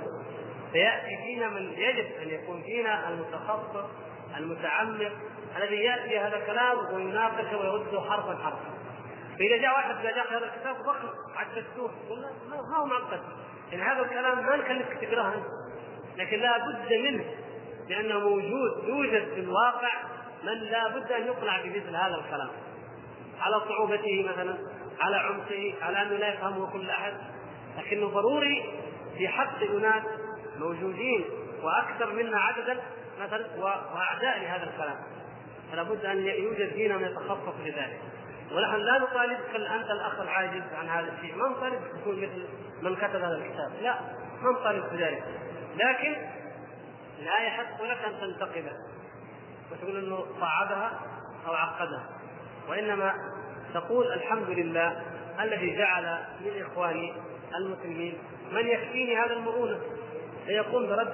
[0.72, 3.90] فيأتي فينا من يجب أن يكون فينا المتخصص
[4.38, 5.12] المتعمق
[5.58, 8.76] الذي يأتي هذا الكلام ويناقشه ويرده حرفا حرفا.
[9.40, 13.22] فإذا جاء واحد قال يا أخي هذا الكتاب ضخم عدلتوه قلنا ما هو معقد
[13.72, 15.34] يعني هذا الكلام ما نكلفك تقرأه
[16.18, 17.26] لكن لا بد منه
[17.90, 19.92] لأنه موجود يوجد في الواقع
[20.44, 22.50] من لا بد أن يقنع بمثل هذا الكلام.
[23.40, 24.58] على صعوبته مثلا
[25.00, 27.14] على عمقه على انه لا يفهمه كل أحد.
[27.78, 28.80] لكنه ضروري
[29.18, 30.04] في حق اناس
[30.60, 31.26] موجودين
[31.64, 32.82] وأكثر منا عددا
[33.22, 34.98] مثلا وأعداء لهذا الكلام.
[35.72, 38.00] فلا بد أن يوجد فينا من يتخصص لذلك.
[38.52, 42.48] ونحن لا نطالبك أنت الأخ العاجز عن هذا الشيء، ما نطالبك تكون مثل
[42.82, 44.00] من كتب هذا الكتاب، لا
[44.42, 45.24] ما نطالب بذلك،
[45.76, 46.16] لكن
[47.20, 48.72] لا يحق لك أن تنتقده.
[49.72, 51.00] وتقول إنه صعبها
[51.48, 52.10] أو عقدها.
[52.70, 53.14] وإنما
[53.74, 55.02] تقول الحمد لله
[55.40, 57.14] الذي جعل من إخواني
[57.56, 58.18] المسلمين
[58.52, 59.80] من يكفيني هذا المرونه
[60.46, 61.14] ليقوم برد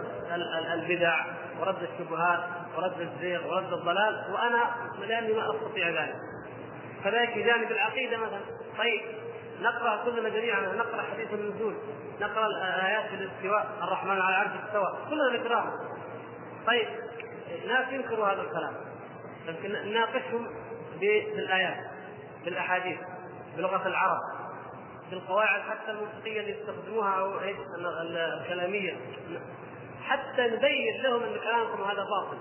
[0.74, 1.26] البدع
[1.60, 2.40] ورد الشبهات
[2.78, 6.16] ورد الزيغ ورد الضلال وأنا لأني ما أستطيع ذلك.
[7.04, 8.42] كذلك في جانب العقيدة مثلا.
[8.78, 9.02] طيب
[9.62, 11.76] نقرأ كلنا جميعا نقرأ حديث النزول
[12.22, 15.74] نقرأ الايات في الاستواء الرحمن على العرش استوى كلنا نقرأها.
[16.68, 16.88] طيب
[17.68, 18.74] ناس ينكروا هذا الكلام
[19.48, 20.48] لكن نناقشهم
[21.00, 21.78] بالآيات
[22.46, 22.98] بالأحاديث
[23.58, 24.41] بلغة العرب.
[25.12, 27.40] بالقواعد حتى المنطقيه اللي يستخدموها أو
[28.42, 28.98] الكلامية.
[30.04, 32.38] حتى نبين لهم إن كلامكم هذا باطل.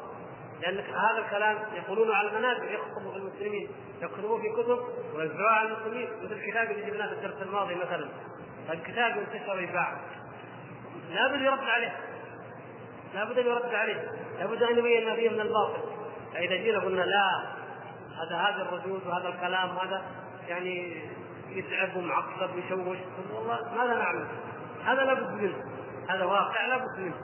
[0.60, 3.68] لأن هذا الكلام يقولون على المنابر يخطبوا في المسلمين
[4.02, 4.78] يكتبوه في كتب
[5.14, 6.08] ويوزعوه على المسلمين.
[6.22, 8.08] مثل الكتاب اللي جبناه في الدرس الماضي مثلا.
[8.70, 10.00] الكتاب ينتشر ويباع
[11.10, 11.96] لابد يرد عليه.
[13.14, 14.10] لابد أن يرد عليه.
[14.38, 15.82] لابد أن يبين ما فيه من الباطل.
[16.34, 17.42] فإذا جينا قلنا لا
[18.20, 20.02] هذا هذا الردود وهذا الكلام هذا
[20.48, 21.02] يعني
[21.52, 22.98] يتعب ومعقد ويشوش
[23.32, 24.26] والله ماذا نعمل؟
[24.84, 25.64] هذا لابد منه.
[26.08, 27.14] هذا واقع لابد منه.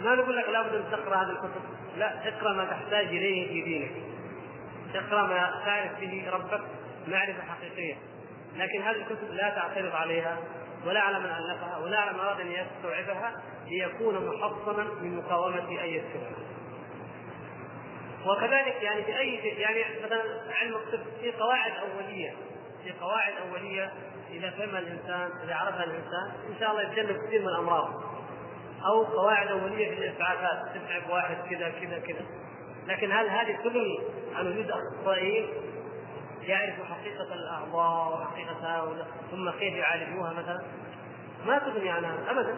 [0.00, 1.62] ما نقول لك لابد أن تقرأ هذه الكتب.
[1.96, 3.92] لا اقرأ ما تحتاج إليه في دينك.
[4.94, 6.60] اقرأ ما تعرف به ربك
[7.08, 7.94] معرفة حقيقية.
[8.56, 10.38] لكن هذه الكتب لا تعترض عليها
[10.86, 13.32] ولا على من ألفها ولا على من أراد أن يستوعبها
[13.66, 16.54] ليكون محصنا من مقاومة أي شبهه
[18.26, 20.22] وكذلك يعني في أي شيء يعني مثلا
[20.60, 22.34] علم الطب في قواعد أولية.
[22.84, 23.92] في قواعد أولية
[24.30, 28.02] إذا فهم الإنسان إذا عرفها الإنسان إن شاء الله يتجنب كثير من الأمراض.
[28.86, 32.26] أو قواعد أولية في الاسعافات تتعب واحد كذا كذا كذا.
[32.86, 33.98] لكن هل هذه تغني
[34.34, 35.48] عن وجود اخصائيين
[36.42, 40.62] يعرفوا حقيقة الأعضاء وحقيقتها ثم كيف يعالجوها مثلا؟
[41.46, 42.56] ما تغني عنها ابدا.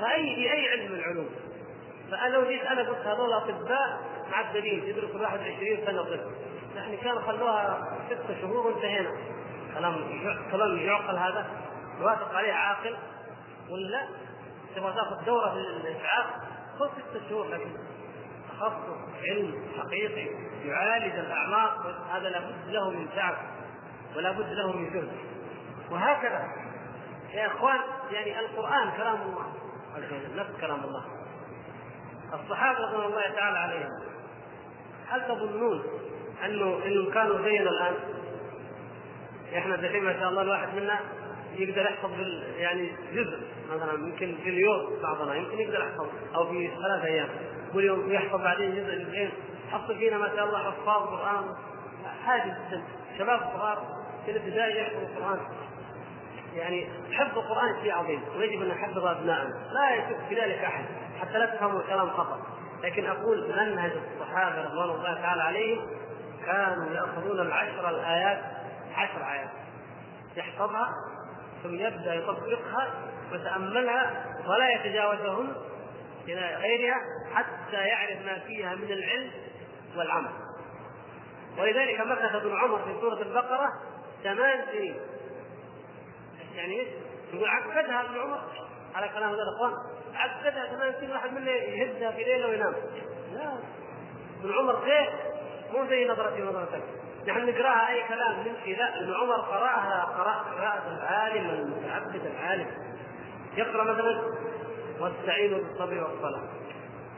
[0.00, 1.28] فاي في أي علم من العلوم.
[2.10, 4.00] فأنا لو جيت أنا قلت هذول أطباء
[4.32, 6.41] معدلين يدرسوا 21 سنة طب.
[6.82, 9.10] يعني كانوا خلوها ست شهور وانتهينا.
[9.74, 9.94] كلام
[10.50, 11.46] كلام يعقل هذا.
[12.00, 12.96] يوافق عليه عاقل.
[13.70, 14.08] ولا
[14.76, 16.26] تبغى تاخذ دورة في الاسعاف
[16.78, 17.70] خذ ست شهور لكن
[18.48, 18.98] تخصص
[19.28, 20.26] علم حقيقي
[20.64, 21.86] يعالج الأعماق.
[22.12, 23.36] هذا لابد له من تعب
[24.16, 25.12] ولا بد له من جهد.
[25.90, 26.48] وهكذا
[27.32, 27.80] يا إخوان
[28.10, 29.52] يعني القرآن كلام الله
[29.96, 31.04] عز وجل نفس كلام الله.
[32.34, 34.02] الصحابة رضوان الله تعالى عليهم.
[35.08, 35.82] هل تظنون
[36.44, 37.94] أنه انهم كانوا زينا الآن؟
[39.56, 41.00] إحنا دحين ما شاء الله الواحد منا
[41.56, 42.10] يقدر يحفظ
[42.56, 43.38] يعني جزء
[43.74, 47.28] مثلا يمكن في اليوم بعضنا يمكن يقدر يحفظ أو في ثلاث أيام.
[47.72, 49.30] كل يوم يحفظ بعدين جزء جزئين
[49.70, 51.44] حصل فينا ما شاء الله حفاظ قرآن
[52.26, 52.82] حاجة جدا.
[53.18, 55.38] شباب صغار في الابتدائي يحفظوا القران
[56.56, 60.84] يعني حفظ القرآن شيء عظيم ويجب أن نحفظ ابنائنا لا يشك في ذلك أحد
[61.20, 62.40] حتى لا تفهموا الكلام خطا
[62.82, 65.86] لكن أقول منهج الصحابة رضوان الله تعالى عليهم
[66.46, 68.44] كانوا يأخذون العشر الآيات
[68.94, 69.50] عشر آيات.
[70.36, 70.94] يحفظها
[71.62, 72.94] ثم يبدأ يطبقها
[73.32, 75.52] ويتأملها ولا يتجاوزهن
[76.28, 76.96] إلى غيرها
[77.34, 79.30] حتى يعرف ما فيها من العلم
[79.96, 80.30] والعمل.
[81.58, 83.72] ولذلك مكث ابن عمر في سورة البقرة
[84.22, 84.96] ثمان سنين.
[86.54, 86.86] يعني؟
[87.32, 88.40] يقول عقدها ابن عمر
[88.94, 89.72] على كلام هذا الإخوان.
[90.14, 92.74] عقدها ثمان سنين واحد منا يهزها في ليلة وينام.
[93.32, 93.58] لا.
[94.40, 95.31] ابن عمر غير.
[95.72, 96.82] مو زي نظرتي ونظرتك
[97.28, 102.66] نحن نقرأها أي كلام نمشي لا ابن عمر قراها قراءة قراءة العالم المتعبد العالم.
[103.56, 104.22] يقرأ مثلا
[105.00, 106.42] واستعينوا بالصبر والصلاة.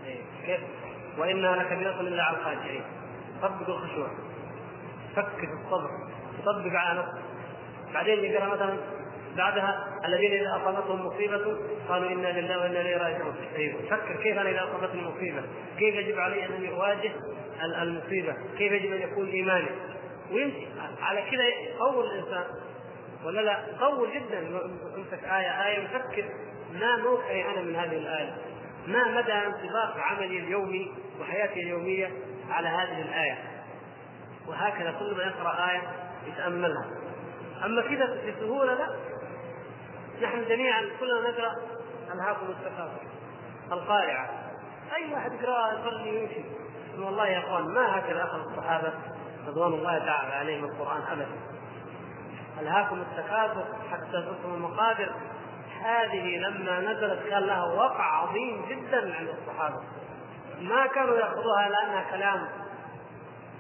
[0.07, 0.61] إيه، كيف؟
[1.19, 2.83] وإنها لكبيرة إلا على الخاشعين.
[3.43, 4.09] طبقوا الخشوع.
[5.17, 5.91] فك في الصبر.
[6.45, 7.23] طبق على نفسك
[7.95, 8.77] بعدين يقرأ مثلا
[9.37, 11.57] بعدها الذين إذا أصابتهم مصيبة
[11.89, 13.35] قالوا إنا لله وإنا إليه راجعون.
[13.91, 15.43] فكر كيف أنا إذا أصابتني مصيبة؟
[15.79, 17.13] كيف يجب علي أن أواجه
[17.63, 18.35] المصيبة.
[18.59, 19.69] كيف يجب أن يكون إيماني؟
[20.31, 20.67] ويمشي.
[21.01, 22.45] على كذا يطول الإنسان.
[23.25, 24.39] ولا لا؟ طول جدا.
[24.97, 25.67] امسك آية.
[25.67, 26.25] آية يفكر
[26.73, 28.37] ما موقعي أنا من هذه الآية.
[28.87, 32.11] ما مدى انطباق عملي اليومي وحياتي اليومية
[32.51, 33.39] على هذه الآية؟
[34.49, 35.83] وهكذا كل ما يقرأ آية
[36.27, 36.91] يتأملها.
[37.65, 38.97] أما كذا بسهوله لا.
[40.23, 41.55] نحن جميعا كلنا نقرأ
[42.15, 43.01] ألهاكم التكاثر.
[43.73, 44.31] القارعة.
[44.95, 46.64] أي واحد يقرا يصلي ويمشي.
[46.99, 48.93] والله يا إخوان ما هكذا أخذ الصحابة
[49.47, 51.27] رضوان الله تعالى عليهم القرآن ابدا.
[52.61, 55.13] الهاكم التكاثر حتى تصلوا المقادر
[55.83, 59.81] هذه لما نزلت كان لها وقع عظيم جدا عند الصحابة.
[60.61, 62.49] ما كانوا يأخذوها لانها كلام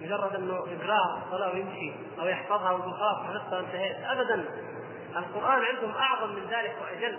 [0.02, 4.44] مجرد إنه يقراها الصلاه ويمشي أو يحفظها ويقول خلاص حفظتها وانتهيت ابدا.
[5.16, 7.18] القرآن عندهم أعظم من ذلك وأجل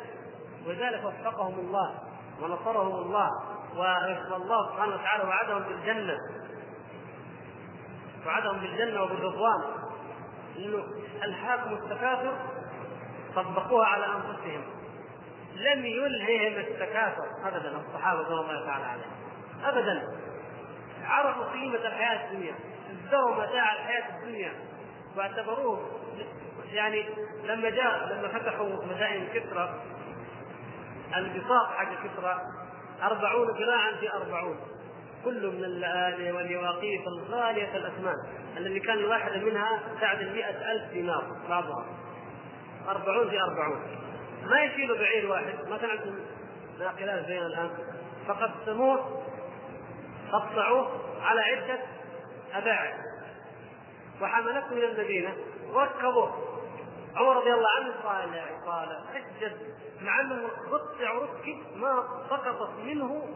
[0.68, 1.96] ولذلك وفقهم الله
[2.42, 3.30] ونصرهم الله.
[3.76, 6.18] والله سبحانه وتعالى وعدهم بالجنة.
[8.26, 9.64] وعدهم بالجنة وبالرضوان.
[10.58, 10.84] انه
[11.24, 12.38] الهاكم التكاثر
[13.36, 14.64] طبقوها على أنفسهم.
[15.56, 17.82] لم يلههم التكاثر ابدا.
[17.88, 19.12] الصحابة رضي الله تعالى عليهم
[19.64, 20.04] ابدا.
[21.04, 22.56] عرفوا قيمة الحياة الدنيا.
[22.92, 24.54] ازدروا متاع الحياة الدنيا.
[25.18, 25.90] واعتبروه
[26.72, 27.06] يعني
[27.44, 29.82] لما جاء لما فتحوا مدائن كسرى
[31.16, 32.42] البساط حق كسرى
[33.06, 34.58] أربعون ذراعا في أربعون.
[35.26, 38.16] كل من اللآلئ واليواقيت الغالية الأثمان.
[38.58, 41.24] الذي كان الواحدة منها تعدل مئة ألف دينار.
[41.50, 41.86] بعضها.
[42.88, 43.82] أربعون في أربعون.
[44.46, 45.70] ما يشيلوا بعير واحد.
[45.70, 46.20] ما كان عندهم
[46.80, 47.70] ناقلات زينا الآن
[48.28, 49.24] فقسموه
[50.32, 50.92] قطعوه
[51.22, 51.80] على عدة
[52.54, 52.94] أباعد.
[54.22, 55.34] وحملته إلى المدينة.
[55.74, 56.55] وركبوه.
[57.16, 63.28] عمر رضي الله عنه قال قال حجد مع انه قطع وركب ما سقطت منه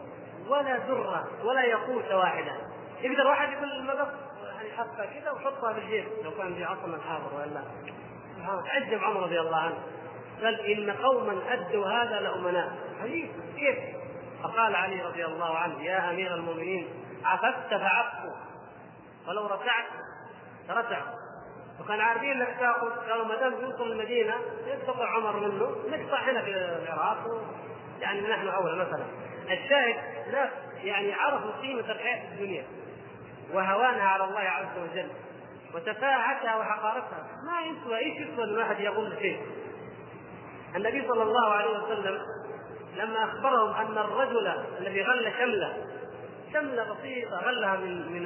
[0.48, 2.52] ولا ذرة ولا يقوت واحدة
[3.00, 4.08] يقدر واحد يقول المقص
[4.44, 7.62] يعني حطها كذا وحطها في الجيب لو كان في عصرنا الحاضر ولا
[8.66, 9.78] عجب عمر رضي الله عنه.
[10.42, 12.72] قال إن قوما أدوا هذا لأمناء.
[13.02, 13.78] حديث كيف
[14.42, 16.88] فقال علي رضي الله عنه يا أمير المؤمنين
[17.24, 18.32] عففت فعفوا
[19.28, 19.86] ولو ركعت
[20.70, 21.02] ركع
[21.80, 24.34] وكان عارفين انك تأخذ قالوا ما دام يوصل المدينة
[24.66, 26.50] يستطيع عمر منه نقطع هنا في
[26.82, 27.24] العراق
[28.00, 29.04] يعني نحن اولى مثلا.
[29.50, 29.96] الشاهد
[30.32, 30.50] ناس
[30.84, 32.64] يعني عرفوا قيمة الحياة الدنيا
[33.52, 35.08] وهوانها على الله عز وجل
[35.74, 37.26] وتفاهتها وحقارتها.
[37.46, 39.40] ما يسوى إيش يسوى إن واحد يقول شيء
[40.76, 42.18] النبي صلى الله عليه وسلم
[42.96, 44.46] لما أخبرهم أن الرجل
[44.78, 45.86] الذي غل شملة
[46.52, 48.22] شملة بسيطة غلها من من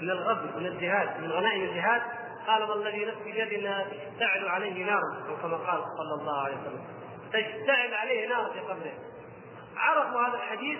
[0.00, 2.02] من الغزو من الجهاد من غنائم الجهاد
[2.46, 6.84] قال والذي نفسي بيدنا تشتعل عليه نار أو كما قال صلى الله عليه وسلم.
[7.32, 8.92] تشتعل عليه نار في قبره.
[9.76, 10.78] عرفوا هذا الحديث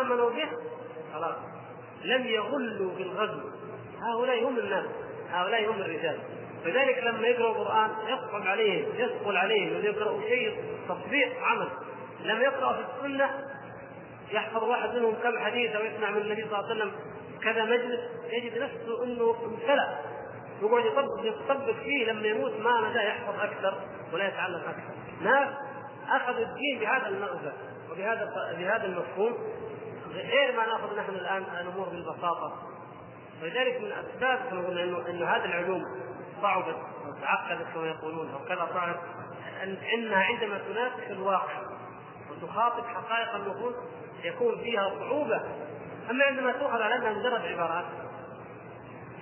[0.00, 0.48] آمنوا به
[1.14, 1.34] خلاص.
[2.04, 3.40] لم يغلوا في الغزو
[4.02, 4.86] هؤلاء هم الناس
[5.30, 6.18] هؤلاء هم الرجال.
[6.64, 9.76] لذلك لما يقرأوا القرآن يصعب عليهم يثقل عليهم.
[9.76, 11.68] أن يقرأوا شيء تطبيق عمل.
[12.24, 13.30] لما يقرأوا في السنة
[14.32, 16.92] يحفظ واحد منهم كم حديث أو يسمع من النبي صلى الله عليه وسلم
[17.42, 19.98] كذا مجلس يجد نفسه أنه امتلأ.
[20.62, 23.80] يقعد يطبق يطبق فيه لما يموت ما مدى يحفظ أكثر
[24.12, 24.94] ولا يتعلم أكثر.
[25.20, 25.48] ناس
[26.08, 27.52] أخذوا الدين بهذا المغزى
[27.90, 29.32] وبهذا بهذا المفهوم.
[30.14, 32.52] غير ما نأخذ نحن الآن الأمور بالبساطة.
[33.42, 35.82] ولذلك من أسباب كما قلنا انه إنه هذه العلوم
[36.42, 36.76] صعبت
[37.06, 39.00] وتعقدت كما يقولون أو كذا صعبت
[39.94, 41.62] إنها عندما تناقش الواقع
[42.30, 43.74] وتخاطب حقائق النفوس
[44.24, 45.40] يكون فيها صعوبة.
[46.10, 47.84] أما عندما تؤخذ على أنها مجرد عبارات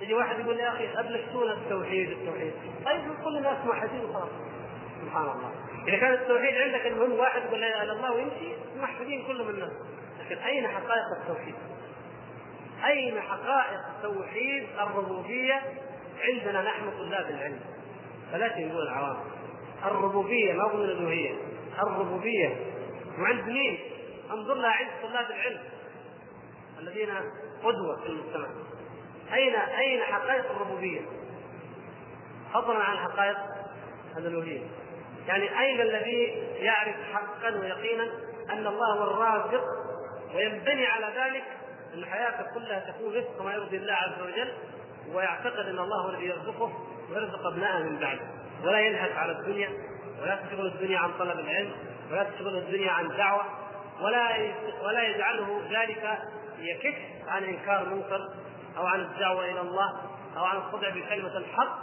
[0.01, 2.53] يجي واحد يقول يا أخي ابلغتونا التوحيد التوحيد.
[2.85, 4.29] طيب كل الناس موحدين وخلاص
[5.01, 5.51] سبحان الله.
[5.87, 9.71] إذا كان التوحيد عندك المهم واحد يقول لا إله إلا الله ويمشي موحدين كلهم الناس.
[10.19, 11.55] لكن أين حقائق التوحيد؟
[12.85, 15.61] أين حقائق توحيد الربوبية
[16.21, 17.59] عندنا نحن طلاب العلم؟
[18.31, 19.17] فلا تقول العوام
[19.85, 21.35] الربوبية ما أقول الألوهية؟
[21.83, 22.55] الربوبية
[23.19, 23.79] وعند مين؟
[24.31, 25.59] انظر لها عند طلاب العلم.
[26.79, 27.09] الذين
[27.63, 28.47] قدوة في المجتمع.
[29.33, 31.01] أين أين حقائق الربوبية؟
[32.53, 33.37] فضلا عن حقائق
[34.17, 34.61] الألوهية.
[35.27, 36.23] يعني أين الذي
[36.59, 38.03] يعرف حقا ويقينا
[38.49, 39.63] أن الله هو الرازق
[40.35, 41.43] وينبني على ذلك
[41.93, 44.53] أن حياته كلها تكون وفق ما يرضي الله عز وجل
[45.13, 46.71] ويعتقد أن الله هو الذي يرزقه
[47.09, 48.21] ويرزق أبنائه من بعده
[48.63, 49.69] ولا يلهث على الدنيا
[50.21, 51.71] ولا تشغل الدنيا عن طلب العلم
[52.11, 53.43] ولا تشغل الدنيا عن دعوة
[54.01, 54.53] ولا
[54.83, 56.19] ولا يجعله ذلك
[56.59, 56.95] يكف
[57.27, 58.29] عن إنكار منكر
[58.77, 60.01] أو عن الدعوة إلى الله
[60.37, 61.79] أو عن الخضع بكلمة الحق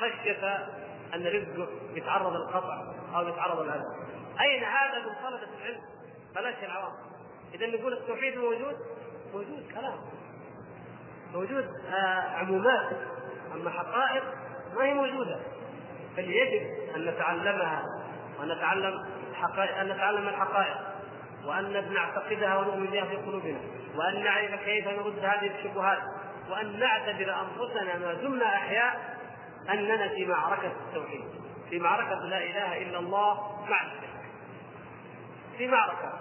[0.00, 0.68] خشية
[1.14, 2.82] أن رزقه يتعرض للقطع
[3.14, 3.84] أو يتعرض للاذى.
[4.40, 5.80] أين هذا من طلبة العلم؟
[6.34, 6.92] بلاش العوام.
[7.54, 8.76] إذا نقول التوحيد موجود
[9.34, 9.98] موجود كلام
[11.34, 12.96] موجود آه عمومات
[13.54, 14.22] أما حقائق
[14.76, 15.40] ما هي موجودة
[16.16, 16.66] بل يجب
[16.96, 17.82] أن نتعلمها
[18.40, 20.76] وان نتعلم حقائق أن نتعلم الحقائق
[21.44, 23.60] وأن نعتقدها ونؤمن بها في قلوبنا
[23.96, 25.98] وأن نعرف كيف نرد هذه الشبهات
[26.52, 29.18] وأن نعتبر أنفسنا ما دمنا أحياء
[29.70, 31.24] اننا في معركة التوحيد.
[31.70, 34.24] في معركة لا إله إلا الله مع الشرك.
[35.58, 36.20] في معركة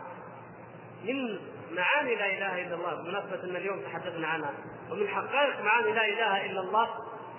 [1.04, 1.40] من
[1.72, 4.54] معاني لا إله إلا الله بمناسبة أن اليوم تحدثنا عنها
[4.92, 6.90] ومن حقائق معاني لا إله إلا الله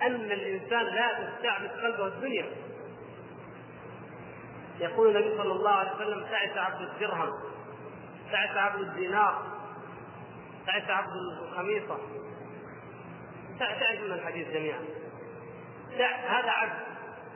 [0.02, 2.46] أن الإنسان لا تستعبد قلبه الدنيا.
[4.80, 7.30] يقول النبي صلى الله عليه وسلم تعس عبد الدرهم
[8.32, 9.42] تعس عبد الدينار
[10.66, 11.98] تعس عبد الخميصة.
[13.58, 14.84] تعس من الحديث جميعا.
[16.26, 16.82] هذا عبد.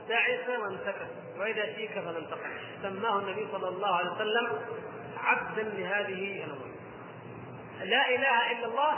[0.09, 2.51] تعس وانتكس وإذا شيك فلم تقل.
[2.83, 4.59] سماه النبي صلى الله عليه وسلم
[5.19, 6.71] عبدا لهذه الأمور.
[7.85, 8.97] لا إله إلا الله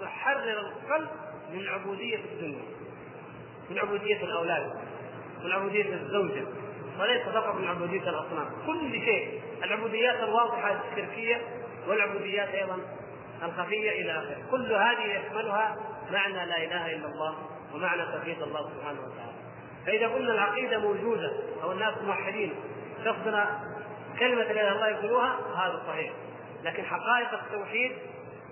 [0.00, 1.08] تحرر القلب
[1.52, 2.62] من عبودية الدنيا
[3.70, 4.72] من عبودية الأولاد
[5.44, 6.44] من عبودية الزوجة
[7.00, 8.50] وليس فقط من عبودية الأصنام.
[8.66, 11.40] كل شيء العبوديات الواضحة الشركية
[11.88, 12.78] والعبوديات أيضا
[13.42, 14.36] الخفية إلى آخره.
[14.50, 15.76] كل هذه يشملها
[16.12, 17.34] معنى لا إله إلا الله
[17.74, 19.32] ومعنى توحيد الله سبحانه وتعالى.
[19.86, 21.32] فإذا قلنا العقيدة موجودة
[21.62, 22.54] أو الناس موحدين
[23.04, 23.60] شخصنا
[24.18, 26.12] كلمة لا إله إلا الله يقولوها هذا صحيح.
[26.64, 27.92] لكن حقائق التوحيد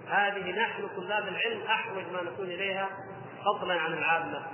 [0.08, 2.88] هذه نحن طلاب العلم أحوج ما نكون إليها
[3.44, 4.46] فضلا عن العامة.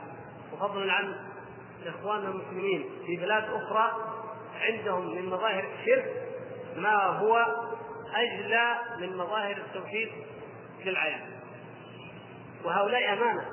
[0.52, 1.14] وفضلا عن
[1.86, 2.90] إخواننا المسلمين.
[3.06, 3.92] في بلاد أخرى
[4.60, 6.12] عندهم من مظاهر الشرك
[6.76, 7.46] ما هو
[8.14, 10.08] أجلى من مظاهر التوحيد
[10.82, 10.88] في
[12.64, 13.44] وهؤلاء أمانة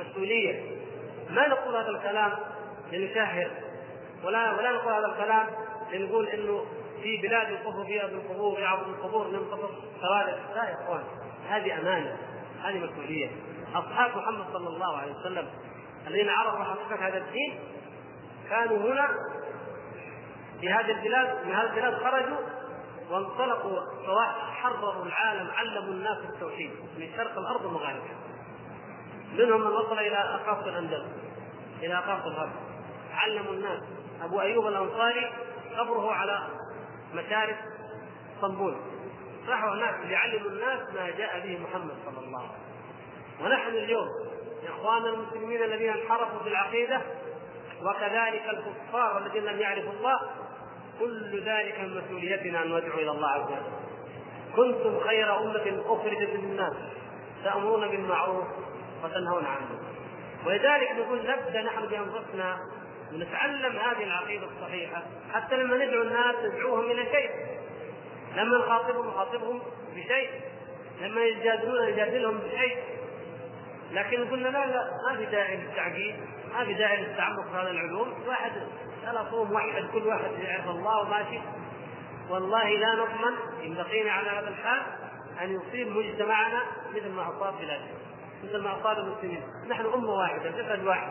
[0.00, 0.76] مسؤولية.
[1.30, 2.32] ما نقول هذا الكلام
[2.92, 3.50] لنشهر
[4.24, 5.46] ولا ولا نقول هذا الكلام
[5.92, 6.64] لنقول إنه
[7.02, 9.70] في بلاد يطوف فيها بالقبور يعبد القبور ننتصر
[10.00, 11.04] ثوابت لا يا إخوان
[11.48, 12.16] هذه أمانة
[12.62, 13.30] هذه مسؤولية.
[13.74, 15.48] أصحاب محمد صلى الله عليه وسلم
[16.06, 17.58] الذين عرفوا حقيقة هذا الدين
[18.50, 19.08] كانوا هنا
[20.60, 22.38] في هذه البلاد من هذه البلاد خرجوا
[23.10, 26.70] وانطلقوا سواء حرروا العالم علموا الناس التوحيد.
[26.98, 28.21] من شرق الأرض ومغاربها
[29.32, 31.10] منهم من وصل إلى اقاصي الأندلس
[31.82, 32.52] إلى اقاصي الغرب.
[33.12, 33.82] علموا الناس.
[34.22, 35.32] أبو أيوب الأنصاري
[35.78, 36.42] قبره على
[37.14, 37.56] مشارف
[38.36, 38.76] اسطنبول
[39.48, 43.46] راحوا هناك ليعلموا الناس ما جاء به محمد صلى الله عليه وسلم.
[43.46, 44.08] ونحن اليوم
[44.68, 47.00] اخواننا المسلمين الذين انحرفوا في العقيدة
[47.82, 50.20] وكذلك الكفار الذين لم يعرفوا الله
[51.00, 53.62] كل ذلك من مسؤوليتنا أن ندعو إلى الله عز وجل.
[54.56, 56.74] كنتم خير أمة أخرجت للناس
[57.44, 58.46] تأمرون بالمعروف
[59.02, 59.78] وتنهون عنه.
[60.46, 62.58] ولذلك نقول نبدا نحن بأنفسنا
[63.12, 65.02] نتعلم هذه العقيدة الصحيحة
[65.32, 67.30] حتى لما ندعو الناس ندعوهم إلى شيء.
[68.36, 69.62] لما نخاطبهم نخاطبهم
[69.94, 70.30] بشيء.
[71.00, 72.76] لما يجادلون نجادلهم بشيء.
[73.92, 76.14] لكن قلنا لا لا ما في داعي للتعقيد
[76.54, 78.14] ما في داعي للتعمق في هذه العلوم.
[78.26, 78.52] واحد
[79.10, 81.40] الاصوم واحد كل واحد يعرف الله وماشي.
[82.30, 83.34] والله لا نضمن
[83.64, 84.82] إن بقينا على هذا الحال
[85.42, 86.62] أن يصيب مجتمعنا
[86.94, 88.11] مثل ما اصاب بلاده
[88.44, 89.42] مثل ما اصاب المسلمين.
[89.68, 91.10] نحن أمة واحدة جسد واحد.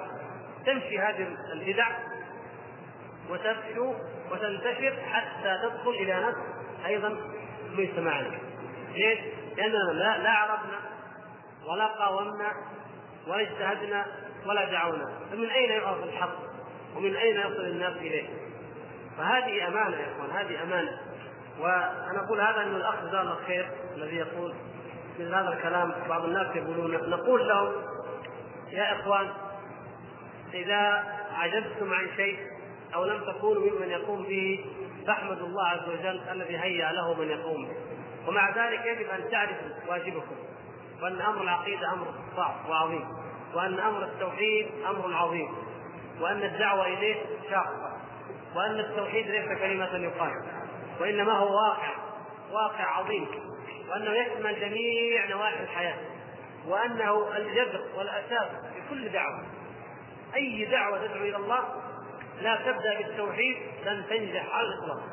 [0.66, 1.88] تمشي هذه البدع
[3.30, 3.94] وتفشو
[4.32, 6.38] وتنتشر حتى تدخل إلى نفس
[6.86, 7.18] أيضا
[7.78, 8.32] مجتمعنا
[8.94, 9.20] ليش؟
[9.58, 10.80] لأننا لا لا عرفنا
[11.68, 12.54] ولا قاومنا
[13.28, 14.06] ولا اجتهدنا
[14.46, 15.12] ولا دعونا.
[15.32, 16.36] فمن أين يعرف الحق؟
[16.96, 18.30] ومن أين يصل الناس إليه؟
[19.18, 21.00] فهذه أمانة يا إخوان هذه أمانة.
[21.60, 24.56] وأنا أقول هذا أن الأخ جزاه الله خير الذي يقول
[25.20, 27.74] مثل هذا الكلام بعض الناس يقولون نقول لهم
[28.72, 29.30] يا إخوان
[30.54, 32.40] إذا عجزتم عن شيء
[32.96, 34.66] أو لم تكونوا ممن يقوم به
[35.08, 37.76] فاحمدوا الله عز وجل الذي هيأ له من يقوم به.
[38.28, 40.36] ومع ذلك يجب أن تعرفوا واجبكم
[41.02, 42.06] وأن أمر العقيدة أمر
[42.38, 43.08] صعب وعظيم
[43.54, 45.54] وأن أمر التوحيد أمر عظيم
[46.22, 47.16] وأن الدعوة إليه
[47.50, 47.98] شاقة
[48.56, 50.32] وأن التوحيد ليس كلمة يقال
[51.00, 51.92] وإنما هو واقع
[52.52, 53.28] واقع عظيم.
[53.92, 55.98] وأنه يشمل جميع نواحي الحياة
[56.68, 59.44] وأنه الجذر والاساس في كل دعوة.
[60.36, 61.64] أي دعوة تدعو إلى الله
[62.42, 65.04] لا تبدأ بالتوحيد لن تنجح على الإطلاق.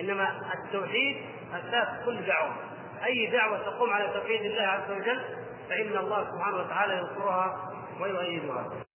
[0.00, 1.16] إنما التوحيد
[1.52, 2.56] أساس كل دعوة.
[3.04, 5.20] أي دعوة تقوم على توحيد الله عز وجل
[5.68, 8.85] فإن الله سبحانه وتعالى ينصرها ويؤيدها.